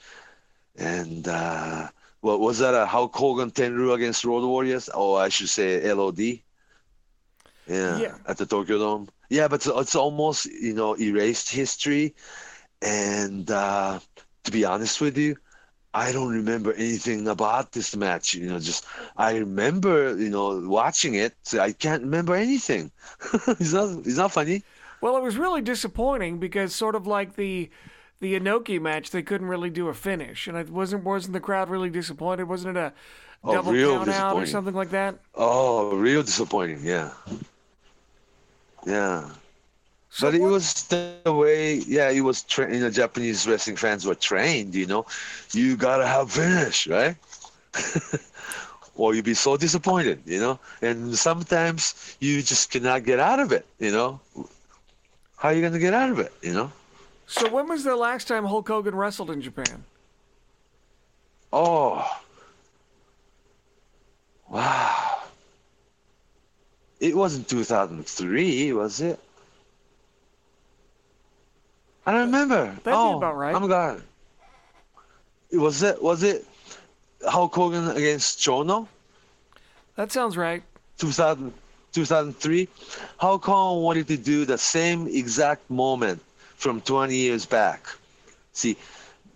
And 0.78 1.28
uh, 1.28 1.90
well, 2.22 2.40
was 2.40 2.60
that 2.60 2.74
a 2.76 2.86
Hulk 2.86 3.16
Hogan 3.16 3.52
Tenryu 3.52 3.94
against 3.94 4.26
Road 4.26 4.46
Warriors, 4.48 4.90
or 4.90 5.20
I 5.22 5.30
should 5.30 5.50
say 5.50 5.82
LOD? 5.94 6.45
Yeah, 7.68 8.02
Yeah. 8.02 8.18
at 8.28 8.38
the 8.38 8.46
Tokyo 8.46 8.78
Dome. 8.80 9.10
Yeah, 9.30 9.48
but 9.48 9.56
it's, 9.58 9.68
it's 9.68 9.96
almost 9.96 10.46
you 10.46 10.74
know 10.74 10.96
erased 11.00 11.50
history, 11.52 12.16
and 12.82 13.50
uh, 13.52 14.00
to 14.46 14.52
be 14.52 14.66
honest 14.66 15.02
with 15.02 15.18
you, 15.18 15.38
I 15.94 16.12
don't 16.14 16.34
remember 16.34 16.74
anything 16.74 17.28
about 17.28 17.72
this 17.74 17.96
match. 17.96 18.36
You 18.36 18.48
know, 18.50 18.60
just 18.60 18.86
I 19.18 19.38
remember 19.38 20.18
you 20.18 20.30
know 20.30 20.62
watching 20.70 21.16
it. 21.16 21.36
So 21.44 21.60
I 21.62 21.74
can't 21.74 22.04
remember 22.04 22.36
anything. 22.36 22.92
it's 23.48 23.74
not 23.74 24.00
it's 24.08 24.18
not 24.18 24.34
funny. 24.34 24.64
Well, 25.02 25.18
it 25.18 25.24
was 25.24 25.38
really 25.38 25.62
disappointing 25.62 26.40
because 26.40 26.74
sort 26.76 26.96
of 26.96 27.08
like 27.08 27.36
the 27.36 27.70
the 28.20 28.40
Inoki 28.40 28.82
match, 28.82 29.12
they 29.12 29.22
couldn't 29.24 29.48
really 29.48 29.70
do 29.70 29.90
a 29.90 29.94
finish, 29.94 30.48
and 30.48 30.58
it 30.58 30.70
wasn't 30.70 31.04
wasn't 31.04 31.34
the 31.34 31.40
crowd 31.40 31.70
really 31.70 31.90
disappointed? 31.90 32.46
Wasn't 32.46 32.76
it 32.78 32.80
a 32.80 32.94
Oh, 33.44 33.60
double 33.60 33.76
real 33.76 33.98
count 33.98 34.10
out 34.10 34.38
or 34.40 34.46
something 34.46 34.74
like 34.74 34.90
that? 34.92 35.20
Oh, 35.36 35.96
real 35.96 36.24
disappointing. 36.24 36.84
Yeah, 36.84 37.14
yeah. 38.86 39.30
So 40.10 40.28
but 40.28 40.36
it 40.36 40.42
was 40.42 40.84
the 40.88 41.34
way, 41.34 41.76
yeah, 41.76 42.10
it 42.10 42.22
was, 42.22 42.44
tra- 42.44 42.74
you 42.74 42.80
know, 42.80 42.90
Japanese 42.90 43.46
wrestling 43.46 43.76
fans 43.76 44.06
were 44.06 44.16
trained, 44.16 44.74
you 44.74 44.86
know, 44.86 45.06
you 45.52 45.76
gotta 45.76 46.08
have 46.08 46.32
finish, 46.32 46.88
right? 46.88 47.18
or 48.96 49.14
you'd 49.14 49.26
be 49.26 49.34
so 49.34 49.58
disappointed, 49.58 50.22
you 50.26 50.40
know, 50.40 50.58
and 50.82 51.18
sometimes 51.18 52.16
you 52.22 52.42
just 52.42 52.72
cannot 52.72 53.04
get 53.04 53.20
out 53.20 53.40
of 53.40 53.52
it, 53.52 53.66
you 53.80 53.92
know. 53.92 54.22
How 55.36 55.50
are 55.50 55.54
you 55.54 55.62
gonna 55.62 55.80
get 55.80 55.94
out 55.94 56.10
of 56.12 56.20
it, 56.20 56.32
you 56.42 56.54
know? 56.54 56.72
So 57.28 57.50
when 57.50 57.68
was 57.68 57.84
the 57.84 57.96
last 57.96 58.28
time 58.28 58.46
Hulk 58.46 58.68
Hogan 58.68 58.96
wrestled 58.96 59.32
in 59.32 59.42
Japan? 59.42 59.84
Oh, 61.52 62.08
wow. 64.50 65.05
It 67.06 67.16
wasn't 67.16 67.48
2003, 67.48 68.74
was 68.74 69.00
it? 69.00 69.20
I 72.04 72.12
don't 72.12 72.22
remember. 72.22 72.66
That'd 72.82 72.94
oh, 72.98 73.18
about 73.18 73.38
right. 73.38 73.54
I'm 73.54 73.68
gone. 73.68 74.02
Was 75.54 75.84
it? 75.84 76.02
Was 76.02 76.24
it 76.24 76.48
Hulk 77.24 77.54
Hogan 77.54 77.92
against 77.92 78.40
Chono? 78.40 78.88
That 79.98 80.12
sounds 80.12 80.36
right. 80.36 80.64
2000, 80.98 81.54
2003. 81.94 82.68
Hulk 83.18 83.46
Hogan 83.46 83.84
wanted 83.84 84.08
to 84.08 84.18
do 84.18 84.44
the 84.46 84.58
same 84.58 85.06
exact 85.08 85.70
moment 85.70 86.24
from 86.56 86.82
20 86.82 87.16
years 87.16 87.46
back. 87.46 87.86
See, 88.54 88.78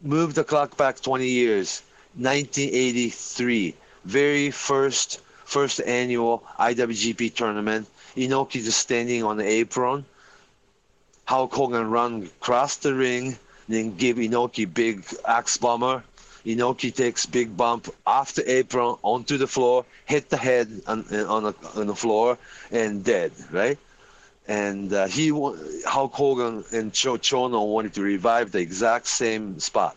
move 0.01 0.33
the 0.33 0.43
clock 0.43 0.75
back 0.75 1.01
20 1.01 1.27
years. 1.27 1.83
1983, 2.15 3.75
very 4.05 4.49
first 4.49 5.21
first 5.49 5.81
annual 5.81 6.43
IWGP 6.59 7.33
tournament. 7.33 7.87
Inoki 8.15 8.57
is 8.57 8.75
standing 8.75 9.23
on 9.23 9.37
the 9.37 9.45
apron. 9.45 10.05
Hulk 11.25 11.53
Hogan 11.53 11.89
run 11.89 12.23
across 12.23 12.77
the 12.77 12.93
ring, 12.93 13.37
then 13.67 13.95
give 13.95 14.17
Inoki 14.17 14.71
big 14.71 15.05
axe 15.27 15.57
bomber, 15.57 16.03
Inoki 16.45 16.93
takes 16.93 17.25
big 17.25 17.55
bump 17.55 17.93
off 18.05 18.33
the 18.33 18.49
apron 18.49 18.97
onto 19.03 19.37
the 19.37 19.47
floor, 19.47 19.85
hit 20.05 20.29
the 20.29 20.37
head 20.37 20.81
on 20.87 21.05
on 21.27 21.43
the, 21.43 21.55
on 21.75 21.87
the 21.87 21.95
floor, 21.95 22.37
and 22.71 23.03
dead. 23.03 23.31
Right. 23.51 23.77
And 24.47 24.91
uh, 24.91 25.07
he 25.07 25.29
Hulk 25.29 26.13
Hogan 26.13 26.63
and 26.71 26.93
Cho 26.93 27.17
Chono 27.17 27.67
wanted 27.67 27.93
to 27.95 28.01
revive 28.01 28.51
the 28.51 28.59
exact 28.59 29.07
same 29.07 29.59
spot. 29.59 29.95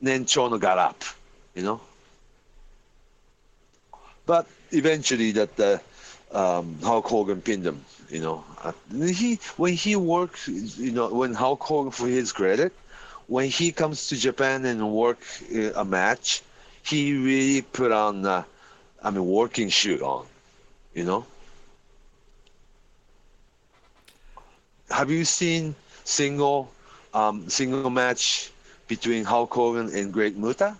then 0.00 0.24
Chono 0.24 0.58
got 0.58 0.78
up, 0.78 1.04
you 1.54 1.62
know. 1.62 1.80
But 4.28 4.46
eventually, 4.72 5.32
that 5.32 5.60
uh, 5.60 5.78
um, 6.36 6.78
Hulk 6.84 7.06
Hogan 7.08 7.42
pinned 7.42 7.66
him. 7.66 7.84
You 8.10 8.20
know, 8.20 8.44
uh, 8.64 8.72
he 9.06 9.40
when 9.56 9.74
he 9.74 9.96
worked, 9.96 10.48
you 10.48 10.92
know, 10.92 11.08
when 11.08 11.34
Hulk 11.34 11.62
Hogan, 11.62 11.92
for 11.92 12.08
his 12.08 12.32
credit, 12.32 12.72
when 13.28 13.50
he 13.50 13.72
comes 13.72 14.08
to 14.08 14.16
Japan 14.16 14.64
and 14.66 14.92
work 14.92 15.20
uh, 15.54 15.72
a 15.74 15.84
match, 15.84 16.42
he 16.82 17.16
really 17.16 17.62
put 17.62 17.92
on, 17.92 18.26
uh, 18.26 18.44
I 19.02 19.10
mean, 19.10 19.26
working 19.26 19.70
shoot 19.70 20.02
on. 20.02 20.26
You 20.94 21.04
know. 21.04 21.26
Have 24.90 25.10
you 25.10 25.24
seen 25.24 25.76
single, 26.04 26.70
um, 27.14 27.48
single 27.50 27.84
match 27.84 28.52
between 28.88 29.24
Hulk 29.24 29.52
Hogan 29.54 29.94
and 29.94 30.12
Great 30.12 30.36
Muta? 30.36 30.76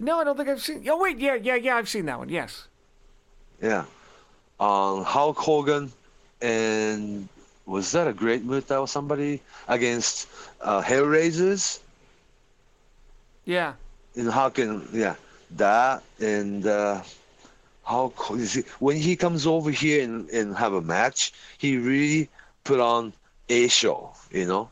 No, 0.00 0.20
I 0.20 0.24
don't 0.24 0.36
think 0.36 0.48
I've 0.48 0.62
seen. 0.62 0.84
Oh 0.88 1.00
wait, 1.00 1.18
yeah, 1.18 1.34
yeah, 1.34 1.56
yeah, 1.56 1.76
I've 1.76 1.88
seen 1.88 2.06
that 2.06 2.18
one. 2.18 2.28
Yes. 2.28 2.66
Yeah 3.60 3.84
um, 4.60 5.04
Hulk 5.04 5.38
Hogan 5.38 5.92
and 6.40 7.28
was 7.66 7.92
that 7.92 8.08
a 8.08 8.12
Great 8.12 8.44
Muta 8.44 8.78
or 8.78 8.88
somebody 8.88 9.40
against 9.68 10.28
uh, 10.60 10.82
Hellraisers? 10.82 11.80
Yeah. 13.44 13.74
And 14.16 14.30
how 14.30 14.48
can 14.48 14.88
yeah 14.92 15.14
that 15.56 16.02
and 16.20 16.66
uh, 16.66 17.02
how 17.84 18.08
when 18.78 18.96
he 18.96 19.16
comes 19.16 19.46
over 19.46 19.70
here 19.70 20.02
and, 20.02 20.28
and 20.30 20.56
have 20.56 20.72
a 20.72 20.80
match, 20.82 21.32
he 21.58 21.76
really 21.76 22.28
put 22.64 22.80
on 22.80 23.12
a 23.48 23.68
show, 23.68 24.12
you 24.30 24.46
know. 24.46 24.68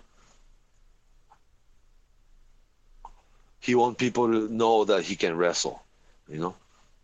He 3.66 3.74
want 3.74 3.98
people 3.98 4.28
to 4.28 4.48
know 4.48 4.84
that 4.84 5.02
he 5.02 5.16
can 5.16 5.36
wrestle, 5.36 5.82
you 6.28 6.38
know. 6.38 6.54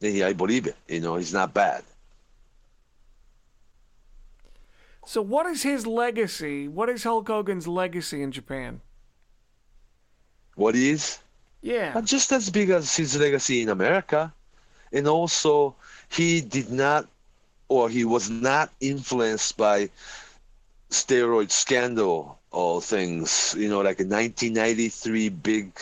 And 0.01 0.23
I 0.23 0.33
believe 0.33 0.69
it, 0.69 0.77
you 0.87 1.01
know. 1.01 1.17
He's 1.17 1.33
not 1.33 1.53
bad. 1.53 1.83
So, 5.05 5.21
what 5.21 5.47
is 5.47 5.63
his 5.63 5.87
legacy? 5.87 6.69
What 6.69 6.89
is 6.89 7.03
Hulk 7.03 7.27
Hogan's 7.27 7.67
legacy 7.67 8.23
in 8.23 8.31
Japan? 8.31 8.81
What 10.55 10.77
is? 10.77 11.19
Yeah. 11.63 12.01
Just 12.03 12.31
as 12.31 12.49
big 12.51 12.71
as 12.71 12.95
his 12.97 13.19
legacy 13.19 13.63
in 13.63 13.69
America. 13.69 14.33
And 14.93 15.09
also, 15.09 15.75
he 16.11 16.41
did 16.41 16.71
not, 16.71 17.09
or 17.69 17.89
he 17.89 18.05
was 18.05 18.31
not 18.31 18.71
influenced 18.81 19.57
by 19.57 19.91
steroid 20.91 21.51
scandal 21.51 22.39
or 22.53 22.81
things, 22.81 23.57
you 23.59 23.69
know, 23.69 23.81
like 23.81 23.99
a 23.99 24.07
1993 24.07 25.29
big, 25.31 25.73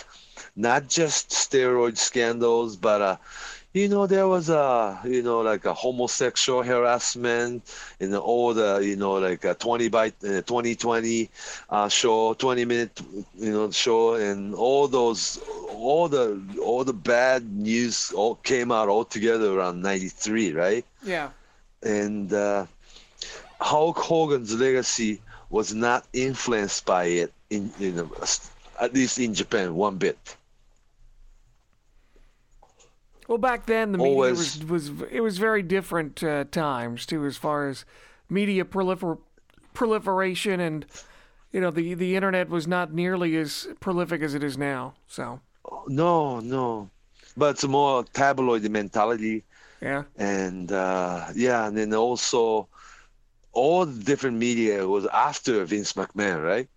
not 0.57 0.88
just 0.88 1.30
steroid 1.30 1.96
scandals, 1.96 2.76
but 2.76 3.01
uh, 3.01 3.16
you 3.72 3.88
know, 3.88 4.07
there 4.07 4.26
was 4.26 4.48
a, 4.48 5.01
you 5.05 5.22
know, 5.22 5.40
like 5.40 5.64
a 5.64 5.72
homosexual 5.72 6.62
harassment 6.62 7.62
in 8.01 8.14
all 8.16 8.53
the, 8.53 8.80
you 8.82 8.96
know, 8.96 9.12
like 9.12 9.44
a 9.44 9.55
20 9.55 9.88
by 9.88 10.09
uh, 10.09 10.42
2020 10.42 11.30
uh, 11.70 11.88
show, 11.88 12.34
20 12.34 12.64
minute, 12.64 13.01
you 13.38 13.53
know, 13.53 13.70
show, 13.70 14.14
and 14.14 14.55
all 14.57 14.88
those, 14.88 15.38
all 15.68 16.09
the, 16.09 16.40
all 16.61 16.82
the 16.82 16.92
bad 16.92 17.48
news 17.48 18.11
all 18.12 18.34
came 18.36 18.72
out 18.72 18.88
all 18.88 19.05
together 19.05 19.57
around 19.57 19.82
93, 19.82 20.53
right? 20.53 20.84
Yeah. 21.05 21.30
And 21.82 22.32
uh, 22.32 22.66
Hulk 23.61 23.98
Hogan's 23.98 24.53
legacy 24.59 25.22
was 25.48 25.72
not 25.72 26.07
influenced 26.12 26.86
by 26.86 27.05
it 27.05 27.32
in, 27.51 27.70
you 27.78 27.92
know, 27.92 28.11
at 28.80 28.94
least 28.94 29.18
in 29.18 29.32
Japan, 29.32 29.76
one 29.76 29.96
bit. 29.96 30.36
Well, 33.30 33.38
back 33.38 33.66
then 33.66 33.92
the 33.92 33.98
media 33.98 34.12
Always. 34.12 34.58
was, 34.58 34.90
was 34.90 35.02
it 35.08 35.20
was 35.20 35.38
very 35.38 35.62
different 35.62 36.20
uh, 36.20 36.46
times 36.50 37.06
too, 37.06 37.24
as 37.24 37.36
far 37.36 37.68
as 37.68 37.84
media 38.28 38.64
prolifer- 38.64 39.20
proliferation 39.72 40.58
and 40.58 40.84
you 41.52 41.60
know 41.60 41.70
the 41.70 41.94
the 41.94 42.16
internet 42.16 42.48
was 42.48 42.66
not 42.66 42.92
nearly 42.92 43.36
as 43.36 43.68
prolific 43.78 44.20
as 44.20 44.34
it 44.34 44.42
is 44.42 44.58
now. 44.58 44.94
So 45.06 45.38
no, 45.86 46.40
no, 46.40 46.90
but 47.36 47.50
it's 47.50 47.64
more 47.64 48.02
tabloid 48.02 48.68
mentality. 48.68 49.44
Yeah, 49.80 50.02
and 50.16 50.72
uh, 50.72 51.26
yeah, 51.36 51.68
and 51.68 51.76
then 51.76 51.94
also 51.94 52.66
all 53.52 53.86
the 53.86 54.02
different 54.02 54.38
media 54.38 54.88
was 54.88 55.06
after 55.06 55.64
Vince 55.66 55.92
McMahon, 55.92 56.42
right? 56.42 56.68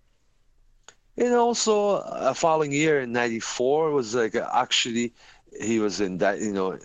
And 1.16 1.34
also, 1.34 1.96
a 1.96 2.32
following 2.32 2.70
year 2.70 3.00
in 3.00 3.12
'94 3.12 3.90
was 3.90 4.14
like 4.14 4.36
actually 4.36 5.14
he 5.60 5.78
was 5.78 6.00
in 6.00 6.18
that 6.18 6.40
you 6.40 6.52
know 6.52 6.78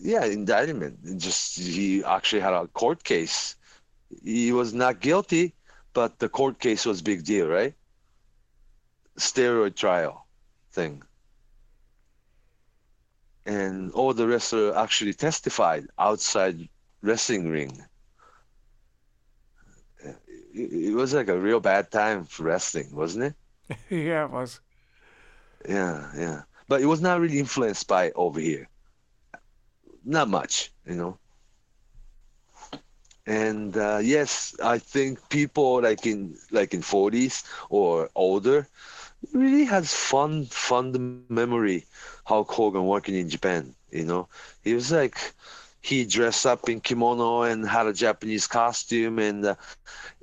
yeah 0.00 0.24
indictment. 0.24 1.18
Just 1.18 1.58
he 1.58 2.04
actually 2.04 2.40
had 2.40 2.54
a 2.54 2.66
court 2.68 3.04
case. 3.04 3.56
He 4.22 4.52
was 4.52 4.72
not 4.74 5.00
guilty 5.00 5.54
but 5.92 6.18
the 6.18 6.28
court 6.28 6.58
case 6.60 6.84
was 6.86 7.02
big 7.02 7.24
deal 7.24 7.48
right? 7.48 7.74
Steroid 9.18 9.74
trial 9.76 10.26
thing. 10.72 11.02
And 13.46 13.90
all 13.92 14.12
the 14.12 14.26
wrestlers 14.26 14.76
actually 14.76 15.14
testified 15.14 15.86
outside 15.98 16.68
wrestling 17.02 17.48
ring. 17.48 17.84
It 20.54 20.94
was 20.94 21.12
like 21.14 21.28
a 21.28 21.38
real 21.38 21.60
bad 21.60 21.90
time 21.90 22.24
for 22.24 22.44
wrestling 22.44 22.94
wasn't 22.94 23.24
it? 23.24 23.34
Yeah 23.90 24.24
it 24.24 24.30
was. 24.30 24.60
Yeah 25.68 26.10
yeah 26.16 26.42
but 26.68 26.80
it 26.80 26.86
was 26.86 27.00
not 27.00 27.20
really 27.20 27.38
influenced 27.38 27.86
by 27.88 28.10
over 28.12 28.40
here. 28.40 28.68
Not 30.04 30.28
much, 30.28 30.72
you 30.86 30.94
know. 30.94 31.18
And 33.26 33.76
uh, 33.76 33.98
yes, 34.02 34.54
I 34.62 34.78
think 34.78 35.28
people 35.28 35.82
like 35.82 36.06
in 36.06 36.36
like 36.50 36.74
in 36.74 36.82
40s 36.82 37.44
or 37.70 38.10
older 38.14 38.66
really 39.32 39.64
has 39.64 39.94
fun 39.94 40.46
fun 40.46 40.92
memory 40.92 41.58
how 42.24 42.42
Hogan 42.44 42.86
working 42.86 43.14
in 43.14 43.28
Japan. 43.28 43.74
You 43.90 44.04
know, 44.04 44.28
he 44.62 44.74
was 44.74 44.92
like 44.92 44.98
he 45.80 46.04
dressed 46.04 46.46
up 46.46 46.68
in 46.68 46.80
kimono 46.80 47.42
and 47.42 47.66
had 47.66 47.86
a 47.86 47.92
Japanese 47.94 48.46
costume, 48.46 49.18
and 49.18 49.44
uh, 49.46 49.56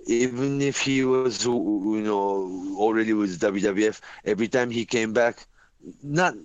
even 0.08 0.62
if 0.62 0.82
he 0.82 1.04
was 1.04 1.44
you 1.46 2.02
know 2.04 2.76
already 2.78 3.14
with 3.14 3.40
WWF, 3.40 4.02
every 4.26 4.48
time 4.48 4.70
he 4.72 4.86
came 4.86 5.14
back, 5.14 5.46
not 6.04 6.36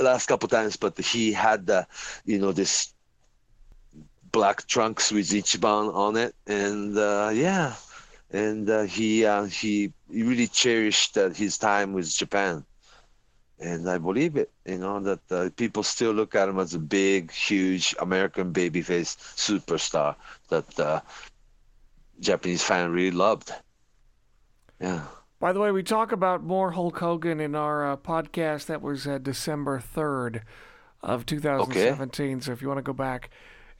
last 0.00 0.26
couple 0.26 0.48
times, 0.48 0.76
but 0.76 0.98
he 0.98 1.32
had 1.32 1.66
the, 1.66 1.86
you 2.24 2.38
know, 2.38 2.52
this 2.52 2.94
black 4.32 4.66
trunks 4.66 5.10
with 5.12 5.26
Ichiban 5.30 5.94
on 5.94 6.16
it, 6.16 6.34
and 6.46 6.96
uh, 6.96 7.30
yeah, 7.32 7.74
and 8.30 8.68
uh, 8.68 8.82
he 8.82 9.24
uh, 9.24 9.44
he 9.44 9.92
really 10.08 10.46
cherished 10.46 11.16
uh, 11.16 11.30
his 11.30 11.58
time 11.58 11.92
with 11.92 12.10
Japan, 12.10 12.64
and 13.58 13.88
I 13.88 13.98
believe 13.98 14.36
it. 14.36 14.50
You 14.64 14.78
know 14.78 15.00
that 15.00 15.20
uh, 15.30 15.50
people 15.56 15.82
still 15.82 16.12
look 16.12 16.34
at 16.34 16.48
him 16.48 16.58
as 16.58 16.74
a 16.74 16.78
big, 16.78 17.30
huge 17.32 17.94
American 18.00 18.52
babyface 18.52 19.16
superstar 19.36 20.16
that 20.48 20.78
uh, 20.78 21.00
Japanese 22.20 22.62
fan 22.62 22.90
really 22.92 23.16
loved. 23.16 23.52
Yeah. 24.80 25.04
By 25.38 25.52
the 25.52 25.60
way, 25.60 25.70
we 25.70 25.82
talk 25.82 26.12
about 26.12 26.42
more 26.42 26.70
Hulk 26.70 26.98
Hogan 26.98 27.40
in 27.40 27.54
our 27.54 27.92
uh, 27.92 27.96
podcast 27.96 28.66
that 28.66 28.80
was 28.80 29.06
uh, 29.06 29.18
December 29.18 29.82
3rd 29.94 30.40
of 31.02 31.26
2017. 31.26 32.34
Okay. 32.36 32.40
So 32.40 32.52
if 32.52 32.62
you 32.62 32.68
want 32.68 32.78
to 32.78 32.82
go 32.82 32.94
back 32.94 33.30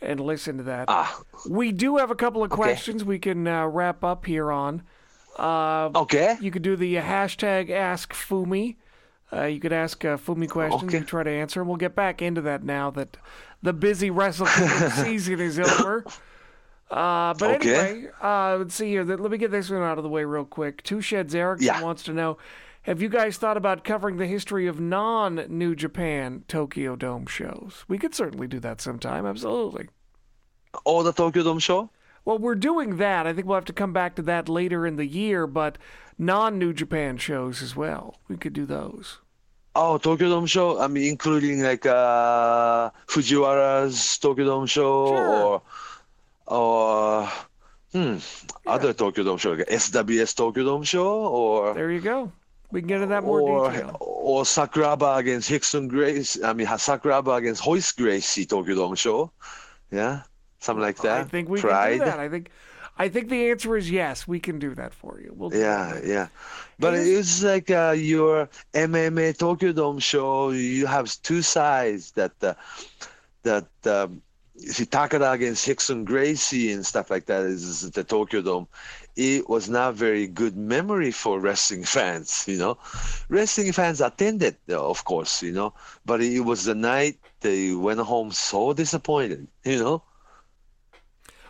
and 0.01 0.21
listen 0.21 0.59
to 0.59 0.65
that. 0.65 0.85
Ah. 0.89 1.23
We 1.49 1.73
do 1.73 1.97
have 1.97 2.11
a 2.11 2.15
couple 2.15 2.45
of 2.45 2.51
questions 2.51 3.05
we 3.05 3.19
can 3.19 3.47
uh, 3.47 3.67
wrap 3.67 4.05
up 4.05 4.27
here 4.27 4.53
on. 4.53 4.83
Uh, 5.39 5.91
okay. 5.95 6.37
You 6.41 6.51
could 6.51 6.63
do 6.63 6.77
the 6.77 6.97
hashtag 6.97 7.71
Ask 7.71 8.13
Fumi. 8.13 8.77
Uh, 9.33 9.45
you 9.45 9.59
could 9.59 9.73
ask 9.73 10.05
uh, 10.05 10.17
Fumi 10.17 10.49
questions. 10.49 10.95
Okay. 10.95 11.05
try 11.05 11.23
to 11.23 11.31
answer. 11.31 11.61
And 11.61 11.69
we'll 11.69 11.79
get 11.79 11.95
back 11.95 12.21
into 12.23 12.43
that 12.43 12.63
now 12.63 12.91
that 12.91 13.17
the 13.63 13.73
busy 13.73 14.11
wrestling 14.11 14.51
season 14.91 15.41
is 15.41 15.59
over. 15.59 16.05
Uh, 16.91 17.35
but 17.35 17.57
okay. 17.57 17.75
anyway, 17.91 18.09
uh, 18.23 18.57
let's 18.59 18.75
see 18.75 18.91
here. 18.91 19.05
Let 19.05 19.31
me 19.31 19.39
get 19.39 19.51
this 19.51 19.71
one 19.71 19.83
out 19.83 19.99
of 19.99 20.05
the 20.05 20.09
way 20.11 20.25
real 20.25 20.45
quick. 20.45 20.83
Two 20.85 21.01
Sheds 21.01 21.35
Erickson 21.35 21.67
yeah. 21.67 21.83
wants 21.83 22.05
to 22.05 22.13
know 22.13 22.39
Have 22.83 23.03
you 23.03 23.09
guys 23.09 23.37
thought 23.39 23.57
about 23.57 23.83
covering 23.83 24.19
the 24.19 24.27
history 24.27 24.67
of 24.69 24.79
non 24.81 25.47
New 25.49 25.75
Japan 25.75 26.45
Tokyo 26.47 26.95
Dome 26.95 27.27
shows? 27.27 27.85
We 27.89 27.99
could 27.99 28.15
certainly 28.15 28.47
do 28.47 28.61
that 28.61 28.81
sometime. 28.81 29.27
Absolutely. 29.27 29.89
Oh, 30.85 31.03
the 31.03 31.13
Tokyo 31.13 31.43
Dome 31.43 31.59
show? 31.59 31.91
Well, 32.25 32.39
we're 32.39 32.55
doing 32.55 32.97
that. 32.99 33.27
I 33.27 33.33
think 33.33 33.47
we'll 33.47 33.57
have 33.57 33.65
to 33.67 33.73
come 33.73 33.93
back 33.93 34.15
to 34.17 34.23
that 34.23 34.49
later 34.49 34.87
in 34.87 34.97
the 34.97 35.07
year, 35.07 35.47
but 35.47 35.79
non 36.19 36.59
New 36.59 36.73
Japan 36.73 37.17
shows 37.19 37.63
as 37.63 37.75
well. 37.75 38.21
We 38.29 38.37
could 38.37 38.53
do 38.53 38.67
those. 38.67 39.19
Oh, 39.75 39.99
Tokyo 39.99 40.29
Dome 40.31 40.47
show. 40.47 40.81
I 40.81 40.87
mean, 40.89 41.09
including 41.11 41.63
like 41.63 41.85
uh, 41.85 42.91
Fujiwara's 43.09 44.19
Tokyo 44.19 44.45
Dome 44.47 44.67
show, 44.67 45.07
Sure. 45.07 45.45
or 45.45 45.63
or 46.47 47.29
hmm, 47.93 48.19
other 48.67 48.93
Tokyo 48.93 49.25
Dome 49.25 49.39
show, 49.39 49.53
like 49.53 49.67
SWS 49.69 50.35
Tokyo 50.37 50.65
Dome 50.65 50.83
show, 50.85 51.09
or 51.27 51.75
There 51.75 51.91
you 51.91 52.01
go. 52.01 52.33
We 52.71 52.81
can 52.81 52.89
get 52.89 52.97
into 52.97 53.09
that 53.09 53.25
more 53.25 53.41
or 53.41 53.71
detail. 53.71 53.97
or 54.01 54.43
Sakuraba 54.45 55.19
against 55.19 55.51
Rickson 55.51 55.89
Grace. 55.89 56.43
I 56.43 56.53
mean, 56.53 56.67
Sakuraba 56.67 57.37
against 57.37 57.65
Royce 57.67 57.93
Gracie 57.93 58.47
Tokyo 58.47 58.75
Dome 58.75 58.95
show. 58.97 59.33
Yeah, 59.91 60.23
something 60.59 60.83
like 60.83 60.99
that. 60.99 61.21
I 61.21 61.25
think 61.25 61.49
we 61.49 61.61
Pride. 61.61 61.99
can 61.99 61.99
do 61.99 62.05
that. 62.07 62.19
I 62.19 62.29
think, 62.29 62.51
I 62.99 63.09
think 63.09 63.29
the 63.29 63.51
answer 63.51 63.77
is 63.77 63.91
yes. 63.91 64.27
We 64.27 64.41
can 64.41 64.59
do 64.59 64.75
that 64.75 64.93
for 64.95 65.21
you. 65.21 65.33
We'll 65.35 65.55
Yeah, 65.55 66.01
yeah. 66.05 66.29
But 66.79 66.95
It 66.95 67.07
it's 67.07 67.43
like 67.43 67.71
uh, 67.71 67.95
your 67.97 68.49
MMA 68.75 69.33
Tokyo 69.33 69.73
Dome 69.73 69.99
show. 70.01 70.51
You 70.51 70.87
have 70.87 71.11
two 71.23 71.43
sides 71.43 72.13
that 72.13 72.33
uh, 72.43 72.55
that 73.43 73.69
um, 73.87 74.23
see 74.59 74.85
Takada 74.87 75.33
against 75.33 75.67
Rickson 75.67 76.05
Gracie 76.05 76.73
and 76.73 76.85
stuff 76.85 77.11
like 77.11 77.27
that 77.27 77.43
is, 77.45 77.65
is 77.65 77.91
the 77.91 78.05
Tokyo 78.05 78.43
Dome. 78.43 78.69
It 79.17 79.49
was 79.49 79.69
not 79.69 79.95
very 79.95 80.27
good 80.27 80.57
memory 80.57 81.11
for 81.11 81.41
wrestling 81.41 81.85
fans, 81.97 82.45
you 82.47 82.59
know. 82.59 82.79
Wrestling 83.29 83.73
fans 83.73 84.01
attended, 84.01 84.57
though, 84.67 84.89
of 84.91 85.05
course, 85.05 85.43
you 85.43 85.53
know, 85.53 85.75
but 86.05 86.21
it 86.23 86.41
was 86.41 86.65
the 86.65 86.75
night 86.75 87.19
they 87.41 87.73
went 87.73 88.01
home 88.01 88.33
so 88.33 88.73
disappointed, 88.73 89.47
you 89.65 89.79
know. 89.79 90.03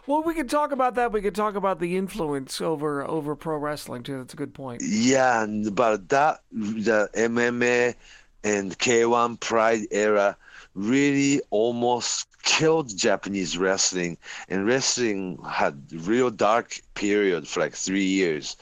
Well, 0.06 0.22
we 0.22 0.34
could 0.34 0.48
talk 0.48 0.70
about 0.70 0.94
that. 0.94 1.10
We 1.12 1.20
could 1.20 1.34
talk 1.34 1.56
about 1.56 1.80
the 1.80 1.96
influence 1.96 2.60
over 2.60 3.02
over 3.04 3.34
pro 3.34 3.56
wrestling 3.58 4.04
too. 4.04 4.18
That's 4.18 4.34
a 4.34 4.36
good 4.36 4.54
point. 4.54 4.82
Yeah, 4.84 5.42
and- 5.42 5.74
but 5.74 6.08
that 6.10 6.42
the 6.52 7.10
MMA 7.14 7.96
and 8.44 8.78
K1 8.78 9.40
Pride 9.40 9.88
era 9.90 10.36
really 10.74 11.40
almost 11.50 12.28
killed 12.46 12.96
Japanese 12.96 13.58
wrestling, 13.58 14.16
and 14.48 14.66
wrestling 14.66 15.38
had 15.46 15.74
real 15.92 16.30
dark 16.30 16.80
period 16.94 17.46
for 17.46 17.60
like 17.60 17.74
three 17.74 18.06
years, 18.06 18.56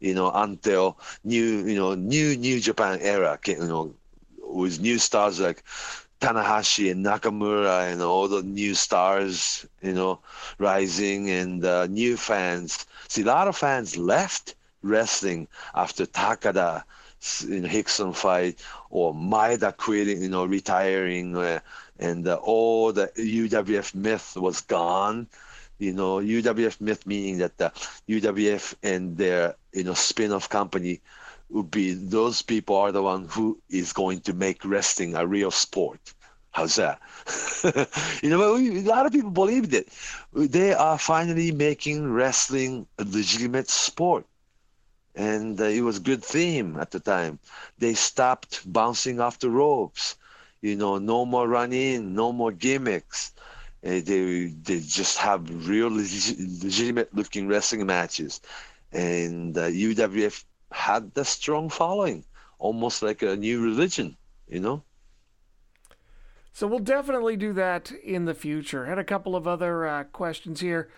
you 0.00 0.14
know, 0.14 0.30
until 0.34 0.98
new, 1.24 1.64
you 1.66 1.76
know, 1.76 1.94
new 1.94 2.36
New 2.36 2.60
Japan 2.60 2.98
era, 3.00 3.38
you 3.46 3.58
know, 3.58 3.94
with 4.42 4.80
new 4.80 4.98
stars 4.98 5.40
like 5.40 5.62
Tanahashi 6.20 6.90
and 6.90 7.04
Nakamura 7.06 7.90
and 7.90 8.02
all 8.02 8.28
the 8.28 8.42
new 8.42 8.74
stars, 8.74 9.64
you 9.82 9.92
know, 9.94 10.18
rising 10.58 11.30
and 11.30 11.64
uh, 11.64 11.86
new 11.86 12.16
fans. 12.16 12.86
See, 13.08 13.22
a 13.22 13.26
lot 13.26 13.48
of 13.48 13.56
fans 13.56 13.96
left 13.96 14.54
wrestling 14.82 15.46
after 15.74 16.06
Takada 16.06 16.82
in 17.48 17.64
Rickson 17.64 18.14
fight 18.14 18.60
or 18.90 19.14
Maeda 19.14 19.76
quitting, 19.76 20.22
you 20.22 20.28
know, 20.28 20.44
retiring, 20.44 21.36
uh, 21.36 21.60
and 21.98 22.26
uh, 22.26 22.34
all 22.42 22.92
the 22.92 23.10
UWF 23.16 23.94
myth 23.94 24.36
was 24.36 24.60
gone. 24.60 25.28
You 25.78 25.92
know, 25.92 26.16
UWF 26.16 26.80
myth 26.80 27.06
meaning 27.06 27.38
that 27.38 27.56
the 27.58 27.72
UWF 28.08 28.74
and 28.82 29.16
their 29.16 29.54
you 29.72 29.84
know 29.84 29.94
spin-off 29.94 30.48
company 30.48 31.00
would 31.50 31.70
be 31.70 31.94
those 31.94 32.42
people 32.42 32.76
are 32.76 32.92
the 32.92 33.02
one 33.02 33.26
who 33.28 33.58
is 33.70 33.92
going 33.92 34.20
to 34.22 34.32
make 34.32 34.64
wrestling 34.64 35.14
a 35.14 35.26
real 35.26 35.50
sport. 35.50 36.00
How's 36.50 36.76
that? 36.76 37.00
you 38.22 38.30
know, 38.30 38.56
a 38.56 38.82
lot 38.82 39.06
of 39.06 39.12
people 39.12 39.30
believed 39.30 39.72
it. 39.74 39.88
They 40.32 40.72
are 40.72 40.98
finally 40.98 41.52
making 41.52 42.12
wrestling 42.12 42.86
a 42.98 43.04
legitimate 43.04 43.70
sport 43.70 44.26
and 45.18 45.60
uh, 45.60 45.64
it 45.64 45.80
was 45.82 45.98
a 45.98 46.00
good 46.08 46.24
theme 46.24 46.78
at 46.78 46.92
the 46.92 47.00
time. 47.00 47.38
They 47.78 47.94
stopped 47.94 48.62
bouncing 48.72 49.20
off 49.20 49.40
the 49.40 49.50
ropes, 49.50 50.14
you 50.62 50.76
know, 50.76 50.98
no 50.98 51.24
more 51.26 51.48
run-in, 51.48 52.14
no 52.14 52.32
more 52.32 52.52
gimmicks. 52.52 53.32
Uh, 53.84 54.00
they 54.04 54.46
they 54.62 54.80
just 54.80 55.18
have 55.18 55.48
real 55.68 55.90
legi- 55.90 56.62
legitimate-looking 56.64 57.48
wrestling 57.48 57.86
matches, 57.86 58.40
and 58.92 59.56
uh, 59.58 59.68
UWF 59.68 60.44
had 60.72 61.12
a 61.16 61.24
strong 61.24 61.68
following, 61.70 62.24
almost 62.58 63.02
like 63.02 63.22
a 63.22 63.36
new 63.36 63.62
religion, 63.64 64.16
you 64.48 64.60
know. 64.60 64.84
So 66.52 66.66
we'll 66.66 66.80
definitely 66.80 67.36
do 67.36 67.52
that 67.54 67.90
in 67.92 68.24
the 68.26 68.34
future. 68.34 68.84
Had 68.86 68.98
a 68.98 69.04
couple 69.04 69.34
of 69.36 69.46
other 69.46 69.86
uh, 69.86 70.04
questions 70.04 70.60
here. 70.60 70.90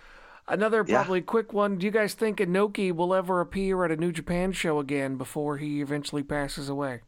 Another 0.48 0.82
Yeah. 0.86 1.08
probably 1.08 1.20
quick 1.22 1.52
one. 1.52 1.78
Do 1.78 1.86
you 1.86 1.92
guys 1.92 2.14
think 2.14 2.38
Inoki 2.38 2.92
will 2.92 3.14
ever 3.14 3.40
appear 3.40 3.84
at 3.84 3.92
a 3.92 3.96
New 3.96 4.12
Japan 4.12 4.52
show 4.52 4.78
again 4.80 5.16
before 5.16 5.58
he 5.58 5.80
eventually 5.80 6.22
passes 6.24 6.68
away? 6.68 7.02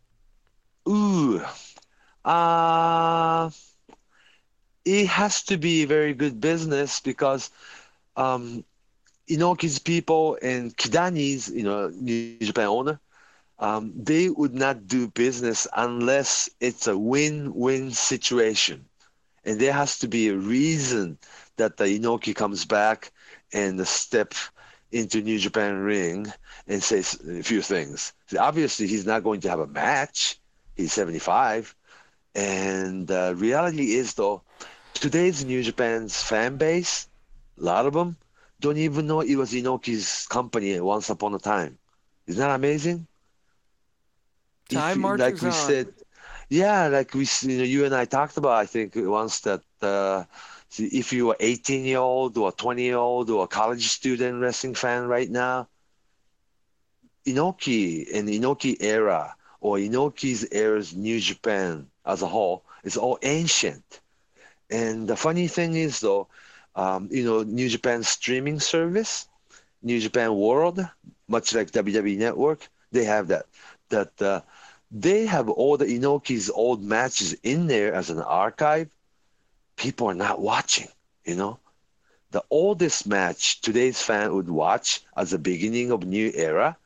Ooh, 0.88 1.42
uh, 2.24 3.50
it 4.84 5.06
has 5.06 5.42
to 5.44 5.56
be 5.56 5.84
very 5.84 6.14
good 6.14 6.40
business 6.40 7.00
because 7.00 7.50
um, 8.16 8.64
Inoki's 9.28 9.78
people 9.78 10.38
and 10.42 10.76
Kidani's, 10.76 11.48
you 11.48 11.64
know, 11.64 11.88
New 11.88 12.20
Japan 12.20 12.44
owner, 12.44 12.76
um, 13.58 13.70
they 13.74 14.08
would 14.08 14.54
not 14.54 14.86
do 14.86 14.90
business 15.08 15.66
unless 15.76 16.48
it's 16.60 16.86
a 16.86 16.96
win-win 16.96 17.90
situation. 17.90 18.84
And 19.44 19.60
there 19.60 19.72
has 19.72 19.98
to 20.00 20.08
be 20.08 20.28
a 20.28 20.36
reason 20.36 21.18
that 21.56 21.76
the 21.76 21.84
Inoki 21.84 22.34
comes 22.34 22.64
back 22.64 23.12
and 23.52 23.86
step 23.86 24.34
into 24.90 25.20
New 25.22 25.38
Japan 25.38 25.76
ring 25.78 26.26
and 26.66 26.82
says 26.82 27.20
a 27.28 27.42
few 27.42 27.62
things. 27.62 28.12
Obviously, 28.38 28.86
he's 28.86 29.06
not 29.06 29.22
going 29.22 29.40
to 29.42 29.50
have 29.50 29.60
a 29.60 29.66
match. 29.66 30.38
He's 30.76 30.92
75. 30.92 31.74
And 32.34 33.10
uh, 33.10 33.34
reality 33.36 33.94
is, 33.94 34.14
though, 34.14 34.42
today's 34.94 35.44
New 35.44 35.62
Japan's 35.62 36.22
fan 36.22 36.56
base, 36.56 37.08
a 37.58 37.62
lot 37.64 37.86
of 37.86 37.92
them, 37.94 38.16
don't 38.60 38.76
even 38.78 39.06
know 39.06 39.20
it 39.20 39.36
was 39.36 39.52
Inoki's 39.52 40.26
company 40.28 40.78
once 40.80 41.10
upon 41.10 41.34
a 41.34 41.38
time. 41.38 41.78
Isn't 42.26 42.40
that 42.40 42.54
amazing? 42.54 43.06
Time 44.68 45.00
you- 45.00 45.00
marches 45.00 45.16
like 45.16 45.40
we 45.42 45.52
on. 45.52 45.52
said, 45.52 45.88
yeah, 46.48 46.88
like 46.88 47.14
we, 47.14 47.26
you 47.42 47.58
know, 47.58 47.64
you 47.64 47.84
and 47.84 47.94
I 47.94 48.04
talked 48.06 48.36
about, 48.38 48.52
I 48.52 48.66
think 48.66 48.92
once 48.96 49.40
that 49.40 49.62
uh, 49.82 50.24
if 50.78 51.12
you 51.12 51.30
are 51.30 51.36
18 51.40 51.84
year 51.84 51.98
old 51.98 52.36
or 52.38 52.52
20 52.52 52.82
year 52.84 52.96
old 52.98 53.30
or 53.30 53.44
a 53.44 53.48
college 53.48 53.88
student 53.88 54.40
wrestling 54.42 54.74
fan 54.74 55.06
right 55.06 55.30
now, 55.30 55.68
Inoki 57.26 58.06
and 58.14 58.28
Inoki 58.28 58.76
era 58.80 59.36
or 59.60 59.76
Inoki's 59.78 60.46
era's 60.52 60.94
New 60.94 61.20
Japan 61.20 61.91
as 62.04 62.22
a 62.22 62.26
whole 62.26 62.64
is 62.84 62.96
all 62.96 63.18
ancient. 63.22 64.00
And 64.70 65.08
the 65.08 65.16
funny 65.16 65.48
thing 65.48 65.74
is, 65.74 66.00
though, 66.00 66.28
um, 66.74 67.08
you 67.10 67.24
know, 67.24 67.42
New 67.42 67.68
Japan 67.68 68.02
streaming 68.02 68.60
service, 68.60 69.28
New 69.82 70.00
Japan 70.00 70.34
World, 70.34 70.80
much 71.28 71.54
like 71.54 71.70
WWE 71.70 72.16
Network, 72.16 72.68
they 72.92 73.04
have 73.04 73.28
that. 73.28 73.46
That 73.90 74.22
uh, 74.22 74.40
they 74.90 75.26
have 75.26 75.48
all 75.48 75.76
the 75.76 75.86
Inoki's 75.86 76.50
old 76.50 76.82
matches 76.82 77.34
in 77.42 77.66
there 77.66 77.92
as 77.94 78.10
an 78.10 78.20
archive. 78.20 78.88
People 79.76 80.08
are 80.08 80.14
not 80.14 80.40
watching, 80.40 80.88
you 81.24 81.34
know. 81.36 81.58
The 82.30 82.42
oldest 82.50 83.06
match 83.06 83.60
today's 83.60 84.00
fan 84.02 84.34
would 84.34 84.48
watch 84.48 85.02
as 85.16 85.30
the 85.30 85.38
beginning 85.38 85.90
of 85.90 86.04
new 86.04 86.30
era. 86.34 86.76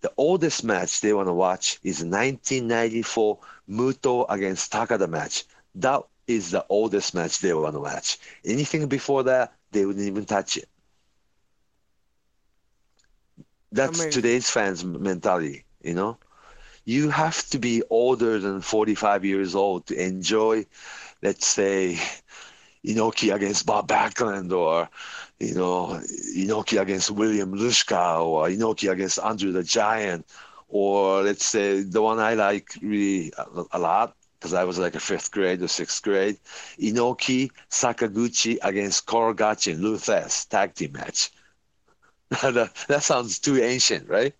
The 0.00 0.12
oldest 0.16 0.64
match 0.64 1.00
they 1.00 1.12
want 1.12 1.28
to 1.28 1.32
watch 1.32 1.78
is 1.82 2.02
1994 2.04 3.38
Muto 3.68 4.26
against 4.28 4.72
Takada 4.72 5.08
match. 5.08 5.44
That 5.74 6.02
is 6.26 6.50
the 6.50 6.64
oldest 6.68 7.14
match 7.14 7.40
they 7.40 7.52
want 7.54 7.74
to 7.74 7.80
watch. 7.80 8.18
Anything 8.44 8.86
before 8.86 9.24
that, 9.24 9.54
they 9.72 9.84
wouldn't 9.84 10.06
even 10.06 10.24
touch 10.24 10.56
it. 10.56 10.68
That's 13.72 14.00
Amazing. 14.00 14.12
today's 14.12 14.50
fans' 14.50 14.84
mentality, 14.84 15.64
you 15.82 15.94
know? 15.94 16.18
You 16.84 17.10
have 17.10 17.46
to 17.50 17.58
be 17.58 17.82
older 17.90 18.38
than 18.38 18.62
45 18.62 19.24
years 19.24 19.54
old 19.54 19.86
to 19.88 20.02
enjoy, 20.02 20.64
let's 21.22 21.46
say, 21.46 21.98
Inoki 22.84 23.34
against 23.34 23.66
Bob 23.66 23.88
Backlund 23.88 24.52
or, 24.52 24.88
you 25.38 25.54
know, 25.54 26.00
Inoki 26.34 26.80
against 26.80 27.10
William 27.10 27.52
Ruska 27.52 28.24
or 28.24 28.48
Inoki 28.48 28.90
against 28.90 29.18
Andre 29.18 29.50
the 29.50 29.62
Giant 29.62 30.26
or 30.68 31.22
let's 31.22 31.44
say 31.44 31.82
the 31.82 32.02
one 32.02 32.18
I 32.18 32.34
like 32.34 32.70
really 32.82 33.32
a, 33.36 33.64
a 33.72 33.78
lot 33.78 34.14
because 34.38 34.54
I 34.54 34.64
was 34.64 34.78
like 34.78 34.94
a 34.94 35.00
fifth 35.00 35.32
grade 35.32 35.62
or 35.62 35.68
sixth 35.68 36.02
grade, 36.02 36.38
Inoki 36.78 37.50
Sakaguchi 37.70 38.58
against 38.62 39.06
Karl 39.06 39.34
Gotch 39.34 39.66
and 39.66 39.80
Lou 39.80 39.96
Thesz 39.96 40.48
tag 40.48 40.74
team 40.74 40.92
match. 40.92 41.30
that, 42.42 42.70
that 42.88 43.02
sounds 43.02 43.38
too 43.38 43.60
ancient, 43.60 44.08
right? 44.08 44.34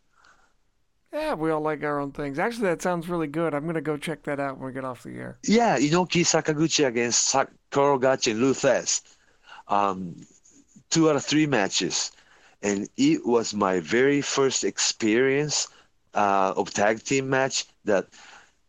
Yeah, 1.12 1.34
we 1.34 1.50
all 1.50 1.62
like 1.62 1.82
our 1.82 2.00
own 2.00 2.12
things. 2.12 2.38
Actually, 2.38 2.68
that 2.68 2.82
sounds 2.82 3.08
really 3.08 3.26
good. 3.26 3.54
I'm 3.54 3.66
gonna 3.66 3.80
go 3.80 3.96
check 3.96 4.22
that 4.24 4.38
out 4.38 4.58
when 4.58 4.66
we 4.66 4.72
get 4.72 4.84
off 4.84 5.02
the 5.02 5.10
air. 5.10 5.38
Yeah, 5.42 5.78
Inoki 5.78 6.22
Sakaguchi 6.22 6.86
against 6.86 7.28
Sak- 7.28 7.50
Karl 7.70 7.98
Gotch 7.98 8.26
and 8.26 8.40
Lou 8.40 8.52
Thesz. 8.52 9.00
Um, 9.68 10.16
two 10.90 11.08
out 11.08 11.16
of 11.16 11.24
three 11.24 11.46
matches. 11.46 12.12
And 12.62 12.88
it 12.96 13.24
was 13.24 13.54
my 13.54 13.80
very 13.80 14.20
first 14.20 14.64
experience 14.64 15.68
uh, 16.18 16.52
of 16.56 16.74
tag 16.74 17.02
team 17.04 17.30
match 17.30 17.66
that 17.84 18.06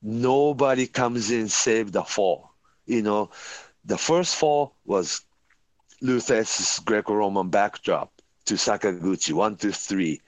nobody 0.04 0.88
comes 0.88 1.32
in 1.32 1.50
save 1.50 1.92
the 1.92 2.04
fall. 2.04 2.52
You 2.86 3.02
know, 3.02 3.32
the 3.86 3.98
first 3.98 4.36
fall 4.36 4.76
was 4.86 5.22
Lou 6.02 6.20
Thesz's 6.20 6.80
Greco-Roman 6.80 7.50
backdrop 7.50 8.12
to 8.46 8.56
Sakaguchi, 8.56 9.34
one, 9.34 9.56
two, 9.58 9.72
three. 9.72 10.22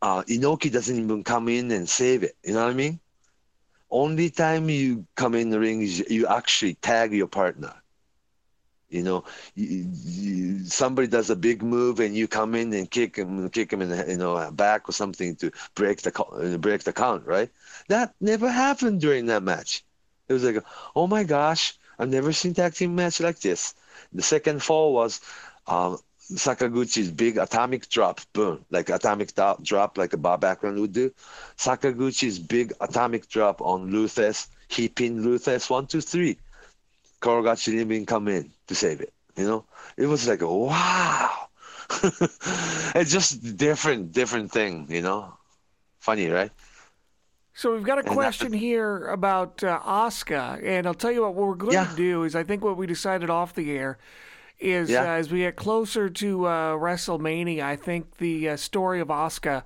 Uh, 0.00 0.22
Inoki 0.22 0.70
doesn't 0.72 0.98
even 0.98 1.24
come 1.24 1.48
in 1.48 1.70
and 1.72 1.88
save 1.88 2.22
it. 2.22 2.36
You 2.44 2.54
know 2.54 2.64
what 2.64 2.70
I 2.70 2.74
mean? 2.74 3.00
Only 3.90 4.30
time 4.30 4.70
you 4.70 5.06
come 5.16 5.34
in 5.34 5.50
the 5.50 5.58
ring 5.60 5.82
is 5.82 5.98
you 6.10 6.26
actually 6.28 6.74
tag 6.74 7.12
your 7.12 7.26
partner. 7.26 7.74
You 8.90 9.02
know, 9.02 9.24
you, 9.54 9.86
you, 9.92 10.64
somebody 10.64 11.08
does 11.08 11.28
a 11.28 11.36
big 11.36 11.62
move 11.62 12.00
and 12.00 12.16
you 12.16 12.26
come 12.26 12.54
in 12.54 12.72
and 12.72 12.90
kick 12.90 13.16
him, 13.16 13.48
kick 13.50 13.72
him 13.72 13.82
in 13.82 13.90
the 13.90 14.04
you 14.08 14.16
know 14.16 14.50
back 14.50 14.88
or 14.88 14.92
something 14.92 15.36
to 15.36 15.50
break 15.74 16.00
the 16.02 16.58
break 16.60 16.84
the 16.84 16.92
count, 16.92 17.26
right? 17.26 17.50
That 17.88 18.14
never 18.20 18.50
happened 18.50 19.00
during 19.00 19.26
that 19.26 19.42
match. 19.42 19.84
It 20.28 20.32
was 20.32 20.44
like, 20.44 20.64
oh 20.96 21.06
my 21.06 21.24
gosh, 21.24 21.78
I've 21.98 22.08
never 22.08 22.32
seen 22.32 22.54
tag 22.54 22.74
team 22.74 22.94
match 22.94 23.20
like 23.20 23.40
this. 23.40 23.74
The 24.12 24.22
second 24.22 24.62
fall 24.62 24.92
was 24.94 25.20
um, 25.66 25.98
Sakaguchi's 26.32 27.10
big 27.10 27.38
atomic 27.38 27.88
drop, 27.88 28.20
boom, 28.32 28.64
like 28.70 28.88
atomic 28.90 29.34
do- 29.34 29.56
drop, 29.62 29.98
like 29.98 30.12
a 30.12 30.16
Bob 30.16 30.42
Backlund 30.42 30.80
would 30.80 30.92
do. 30.92 31.12
Sakaguchi's 31.56 32.38
big 32.38 32.72
atomic 32.80 33.28
drop 33.28 33.60
on 33.60 33.90
Lou 33.90 34.06
Thesz. 34.06 34.48
He 34.68 34.88
pinned 34.88 35.24
Lou 35.24 35.38
Thesz 35.38 35.70
one, 35.70 35.86
two, 35.86 36.00
three. 36.00 36.38
Didn't 37.20 37.80
even 37.80 38.06
come 38.06 38.28
in 38.28 38.50
to 38.68 38.74
save 38.74 39.00
it. 39.00 39.12
You 39.36 39.44
know, 39.44 39.64
it 39.96 40.06
was 40.06 40.26
like 40.28 40.40
wow. 40.42 41.30
it's 42.94 43.10
just 43.10 43.56
different, 43.56 44.12
different 44.12 44.52
thing. 44.52 44.86
You 44.88 45.02
know, 45.02 45.34
funny, 45.98 46.28
right? 46.28 46.52
So 47.54 47.74
we've 47.74 47.82
got 47.82 47.98
a 47.98 48.04
question 48.04 48.52
here 48.52 49.08
about 49.08 49.64
uh, 49.64 49.80
Asuka, 49.80 50.62
and 50.62 50.86
I'll 50.86 50.94
tell 50.94 51.10
you 51.10 51.22
what, 51.22 51.34
what 51.34 51.48
we're 51.48 51.54
going 51.56 51.72
Yeah. 51.72 51.86
to 51.86 51.96
do 51.96 52.22
is 52.22 52.36
I 52.36 52.44
think 52.44 52.62
what 52.62 52.76
we 52.76 52.86
decided 52.86 53.30
off 53.30 53.54
the 53.54 53.76
air 53.76 53.98
is 54.60 54.90
Yeah. 54.90 55.02
uh, 55.02 55.16
as 55.16 55.32
we 55.32 55.40
get 55.40 55.56
closer 55.56 56.08
to 56.08 56.46
uh, 56.46 56.72
WrestleMania, 56.74 57.62
I 57.62 57.74
think 57.74 58.18
the 58.18 58.50
uh, 58.50 58.56
story 58.56 59.00
of 59.00 59.08
Asuka 59.08 59.64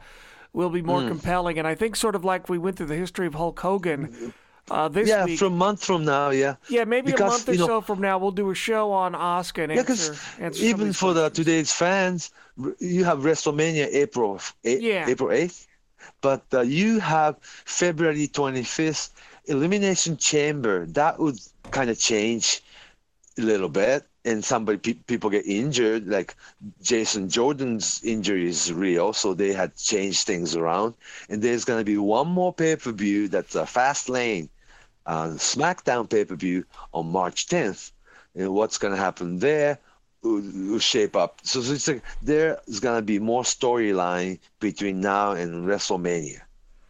will 0.54 0.70
be 0.70 0.80
more 0.80 1.06
compelling, 1.06 1.58
and 1.58 1.68
I 1.68 1.74
think 1.74 1.96
sort 1.96 2.14
of 2.14 2.24
like 2.24 2.48
we 2.48 2.56
went 2.56 2.76
through 2.76 2.86
the 2.86 2.96
history 2.96 3.26
of 3.26 3.34
Hulk 3.34 3.60
Hogan 3.60 4.32
uh, 4.70 4.88
this 4.88 5.08
yeah, 5.08 5.24
week. 5.24 5.38
from 5.38 5.56
month 5.58 5.84
from 5.84 6.04
now, 6.04 6.30
yeah. 6.30 6.56
yeah, 6.68 6.84
maybe 6.84 7.12
a 7.12 7.18
month 7.18 7.48
or 7.48 7.52
you 7.52 7.58
know- 7.58 7.66
so 7.66 7.80
from 7.80 8.00
now, 8.00 8.18
we'll 8.18 8.30
do 8.30 8.50
a 8.50 8.54
show 8.54 8.90
on 8.92 9.12
Asuka 9.12 9.64
and 9.64 9.72
Yeah, 9.72 9.78
answer, 9.80 10.12
because 10.12 10.38
answer 10.38 10.64
even 10.64 10.92
for 10.92 11.12
the 11.14 11.28
today's 11.30 11.72
fans, 11.72 12.30
you 12.78 13.04
have 13.04 13.18
WrestleMania 13.20 13.88
April 13.92 14.40
eight, 14.64 14.80
Yeah. 14.82 15.08
April 15.08 15.32
eighth, 15.32 15.66
but 16.20 16.42
uh, 16.54 16.60
you 16.60 17.00
have 17.00 17.36
February 17.42 18.28
twenty 18.28 18.62
fifth 18.62 19.10
Elimination 19.46 20.16
Chamber. 20.16 20.86
That 20.86 21.18
would 21.18 21.38
kind 21.70 21.90
of 21.90 21.98
change 21.98 22.62
a 23.38 23.42
little 23.42 23.68
bit, 23.68 24.06
and 24.24 24.44
somebody 24.44 24.78
pe- 24.78 25.02
people 25.06 25.30
get 25.30 25.46
injured. 25.46 26.06
Like 26.06 26.36
Jason 26.82 27.28
Jordan's 27.28 28.00
injury 28.04 28.48
is 28.48 28.72
real, 28.72 29.12
so 29.12 29.34
they 29.34 29.52
had 29.52 29.76
changed 29.76 30.26
things 30.26 30.54
around. 30.56 30.94
And 31.28 31.42
there's 31.42 31.64
going 31.64 31.80
to 31.80 31.84
be 31.84 31.98
one 31.98 32.28
more 32.28 32.52
pay 32.52 32.76
per 32.76 32.92
view 32.92 33.28
that's 33.28 33.54
a 33.54 33.62
Fastlane 33.62 34.48
uh, 35.06 35.28
SmackDown 35.30 36.08
pay 36.08 36.24
per 36.24 36.36
view 36.36 36.64
on 36.92 37.10
March 37.10 37.46
10th. 37.46 37.92
And 38.34 38.54
what's 38.54 38.78
going 38.78 38.94
to 38.94 39.00
happen 39.00 39.38
there 39.38 39.78
will, 40.22 40.40
will 40.40 40.78
shape 40.78 41.16
up. 41.16 41.40
So, 41.42 41.60
so 41.60 41.72
it's 41.72 41.88
like 41.88 42.02
there's 42.22 42.80
going 42.80 42.98
to 42.98 43.02
be 43.02 43.18
more 43.18 43.42
storyline 43.42 44.38
between 44.60 45.00
now 45.00 45.32
and 45.32 45.66
WrestleMania. 45.66 46.40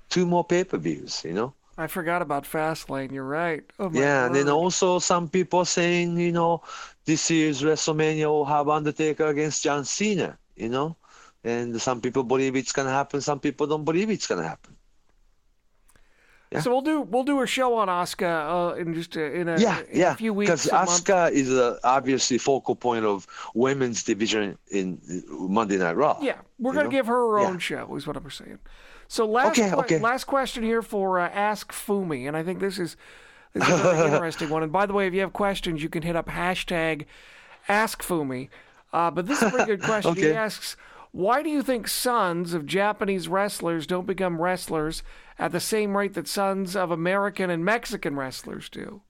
Two 0.09 0.27
more 0.27 0.45
pay 0.45 0.65
per 0.65 0.77
views, 0.79 1.23
you 1.25 1.33
know? 1.33 1.55
I 1.79 1.87
forgot 1.87 2.21
about 2.23 2.45
Fastlane. 2.45 3.13
You're 3.13 3.25
right. 3.25 3.65
Oh 3.79 3.89
my 3.89 4.01
Yeah, 4.01 4.27
and 4.27 4.35
then 4.35 4.49
also 4.49 4.99
some 4.99 5.29
people 5.29 5.65
saying, 5.65 6.19
you 6.19 6.33
know, 6.33 6.63
this 7.07 7.31
year's 7.31 7.63
WrestleMania 7.63 8.27
will 8.27 8.45
have 8.45 8.69
Undertaker 8.69 9.27
against 9.27 9.63
John 9.63 9.85
Cena, 9.85 10.39
you 10.55 10.69
know? 10.69 10.97
And 11.45 11.81
some 11.81 12.01
people 12.01 12.23
believe 12.23 12.57
it's 12.57 12.73
going 12.73 12.87
to 12.87 12.93
happen, 12.93 13.21
some 13.21 13.41
people 13.41 13.67
don't 13.67 13.85
believe 13.85 14.11
it's 14.11 14.27
going 14.27 14.43
to 14.43 14.49
happen. 14.49 14.77
Yeah. 16.53 16.61
So 16.61 16.71
we'll 16.71 16.83
do 16.83 17.01
we'll 17.01 17.25
do 17.25 17.41
a 17.41 17.47
show 17.47 17.75
on 17.77 17.89
Asuka 17.89 18.73
uh, 18.73 18.75
in 18.75 18.93
just 18.93 19.17
a, 19.17 19.25
in 19.33 19.49
a, 19.49 19.59
Yeah, 19.59 19.81
in 19.91 19.99
yeah. 19.99 20.13
a 20.13 20.17
few 20.17 20.35
weeks. 20.35 20.51
Because 20.51 20.67
a 20.69 20.75
month. 20.75 20.91
Asuka 20.91 21.33
is 21.33 21.51
a, 21.51 21.79
obviously 21.83 22.37
focal 22.37 22.77
point 22.77 23.07
of 23.07 23.27
women's 23.55 24.03
division 24.05 24.59
in 24.71 25.01
Monday 25.31 25.79
Night 25.79 25.97
Raw. 25.97 26.19
Yeah, 26.21 26.37
we're 26.59 26.75
going 26.75 26.85
to 26.85 26.91
know? 26.91 26.99
give 26.99 27.07
her 27.07 27.33
her 27.33 27.41
Yeah. 27.41 27.49
own 27.49 27.59
show, 27.59 27.97
is 27.97 28.07
what 28.07 28.17
I'm 28.19 28.31
saying. 28.31 28.59
So 29.13 29.27
last 29.27 29.59
Okay, 29.59 29.69
que- 29.69 29.77
okay. 29.81 29.99
last 29.99 30.25
question 30.25 30.63
here 30.63 30.81
for 30.81 31.21
uh, 31.21 31.29
Ask 31.29 31.71
Fumi, 31.71 32.27
and 32.27 32.35
I 32.35 32.43
think 32.43 32.61
this 32.61 32.79
is 32.79 32.97
this 33.53 33.69
is 33.69 33.75
a 33.79 33.83
very 33.83 34.07
interesting 34.15 34.49
one. 34.49 34.63
And 34.63 34.73
by 34.73 34.87
the 34.87 34.95
way, 34.95 35.07
if 35.07 35.13
you 35.13 35.21
have 35.21 35.35
questions, 35.35 35.83
you 35.83 35.91
can 35.91 36.03
hit 36.03 36.17
up 36.17 36.29
hashtag 36.29 37.05
Ask 37.69 38.03
Fumi. 38.03 38.49
Uh, 38.91 39.11
but 39.11 39.27
this 39.27 39.43
is 39.43 39.49
a 39.49 39.51
pretty 39.51 39.67
good 39.77 39.83
question. 39.91 40.15
He 40.15 40.31
asks, 40.33 40.79
why 41.11 41.43
do 41.43 41.51
you 41.51 41.63
think 41.63 41.89
sons 41.89 42.55
of 42.55 42.65
Japanese 42.65 43.29
wrestlers 43.29 43.87
don't 43.87 44.07
become 44.07 44.41
wrestlers 44.41 45.03
at 45.39 45.53
the 45.53 45.61
same 45.61 45.95
rate 45.95 46.15
that 46.15 46.27
sons 46.27 46.75
of 46.75 46.91
American 46.91 47.51
and 47.51 47.63
Mexican 47.63 48.17
wrestlers 48.17 48.71
do? 48.71 49.03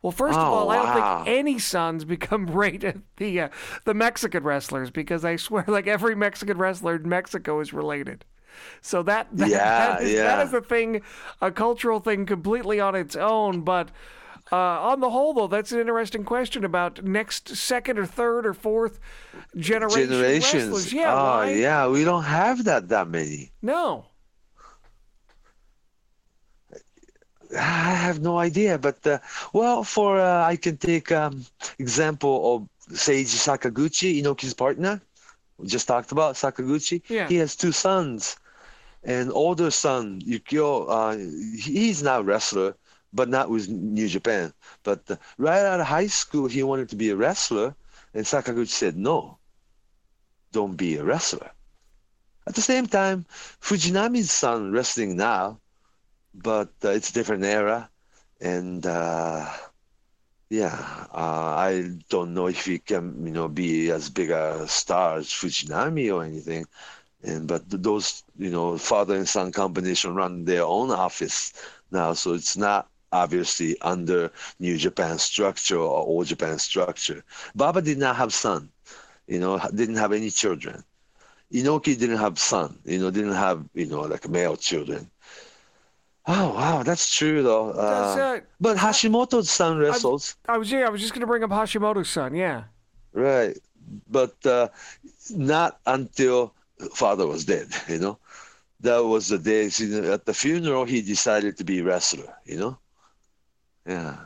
Well, 0.00 0.12
first 0.12 0.38
of 0.38 0.46
Oh, 0.46 0.52
all, 0.54 0.70
I 0.70 0.76
don't 0.76 1.24
think 1.24 1.38
any 1.38 1.58
sons 1.58 2.04
become 2.16 2.46
great 2.46 2.84
at 2.84 2.98
the 3.16 3.40
uh, 3.40 3.48
the 3.84 3.94
Mexican 3.94 4.44
wrestlers 4.44 4.92
because 4.92 5.24
I 5.24 5.34
swear, 5.34 5.64
like 5.66 5.88
every 5.88 6.14
Mexican 6.14 6.56
wrestler 6.56 6.94
in 6.94 7.08
Mexico 7.08 7.58
is 7.58 7.72
related. 7.72 8.24
So 8.80 9.02
that 9.04 9.28
that, 9.36 9.48
Yeah, 9.48 9.58
that, 9.58 10.02
is, 10.02 10.12
yeah. 10.12 10.42
is 10.42 10.52
a 10.52 10.60
thing, 10.60 11.02
a 11.40 11.50
cultural 11.50 12.00
thing 12.00 12.26
completely 12.26 12.80
on 12.80 12.94
its 12.94 13.16
own. 13.16 13.62
But 13.62 13.90
uh, 14.50 14.56
on 14.56 15.00
the 15.00 15.10
whole, 15.10 15.32
though, 15.32 15.46
that's 15.46 15.72
an 15.72 15.80
interesting 15.80 16.24
question 16.24 16.64
about 16.64 17.02
next, 17.02 17.56
second, 17.56 17.98
or 17.98 18.06
third, 18.06 18.44
or 18.46 18.52
fourth 18.54 19.00
generation 19.56 20.10
Generations. 20.10 20.64
wrestlers. 20.64 20.92
Yeah, 20.92 21.14
oh, 21.14 21.42
yeah. 21.44 21.88
We 21.88 22.04
don't 22.04 22.24
have 22.24 22.64
that 22.64 22.88
that 22.88 23.08
many. 23.08 23.52
No. 23.62 24.06
I 27.54 27.94
have 27.94 28.20
no 28.20 28.38
idea. 28.38 28.78
But, 28.78 29.06
uh, 29.06 29.18
well, 29.52 29.84
for 29.84 30.18
uh, 30.18 30.44
I 30.44 30.56
can 30.56 30.76
take 30.76 31.12
um, 31.12 31.44
example 31.78 32.56
of 32.88 32.94
Seiji 32.96 33.36
Sakaguchi, 33.36 34.22
Inoki's 34.22 34.54
partner. 34.54 35.00
We 35.58 35.66
just 35.68 35.86
talked 35.86 36.12
about 36.12 36.34
Sakaguchi. 36.34 37.02
Yeah. 37.08 37.28
He 37.28 37.36
has 37.36 37.54
two 37.56 37.72
sons. 37.72 38.36
An 39.04 39.30
older 39.32 39.70
son, 39.70 40.20
Yukio, 40.20 40.86
uh, 40.88 41.16
he's 41.58 42.02
now 42.02 42.20
a 42.20 42.22
wrestler, 42.22 42.76
but 43.12 43.28
not 43.28 43.50
with 43.50 43.68
New 43.68 44.08
Japan. 44.08 44.52
But 44.84 45.10
uh, 45.10 45.16
right 45.38 45.64
out 45.64 45.80
of 45.80 45.86
high 45.86 46.06
school, 46.06 46.48
he 46.48 46.62
wanted 46.62 46.88
to 46.90 46.96
be 46.96 47.10
a 47.10 47.16
wrestler, 47.16 47.74
and 48.14 48.24
Sakaguchi 48.24 48.68
said, 48.68 48.96
no, 48.96 49.38
don't 50.52 50.76
be 50.76 50.96
a 50.96 51.04
wrestler. 51.04 51.50
At 52.46 52.54
the 52.54 52.62
same 52.62 52.86
time, 52.86 53.26
Fujinami's 53.60 54.30
son 54.30 54.72
wrestling 54.72 55.16
now, 55.16 55.60
but 56.34 56.72
uh, 56.84 56.90
it's 56.90 57.10
a 57.10 57.14
different 57.14 57.44
era, 57.44 57.90
and 58.40 58.84
uh, 58.86 59.48
yeah, 60.50 61.06
uh, 61.12 61.54
I 61.56 61.90
don't 62.10 62.34
know 62.34 62.46
if 62.46 62.66
he 62.66 62.78
can, 62.78 63.26
you 63.26 63.32
know, 63.32 63.48
be 63.48 63.90
as 63.90 64.10
big 64.10 64.30
a 64.30 64.68
star 64.68 65.16
as 65.16 65.28
Fujinami 65.28 66.14
or 66.14 66.24
anything. 66.24 66.66
And 67.24 67.46
but 67.46 67.62
those, 67.68 68.24
you 68.36 68.50
know, 68.50 68.76
father 68.78 69.16
and 69.16 69.28
son 69.28 69.52
combination 69.52 70.14
run 70.14 70.44
their 70.44 70.64
own 70.64 70.90
office 70.90 71.52
now, 71.90 72.14
so 72.14 72.34
it's 72.34 72.56
not 72.56 72.88
obviously 73.12 73.76
under 73.82 74.30
New 74.58 74.76
Japan 74.76 75.18
structure 75.18 75.76
or 75.78 76.06
old 76.06 76.26
Japan 76.26 76.58
structure. 76.58 77.22
Baba 77.54 77.82
did 77.82 77.98
not 77.98 78.16
have 78.16 78.32
son, 78.32 78.70
you 79.26 79.38
know, 79.38 79.60
didn't 79.74 79.96
have 79.96 80.12
any 80.12 80.30
children. 80.30 80.82
Inoki 81.52 81.98
didn't 81.98 82.16
have 82.16 82.38
son, 82.38 82.78
you 82.84 82.98
know, 82.98 83.10
didn't 83.10 83.34
have, 83.34 83.64
you 83.74 83.86
know, 83.86 84.00
like 84.00 84.28
male 84.28 84.56
children. 84.56 85.10
Oh 86.26 86.54
wow, 86.54 86.82
that's 86.82 87.14
true 87.14 87.42
though. 87.42 87.70
Uh, 87.70 88.16
uh, 88.18 88.40
but 88.60 88.76
Hashimoto's 88.76 89.50
son 89.50 89.78
wrestles, 89.78 90.36
I 90.48 90.56
was 90.56 90.70
yeah, 90.70 90.86
I 90.86 90.90
was 90.90 91.00
just 91.00 91.12
going 91.12 91.20
to 91.20 91.26
bring 91.26 91.42
up 91.42 91.50
Hashimoto's 91.50 92.08
son. 92.08 92.34
Yeah. 92.34 92.64
right? 93.12 93.58
But 94.08 94.34
uh, 94.46 94.68
not 95.30 95.80
until 95.86 96.54
father 96.94 97.26
was 97.26 97.44
dead. 97.44 97.68
You 97.88 97.98
know, 97.98 98.18
that 98.80 99.04
was 99.04 99.28
the 99.28 99.38
day. 99.38 99.66
At 99.66 100.26
the 100.26 100.34
funeral, 100.34 100.84
he 100.84 101.02
decided 101.02 101.56
to 101.58 101.64
be 101.64 101.80
a 101.80 101.84
wrestler. 101.84 102.34
You 102.44 102.58
know, 102.58 102.78
yeah. 103.86 104.16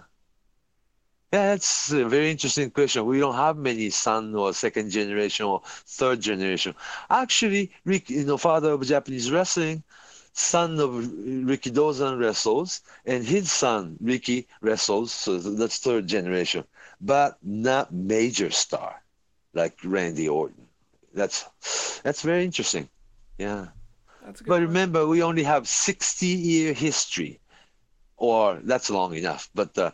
Yeah, 1.33 1.49
that's 1.51 1.91
a 1.93 2.05
very 2.09 2.31
interesting 2.31 2.71
question. 2.71 3.05
We 3.05 3.19
don't 3.19 3.35
have 3.35 3.57
many 3.57 3.91
son 3.91 4.35
or 4.35 4.53
second 4.53 4.91
generation 4.91 5.45
or 5.47 5.61
third 5.65 6.21
generation. 6.21 6.75
Actually, 7.11 7.73
Rick, 7.85 8.11
you 8.11 8.25
know, 8.25 8.37
father 8.39 8.71
of 8.71 8.87
Japanese 8.87 9.31
wrestling, 9.31 9.83
son 10.33 10.79
of 10.79 10.91
Rikidozan 10.91 12.21
wrestles, 12.21 12.81
and 13.05 13.25
his 13.25 13.51
son 13.51 13.97
Ricky 14.01 14.47
wrestles. 14.61 15.13
So 15.13 15.39
that's 15.39 15.79
third 15.79 16.07
generation, 16.07 16.65
but 17.01 17.39
not 17.43 17.93
major 17.93 18.51
star 18.51 19.03
like 19.53 19.77
Randy 19.83 20.29
Orton. 20.29 20.66
That's 21.17 22.01
that's 22.05 22.23
very 22.23 22.45
interesting. 22.45 22.89
Yeah. 23.39 23.69
That's 24.25 24.41
good 24.41 24.49
But 24.49 24.61
remember, 24.63 25.07
we 25.07 25.23
only 25.23 25.43
have 25.45 25.67
60 25.67 26.27
year 26.27 26.73
history 26.73 27.41
or 28.17 28.61
that's 28.63 28.91
long 28.91 29.15
enough. 29.15 29.49
But 29.55 29.77
uh, 29.79 29.91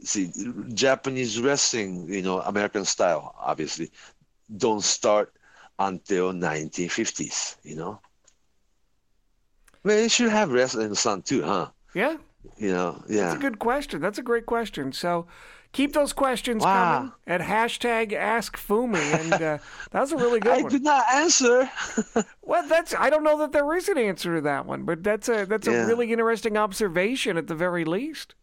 see, 0.00 0.32
Japanese 0.72 1.40
wrestling, 1.40 2.12
you 2.12 2.22
know, 2.22 2.40
American 2.40 2.84
style, 2.84 3.34
obviously, 3.38 3.90
don't 4.56 4.82
start 4.82 5.32
until 5.78 6.32
1950s. 6.32 7.56
You 7.62 7.76
know, 7.76 8.00
well, 9.82 10.00
you 10.00 10.08
should 10.08 10.30
have 10.30 10.50
wrestling 10.50 10.84
in 10.84 10.90
the 10.90 10.96
sun 10.96 11.22
too, 11.22 11.42
huh? 11.42 11.68
Yeah. 11.94 12.16
You 12.58 12.72
know, 12.72 13.02
yeah. 13.08 13.24
That's 13.24 13.36
a 13.36 13.38
good 13.38 13.58
question. 13.58 14.00
That's 14.00 14.18
a 14.18 14.22
great 14.22 14.46
question. 14.46 14.92
So 14.92 15.26
keep 15.74 15.92
those 15.92 16.14
questions 16.14 16.62
Wow. 16.64 16.72
coming 16.96 17.12
at 17.26 17.40
hashtag 17.42 18.14
Ask 18.14 18.56
Fumi, 18.56 18.96
and 19.20 19.32
uh, 19.34 19.58
that 19.90 20.00
was 20.00 20.12
a 20.12 20.16
really 20.16 20.40
good 20.40 20.52
I 20.58 20.62
one. 20.62 20.66
I 20.66 20.68
did 20.70 20.82
not 20.82 21.04
answer. 21.12 21.70
Well, 22.46 22.66
that's 22.68 22.94
I 22.94 23.08
don't 23.10 23.24
know 23.24 23.38
that 23.38 23.52
there 23.52 23.74
is 23.74 23.88
an 23.88 23.98
answer 23.98 24.36
to 24.36 24.40
that 24.42 24.66
one, 24.66 24.84
but 24.84 25.02
that's 25.02 25.28
a 25.28 25.44
that's 25.46 25.66
a 25.66 25.86
really 25.86 26.12
interesting 26.12 26.56
observation 26.56 27.36
at 27.36 27.46
the 27.46 27.54
very 27.54 27.84
least. 27.84 28.34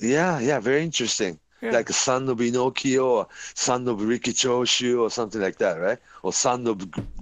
Yeah, 0.00 0.38
yeah, 0.40 0.58
very 0.60 0.82
interesting. 0.82 1.38
Yeah. 1.60 1.72
Like 1.72 1.90
son 1.90 2.26
of 2.30 2.38
Pinocchio 2.38 3.04
or 3.06 3.26
son 3.54 3.86
of 3.86 4.00
Riki 4.02 4.32
Choshu 4.32 4.98
or 5.00 5.10
something 5.10 5.42
like 5.42 5.58
that, 5.58 5.74
right? 5.78 5.98
Or 6.22 6.32
son 6.32 6.66
of 6.66 6.76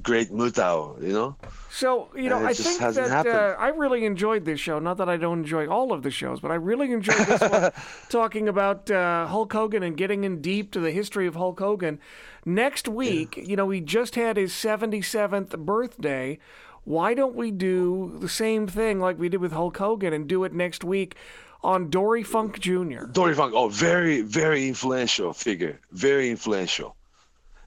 Great 0.04 0.30
Muta, 0.30 0.94
you 1.02 1.12
know? 1.12 1.36
So 1.78 2.08
you 2.16 2.28
know, 2.28 2.44
I 2.44 2.54
think 2.54 2.80
that 2.80 3.26
uh, 3.28 3.54
I 3.56 3.68
really 3.68 4.04
enjoyed 4.04 4.44
this 4.44 4.58
show. 4.58 4.80
Not 4.80 4.96
that 4.96 5.08
I 5.08 5.16
don't 5.16 5.38
enjoy 5.38 5.68
all 5.68 5.92
of 5.92 6.02
the 6.02 6.10
shows, 6.10 6.40
but 6.40 6.50
I 6.50 6.56
really 6.56 6.90
enjoyed 6.90 7.24
this 7.24 7.40
one, 7.40 7.70
talking 8.08 8.48
about 8.48 8.90
uh, 8.90 9.28
Hulk 9.28 9.52
Hogan 9.52 9.84
and 9.84 9.96
getting 9.96 10.24
in 10.24 10.40
deep 10.40 10.72
to 10.72 10.80
the 10.80 10.90
history 10.90 11.28
of 11.28 11.36
Hulk 11.36 11.60
Hogan. 11.60 12.00
Next 12.44 12.88
week, 12.88 13.36
you 13.36 13.54
know, 13.54 13.70
he 13.70 13.80
just 13.80 14.16
had 14.16 14.36
his 14.36 14.52
seventy 14.52 15.00
seventh 15.00 15.56
birthday. 15.56 16.40
Why 16.82 17.14
don't 17.14 17.36
we 17.36 17.52
do 17.52 18.16
the 18.18 18.28
same 18.28 18.66
thing 18.66 18.98
like 18.98 19.16
we 19.16 19.28
did 19.28 19.40
with 19.40 19.52
Hulk 19.52 19.76
Hogan 19.76 20.12
and 20.12 20.26
do 20.26 20.42
it 20.42 20.52
next 20.52 20.82
week 20.82 21.14
on 21.62 21.90
Dory 21.90 22.24
Funk 22.24 22.58
Jr. 22.58 23.04
Dory 23.12 23.34
Funk, 23.34 23.54
oh, 23.54 23.68
very, 23.68 24.22
very 24.22 24.66
influential 24.66 25.32
figure, 25.32 25.78
very 25.92 26.28
influential. 26.28 26.96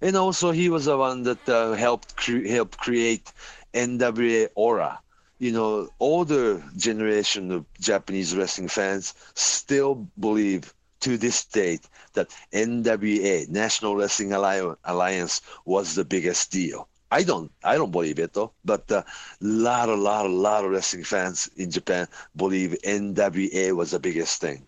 And 0.01 0.17
also, 0.17 0.51
he 0.51 0.67
was 0.67 0.85
the 0.85 0.97
one 0.97 1.23
that 1.23 1.47
uh, 1.47 1.73
helped 1.73 2.17
cre- 2.17 2.47
help 2.47 2.75
create 2.75 3.31
NWA 3.73 4.49
Aura. 4.55 4.99
You 5.39 5.51
know, 5.51 5.89
older 5.99 6.63
generation 6.77 7.51
of 7.51 7.65
Japanese 7.79 8.35
wrestling 8.35 8.67
fans 8.67 9.13
still 9.33 10.07
believe 10.19 10.73
to 11.01 11.17
this 11.17 11.43
date 11.45 11.87
that 12.13 12.29
NWA, 12.53 13.47
National 13.49 13.95
Wrestling 13.95 14.33
Alli- 14.33 14.75
Alliance, 14.85 15.41
was 15.65 15.95
the 15.95 16.05
biggest 16.05 16.51
deal. 16.51 16.87
I 17.11 17.23
don't, 17.23 17.51
I 17.63 17.75
don't 17.75 17.91
believe 17.91 18.19
it 18.19 18.33
though. 18.33 18.53
But 18.63 18.89
a 18.91 19.03
lot, 19.41 19.89
a 19.89 19.95
lot, 19.95 20.25
a 20.25 20.29
lot 20.29 20.63
of 20.63 20.71
wrestling 20.71 21.03
fans 21.03 21.49
in 21.57 21.71
Japan 21.71 22.07
believe 22.35 22.77
NWA 22.83 23.75
was 23.75 23.91
the 23.91 23.99
biggest 23.99 24.39
thing. 24.39 24.67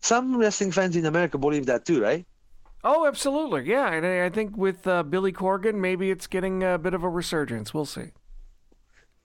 Some 0.00 0.36
wrestling 0.36 0.72
fans 0.72 0.96
in 0.96 1.04
America 1.04 1.36
believe 1.38 1.66
that 1.66 1.84
too, 1.84 2.00
right? 2.00 2.26
Oh, 2.86 3.04
absolutely, 3.06 3.68
yeah. 3.68 3.92
And 3.92 4.06
I 4.06 4.24
I 4.26 4.30
think 4.30 4.56
with 4.56 4.86
uh, 4.86 5.02
Billy 5.02 5.32
Corgan, 5.32 5.74
maybe 5.74 6.10
it's 6.10 6.26
getting 6.26 6.62
a 6.62 6.78
bit 6.78 6.94
of 6.94 7.02
a 7.04 7.08
resurgence. 7.08 7.74
We'll 7.74 7.84
see. 7.84 8.12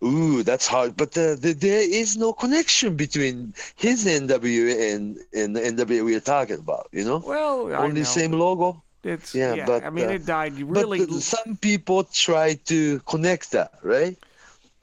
Ooh, 0.03 0.41
that's 0.43 0.67
hard. 0.67 0.97
But 0.97 1.15
uh, 1.17 1.35
the, 1.35 1.53
there 1.53 1.81
is 1.81 2.17
no 2.17 2.33
connection 2.33 2.95
between 2.95 3.53
his 3.75 4.05
NWA 4.05 4.93
and, 4.95 5.19
and 5.33 5.55
the 5.55 5.61
NWA 5.61 6.03
we're 6.03 6.19
talking 6.19 6.57
about, 6.59 6.87
you 6.91 7.03
know? 7.05 7.23
Well, 7.23 7.71
I 7.73 7.77
Only 7.77 8.03
same 8.03 8.31
logo. 8.31 8.83
It's 9.03 9.35
Yeah, 9.35 9.53
yeah. 9.53 9.65
but, 9.65 9.83
I 9.83 9.89
mean, 9.91 10.07
uh, 10.07 10.13
it 10.13 10.25
died 10.25 10.59
really. 10.61 11.05
But 11.05 11.21
some 11.21 11.57
people 11.57 12.03
try 12.05 12.55
to 12.65 12.99
connect 13.01 13.51
that, 13.51 13.73
right? 13.83 14.17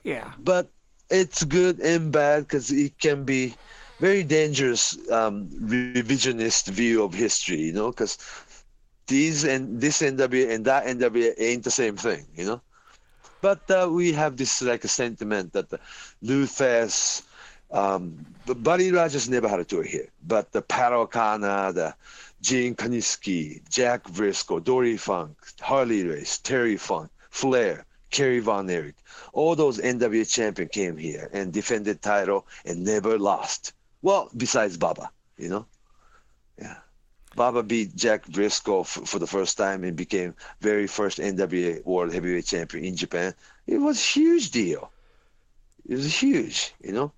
yeah, 0.04 0.32
But 0.38 0.70
it's 1.10 1.44
good 1.44 1.80
and 1.80 2.12
bad 2.12 2.44
because 2.44 2.70
it 2.70 2.98
can 2.98 3.24
be 3.24 3.54
very 3.98 4.22
dangerous 4.22 4.96
um, 5.10 5.48
revisionist 5.48 6.68
view 6.68 7.02
of 7.02 7.14
history, 7.14 7.60
you 7.60 7.72
know, 7.72 7.90
because 7.90 8.18
these 9.08 9.44
and 9.44 9.80
this 9.80 10.00
NWA 10.02 10.54
and 10.54 10.64
that 10.66 10.86
NWA 10.86 11.34
ain't 11.38 11.64
the 11.64 11.70
same 11.70 11.96
thing, 11.96 12.26
you 12.36 12.44
know. 12.46 12.60
But 13.40 13.70
uh, 13.70 13.88
we 13.90 14.12
have 14.12 14.36
this 14.36 14.62
like 14.62 14.84
a 14.84 14.88
sentiment 14.88 15.52
that 15.52 15.70
the 15.70 15.80
Lou 16.22 16.44
Thesz, 16.46 17.22
um, 17.70 18.24
Buddy 18.46 18.90
Rogers 18.92 19.28
never 19.28 19.48
had 19.48 19.60
a 19.60 19.64
tour 19.64 19.82
here, 19.82 20.08
but 20.26 20.52
the 20.52 20.62
Pat 20.62 20.92
O'Connor, 20.92 21.72
the 21.72 21.94
Gene 22.40 22.74
Kiniski, 22.74 23.68
Jack 23.68 24.04
Briscoe, 24.10 24.60
Dory 24.60 24.96
Funk, 24.96 25.36
Harley 25.60 26.04
Race, 26.04 26.38
Terry 26.38 26.76
Funk, 26.76 27.10
Flair, 27.30 27.84
Kerry 28.10 28.40
Von 28.40 28.70
Erich, 28.70 28.96
all 29.32 29.54
those 29.54 29.78
NWA 29.78 30.28
champion 30.28 30.68
came 30.68 30.96
here 30.96 31.28
and 31.32 31.52
defended 31.52 32.00
title 32.02 32.46
and 32.64 32.84
never 32.84 33.18
lost. 33.18 33.72
Well, 34.02 34.30
besides 34.36 34.76
Baba, 34.76 35.10
you 35.36 35.48
know. 35.48 35.66
Yeah. 36.58 36.76
Baba 37.38 37.62
beat 37.62 37.94
Jack 37.94 38.26
Briscoe 38.26 38.80
f- 38.80 39.06
for 39.06 39.20
the 39.20 39.26
first 39.26 39.56
time 39.56 39.84
and 39.84 39.96
became 39.96 40.34
very 40.60 40.88
first 40.88 41.18
NWA 41.18 41.84
World 41.86 42.12
Heavyweight 42.12 42.46
Champion 42.46 42.84
in 42.84 42.96
Japan. 42.96 43.32
It 43.64 43.78
was 43.78 43.96
a 43.98 44.10
huge 44.18 44.50
deal. 44.50 44.90
It 45.88 45.94
was 45.94 46.20
huge, 46.20 46.74
you 46.82 46.92
know. 46.92 47.12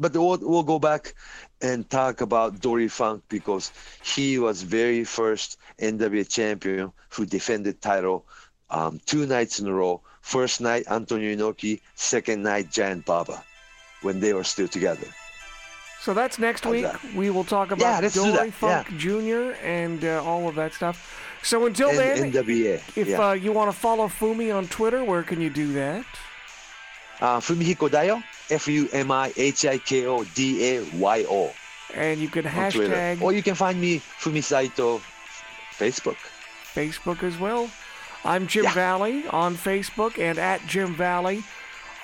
But 0.00 0.14
we'll, 0.14 0.38
we'll 0.40 0.62
go 0.62 0.78
back 0.78 1.14
and 1.60 1.88
talk 1.90 2.22
about 2.22 2.60
Dory 2.60 2.88
Funk 2.88 3.24
because 3.28 3.70
he 4.02 4.38
was 4.38 4.62
very 4.62 5.04
first 5.04 5.58
NWA 5.78 6.26
champion 6.26 6.90
who 7.10 7.26
defended 7.26 7.82
title 7.82 8.24
um, 8.70 8.98
two 9.04 9.26
nights 9.26 9.60
in 9.60 9.66
a 9.66 9.74
row. 9.74 10.00
First 10.22 10.62
night 10.62 10.84
Antonio 10.90 11.36
Inoki, 11.36 11.82
second 11.94 12.42
night 12.42 12.72
Giant 12.72 13.04
Baba, 13.04 13.44
when 14.00 14.20
they 14.20 14.32
were 14.32 14.44
still 14.44 14.68
together. 14.68 15.06
So 16.06 16.14
that's 16.14 16.38
next 16.38 16.64
week. 16.64 16.86
We 17.16 17.30
will 17.30 17.42
talk 17.42 17.72
about 17.72 18.04
let's 18.04 18.14
Dory 18.14 18.52
Funk 18.52 18.96
Jr. 18.96 19.58
and 19.64 20.04
uh, 20.04 20.22
all 20.22 20.48
of 20.48 20.54
that 20.54 20.72
stuff. 20.72 20.96
So 21.42 21.66
until 21.66 21.90
then, 21.90 22.30
NWA. 22.30 22.80
if 22.96 23.08
yeah. 23.08 23.30
uh, 23.30 23.32
you 23.32 23.50
want 23.50 23.72
to 23.72 23.76
follow 23.76 24.06
Fumi 24.06 24.54
on 24.54 24.68
Twitter, 24.68 25.02
where 25.02 25.24
can 25.24 25.40
you 25.40 25.50
do 25.50 25.72
that? 25.72 26.06
uh, 27.20 27.40
Fumihiko 27.40 27.88
Dayo, 27.88 28.22
F 28.50 28.68
U 28.68 28.88
M 28.92 29.10
I 29.10 29.32
H 29.36 29.66
I 29.66 29.78
K 29.78 30.06
O 30.06 30.22
D 30.22 30.76
A 30.76 30.84
Y 30.94 31.24
O 31.28 31.52
And 31.92 32.20
you 32.20 32.28
can 32.28 32.44
hashtag 32.44 33.20
Or 33.20 33.32
you 33.32 33.42
can 33.42 33.56
find 33.56 33.80
me 33.80 33.98
Fumi 33.98 34.44
Saito 34.44 35.00
Facebook. 35.76 36.18
Facebook 36.72 37.24
as 37.24 37.36
well. 37.36 37.68
I'm 38.24 38.46
Jim 38.46 38.64
Yeah. 38.64 38.74
Valley 38.74 39.26
on 39.30 39.56
Facebook 39.56 40.20
and 40.20 40.38
at 40.38 40.64
Jim 40.68 40.94
Valley 40.94 41.42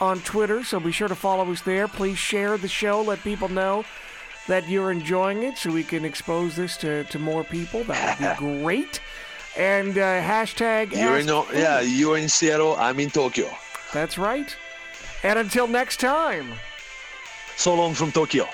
on 0.02 0.20
Twitter. 0.22 0.64
So 0.64 0.80
be 0.80 0.90
sure 0.90 1.06
to 1.06 1.14
follow 1.14 1.50
us 1.52 1.62
there. 1.62 1.86
Please 1.86 2.18
share 2.18 2.58
the 2.58 2.68
show. 2.68 3.00
Let 3.02 3.20
people 3.20 3.48
know 3.48 3.84
that 4.48 4.68
you're 4.68 4.90
enjoying 4.90 5.44
it 5.44 5.56
so 5.56 5.70
we 5.70 5.84
can 5.84 6.04
expose 6.04 6.56
this 6.56 6.76
to, 6.78 7.04
to 7.04 7.18
more 7.20 7.44
people. 7.44 7.84
That 7.84 8.18
would 8.18 8.50
be 8.50 8.62
great. 8.62 9.00
And 9.56 9.96
uh, 9.96 10.20
hashtag. 10.20 10.92
You're 10.92 11.18
in, 11.18 11.28
yeah, 11.54 11.80
you're 11.80 12.18
in 12.18 12.28
Seattle. 12.28 12.74
I'm 12.76 12.98
in 12.98 13.10
Tokyo. 13.10 13.48
That's 13.92 14.18
right. 14.18 14.54
And 15.22 15.38
until 15.38 15.68
next 15.68 16.00
time. 16.00 16.52
So 17.56 17.74
long 17.74 17.94
from 17.94 18.10
Tokyo. 18.10 18.48